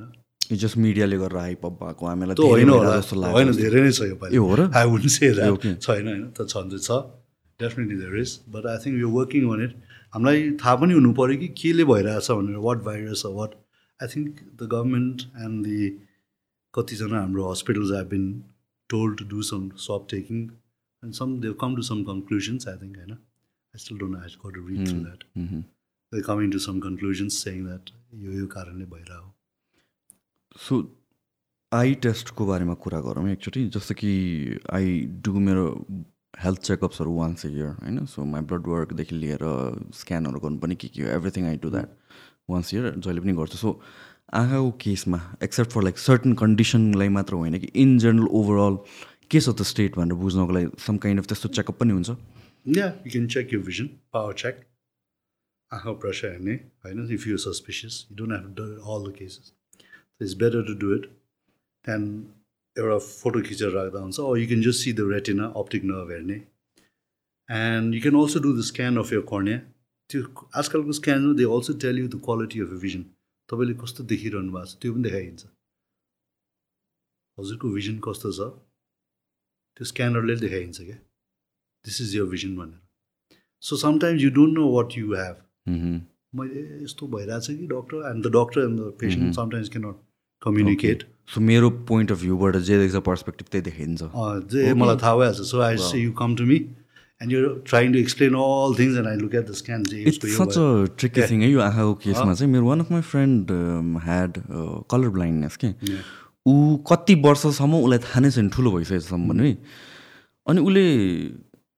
[0.52, 3.91] यो just मिडियाले गरेर हाइपअप भएको हामीलाई त्यो होइन होला। जस्तो लाग्छ। होइन धेरै नै
[3.98, 4.61] छ यो ए, हो र?
[4.76, 5.30] I would say.
[5.34, 6.98] छैन होइन त छन् चाहिँ छ
[7.60, 9.76] definitely there is but I think you working on it
[10.15, 13.56] हामीलाई थाहा पनि हुनु पऱ्यो कि केले भइरहेछ भनेर what virus what
[13.99, 15.80] I think the government and the
[16.73, 18.26] कतिजना हाम्रो hospitals have been
[18.90, 20.41] told to do some swab taking
[21.03, 24.60] and some they come to some conclusions I think होइन। I still don't I got
[24.60, 25.23] to read through that
[26.14, 27.90] they coming to some conclusions saying that
[28.23, 29.30] यो यो कारणले भइरहेको
[30.68, 30.81] so
[31.72, 34.11] I टेस्टको बारेमा कुरा गरौँ एकचोटि। जस्तो कि
[34.80, 35.65] आई डु मेरो
[36.44, 38.06] हेल्थ चेकअप्सहरू वान्स ए इयर होइन?
[38.06, 39.44] सो माई ब्लड वर्कदेखि लिएर
[39.99, 41.90] स्क्यानहरू गर्नु पनि के के हो everything I do that
[42.49, 43.80] once year जहिले पनि गर्छु। सो
[44.34, 48.77] आँखाको केसमा एक्सेप्ट फर लाइक सर्टन कन्डिसनलाई मात्र होइन कि इन जेनरल ओभरअल
[49.31, 52.18] के छ त स्टेट भनेर बुझ्नको लागि सम काइन्ड अफ त्यस्तो चेकअप पनि हुन्छ।
[52.65, 54.34] Yeah, you can check your vision, power
[55.73, 55.73] check.
[55.73, 56.55] आँखा pressure हेर्ने
[56.85, 58.06] होइन if you're suspicious.
[58.10, 59.52] You don't have to do all the cases.
[60.19, 61.09] So it's better to do it
[61.85, 62.24] than
[62.78, 66.43] एउटा photo खिचेर राख्दा हुन्छ or you can just see the retina, optic nerve हेर्ने
[67.48, 69.60] and you can also do the scan of your cornea.
[70.10, 70.20] त्यो
[70.56, 73.02] आजकलको स्क्यानमा they also tell you the quality of vision
[73.48, 75.44] तपाईँले कस्तो देखिरहनु भएको छ त्यो पनि देखाइदिन्छ
[77.39, 78.40] हजुरको भिजन कस्तो छ
[79.77, 80.97] त्यो स्क्यानरले देखाइदिन्छ क्या
[81.85, 82.81] दिस इज यर भिजन भनेर
[83.62, 85.52] so sometimes you don't know what you have hmm.
[85.68, 89.95] मैले यस्तो भइरहेछ कि doctor and the doctor and the patient sometimes can not
[90.41, 91.03] communicate
[91.34, 93.99] so मेरो पोइन्ट अफ भ्यूबाट जे देख्छ पर्सपेक्टिभ त्यही देखाइन्छ
[94.53, 96.56] जे मलाई थाहा भइहाल्छ। So I say you come to me
[97.22, 100.65] and you trying to explain all things and I look at the scan such a
[100.98, 103.52] tricky thing है यो आँखाको केसमा चाहिँ मेरो one of my friend
[104.10, 104.41] had
[104.91, 105.73] colour blindness के
[106.45, 106.53] ऊ
[106.91, 109.57] कति वर्षसम्म उसलाई थाहा नै छैन ठुलो भइसकेसम्म पनि। है
[110.48, 110.85] अनि उसले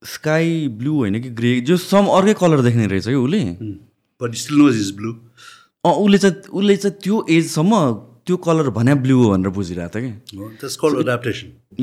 [0.06, 3.44] स्काई ब्लू होइन कि ग्रे जो सम अर्कै कलर देख्ने रहेछ कि उसले?
[4.22, 5.12] But still knows is blue
[5.86, 7.82] अँ उसले चाहिँ उसले चाहिँ त्यो एजसम्म
[8.26, 10.38] त्यो कलर भने ब्लू हो भनेर बुझिरहेको थियो कि?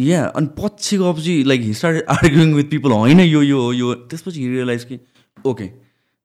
[0.07, 3.94] या अनि पछि गएपछि like he start arguing with people होइन यो यो हो, यो।
[4.11, 4.99] त्यसपछि रियलाइज कि
[5.47, 5.70] okay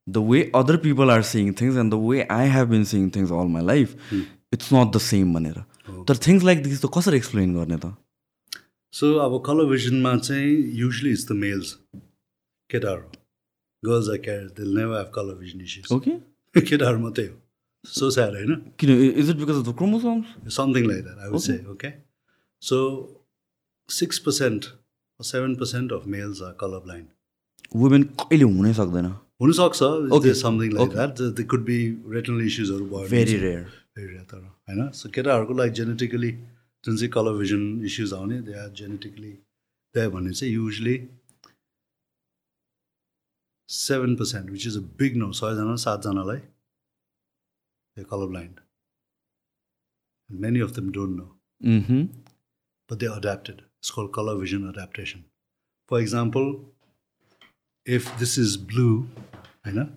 [0.06, 3.32] the way other people are seeing things and the way I have been seeing things
[3.32, 3.96] all my life
[4.54, 5.62] it's not the same भनेर।
[6.08, 7.94] तर थिङ्स लाइक दिस त कसरी एक्सप्लेन गर्ने त?
[8.94, 11.72] सो अब कलर भिजनमा चाहिँ युजली इट्स द मेल्स
[12.70, 13.10] केटाहरू
[13.82, 17.36] girls are carrier they'll never have colour vision issues okay केटाहरू मात्रै हो
[17.98, 21.44] सो स्याड होइन किन is it because of the chromosomes something like that, I would
[21.46, 21.56] say.
[21.74, 21.92] Okay,
[22.62, 22.78] so
[23.88, 24.68] six percent
[25.20, 27.06] or seven percent of males are colorblind.
[27.76, 29.06] Women कहिले हुनै सक्दैन
[29.42, 30.94] हुनसक्छ like Okay.
[30.94, 31.16] that.
[31.16, 31.78] There- There could be
[32.16, 33.66] retinal issuesहरू भयो very rare
[33.98, 34.40] Very rare तर
[34.70, 36.30] होइन so केटाहरूको लागि genetically
[36.88, 37.62] जुन चाहिँ कलर भिजन
[37.92, 39.32] इस्युज आउने दे आर जेनेटिकली
[39.94, 40.96] त्यही भने चाहिँ usually
[43.68, 46.40] seven percent which is a big no सयजना सातजनालाई
[47.96, 48.56] they colour blind
[50.30, 51.28] many of them don't know
[52.90, 53.62] but they're adapted.
[53.80, 55.24] It's called color vision adaptation.
[55.88, 56.46] For example,
[57.86, 59.08] if this is blue,
[59.64, 59.88] I know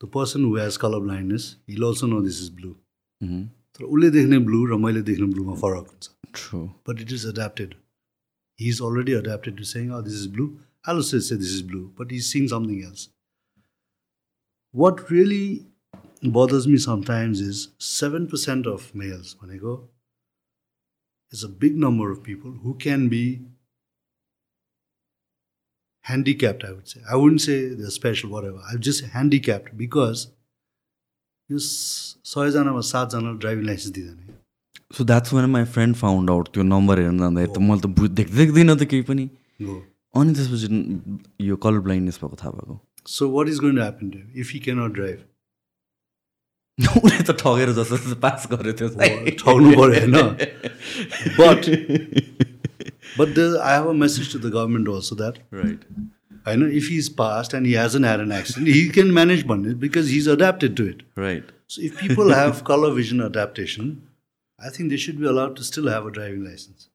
[0.00, 2.76] the person who has color blindness, he'll also know this is blue.
[3.76, 7.74] तर उसले देख्ने blue र मैले देख्ने ब्लूमा फरक हुन्छ। True but it is adapted
[8.60, 10.46] he is already adapted to saying this is blue
[10.88, 13.08] I say say this is blue but is seeing something else
[14.74, 15.48] what really
[16.38, 19.74] bothers me sometimes is seven percent of males भनेको
[21.32, 23.26] is a big number of people who can be
[26.04, 27.00] handicapped, I would say.
[27.12, 28.58] I wouldn't say they're special, whatever.
[28.72, 30.20] I'm just handicapped because
[31.50, 34.34] यो स- सयजनामा सातजनालाई driving licence दिँदैन
[34.96, 38.10] so that's one my friend found out त्यो number हेर्न जाँदाखेरि त मैले त बुझ
[38.20, 39.24] देख देख्दिनँ त केही पनि।
[40.14, 40.68] अनि त्यसपछि
[41.46, 42.76] यो कलर ब्लाइन्डनेस भएको थाहा भएको।
[43.50, 45.20] Is going to happen to him if he cannot drive?
[47.02, 48.88] उसले त ठगेर जस्तो पास गर्यो त्यो
[49.42, 50.16] ठग्नु पऱ्यो होइन?
[51.38, 51.60] But
[53.18, 55.84] but I have a message to the government also that right
[56.46, 59.44] होइन if he is past and he has an had an accident he can manage
[59.52, 64.08] भन्ने because he is adapted to it right So if people have color vision adaptation,
[64.60, 66.88] I think they should be allowed to still have a driving license.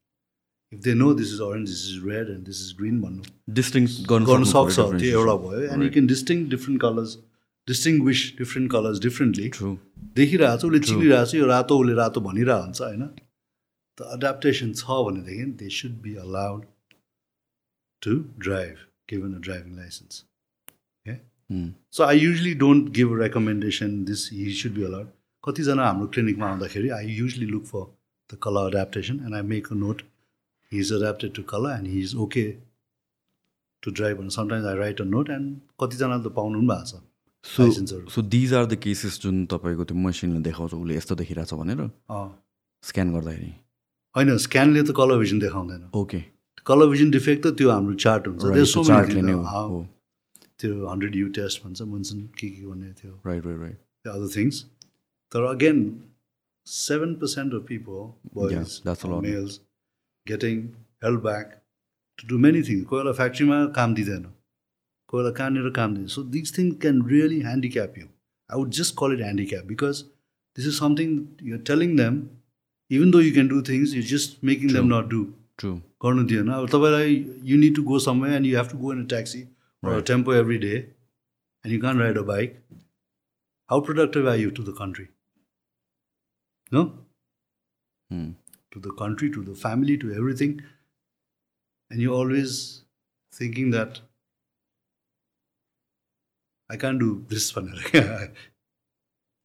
[0.72, 3.24] If they know this is orange, this is red, and this is green, भन्नु
[3.58, 7.16] distinct गर्नु गर्नु सक्छ त्यो एउटा भयो and you can distinguish different colours
[7.68, 9.50] distinguish different colours differently
[10.20, 13.04] देखिरहेको छ उसले चिनिरहेको छ यो रातो उसले रातो भनिरहेको हुन्छ होइन
[13.98, 16.64] त एड्याप्टेसन छ भनेदेखि they should be allowed
[18.02, 18.16] to
[18.46, 20.24] drive given a driving licence
[21.96, 25.08] so I usually don't give recommendation this he should be allowed
[25.44, 27.84] कतिजना हाम्रो क्लिनिकमा आउँदाखेरि I usually look for
[28.30, 30.02] the colour adaptation and I make a note
[30.72, 32.44] he is adapted to colour and he is okay
[33.82, 37.02] to drive भनेर sometimes I write a note and कतिजनाले त पाउनु पनि भएको छ।
[37.44, 37.62] So
[38.14, 42.26] so these are the cases जुन तपाईँको त्यो मसिनले देखाउँछ उसले यस्तो देखिरहेछ भनेर अँ।
[42.82, 43.50] स्क्यान गर्दाखेरि।
[44.14, 46.20] होइन स्क्यानले त कलर भिजन देखाउँदैन। ओके
[46.66, 48.42] कलर भिजन डिफेक्ट त त्यो हाम्रो चार्ट हुन्छ.
[48.56, 49.26] There's so many चार्टले things.
[49.26, 49.86] नै अँ, हो
[50.60, 54.62] त्यो हन्ड्रेड यु टेस्ट भन्छ मुन्सन के के भन्ने थियो right right right other things
[55.32, 55.80] तर again
[56.66, 59.22] seven percent of people Yeah, boys that's a lot.
[59.24, 59.58] Males
[60.26, 60.60] getting
[61.04, 61.58] help back
[62.18, 64.22] to do many things कोही बेला फ्याक्ट्रीमा काम दिँदैन
[65.08, 68.94] कोही बेला कहाँनिर काम दिँदैन so this thing can really handicap you I would just
[68.98, 70.02] call it handicap because
[70.56, 71.18] this is something
[71.50, 72.22] you telling them
[72.90, 75.24] even though you can do things you just making them not do
[75.61, 75.73] true
[76.05, 77.15] गर्नु दिएन अब तपाईँलाई
[77.51, 79.43] you need to go समय and you have to go in a taxi
[79.83, 80.05] Right.
[80.07, 82.55] Tempo every day and you can ride a bike
[83.69, 85.07] how productive are you to the country
[86.71, 86.83] no
[88.71, 90.51] to the country, to the family, to everything.
[91.91, 92.51] And you're always
[93.33, 93.99] thinking that
[96.69, 97.69] I can't do this one.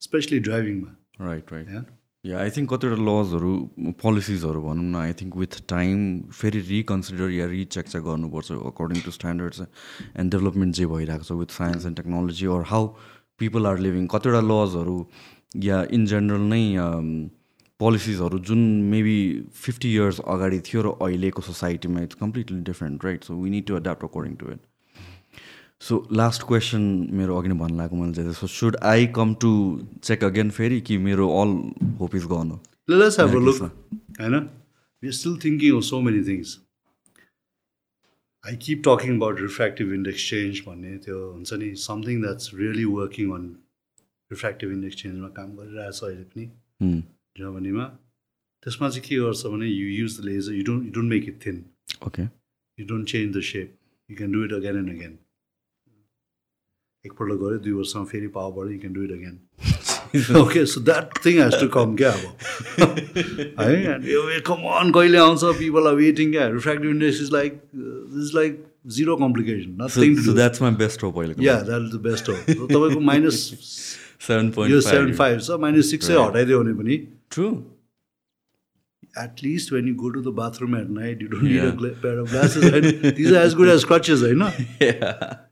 [0.03, 0.81] Especially driving.
[0.85, 0.97] man.
[1.20, 1.85] Right right Yeah.
[2.28, 3.52] Yeah I think कतिवटा लजहरू
[3.99, 5.99] पोलिसिजहरू भनौँ न I think with time
[6.34, 11.56] फेरि reconsider या recheck चाहिँ गर्नुपर्छ according to standards and development जे भइरहेको छ with
[11.56, 12.88] science and technology or how
[13.40, 14.98] people are living कतिवटा लजहरू
[15.64, 16.64] या इन जेनरल नै
[17.80, 19.20] पोलिसिजहरू जुन मेबी
[19.56, 23.78] फिफ्टी इयर्स अगाडि थियो र अहिलेको सोसाइटीमा it's completely different right so we need to
[23.78, 24.66] adapt according to it
[25.82, 26.82] so last question
[27.18, 29.52] मेरो अघि नै भन्नु लागेको मैले so should I come to
[30.04, 31.52] check again फेरि कि मेरो अल
[31.99, 32.62] होप इज गन हो?
[32.90, 33.60] Let us have a look.
[33.60, 33.72] Yes,
[34.20, 34.48] I know.
[35.04, 36.60] We're still thinking of so many things.
[38.44, 43.32] I keep talking about refractive index change भन्ने त्यो हुन्छ नि something that's really working
[43.38, 43.45] on
[44.32, 46.45] refractive index चेन्जमा काम गरिरहेछ अहिले पनि।
[47.40, 47.86] जर्मनीमा।
[48.64, 51.40] त्यसमा चाहिँ के गर्छ भने you use the laser you don't you don't make it
[51.45, 51.64] thin
[52.08, 53.68] okay you don't change the shape
[54.10, 55.18] you can do it again and again
[57.08, 59.40] एकपल्ट गऱ्यो दुई वर्षमा फेरि पावर बढ्यो you can do it again
[60.42, 62.24] okay so that thing has to come क्या अब?
[63.60, 66.48] है यो कम अन कहिले आउँछ पिपल आर वेटिङ क्या?
[66.50, 67.62] Refractive index is like
[68.24, 68.64] is like
[68.98, 72.36] zero complication that's my best hope अहिलेको yeah that is the best हो
[72.68, 73.42] तपाईँको माइनस
[74.28, 76.98] सेभेन यो पोइन्ट सेभेन फाइभ छ माइनस सिक्सै हटाइदियो भने पनि
[77.32, 77.50] true
[79.20, 81.96] at least when you go to the bathroom at night, you don't need a gla-
[82.02, 82.66] pair of glasses.
[82.72, 83.16] Right?
[83.16, 84.44] These are as good as crutches, होइन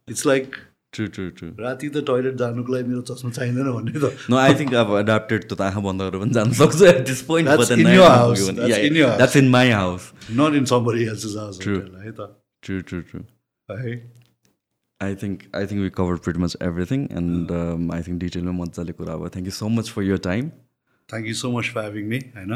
[0.07, 4.05] It's like true true true राति त toilet जानुको लागि मेरो चस्मा चाहिँदैन भन्ने त।
[4.29, 7.47] नो आई थिङ्क अब एडाप्टेड त आँखा बन्द गरेर पनि जानु सक्छ। At this point.
[7.49, 10.01] That's in my house
[10.41, 11.55] not in somebody else's house.
[11.61, 12.29] है त
[12.63, 13.19] ट्रु ट्रु ट्रु
[13.69, 13.93] है
[15.01, 17.51] I think I think we cover pretty much everything and
[17.93, 20.49] I think डिटेलमा मजाले कुरा अब thank you so much for your time
[21.09, 22.53] thank you so much for having me होइन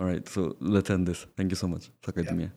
[0.00, 0.42] right so
[0.74, 2.48] let's end this thank you so much सकाइदिनु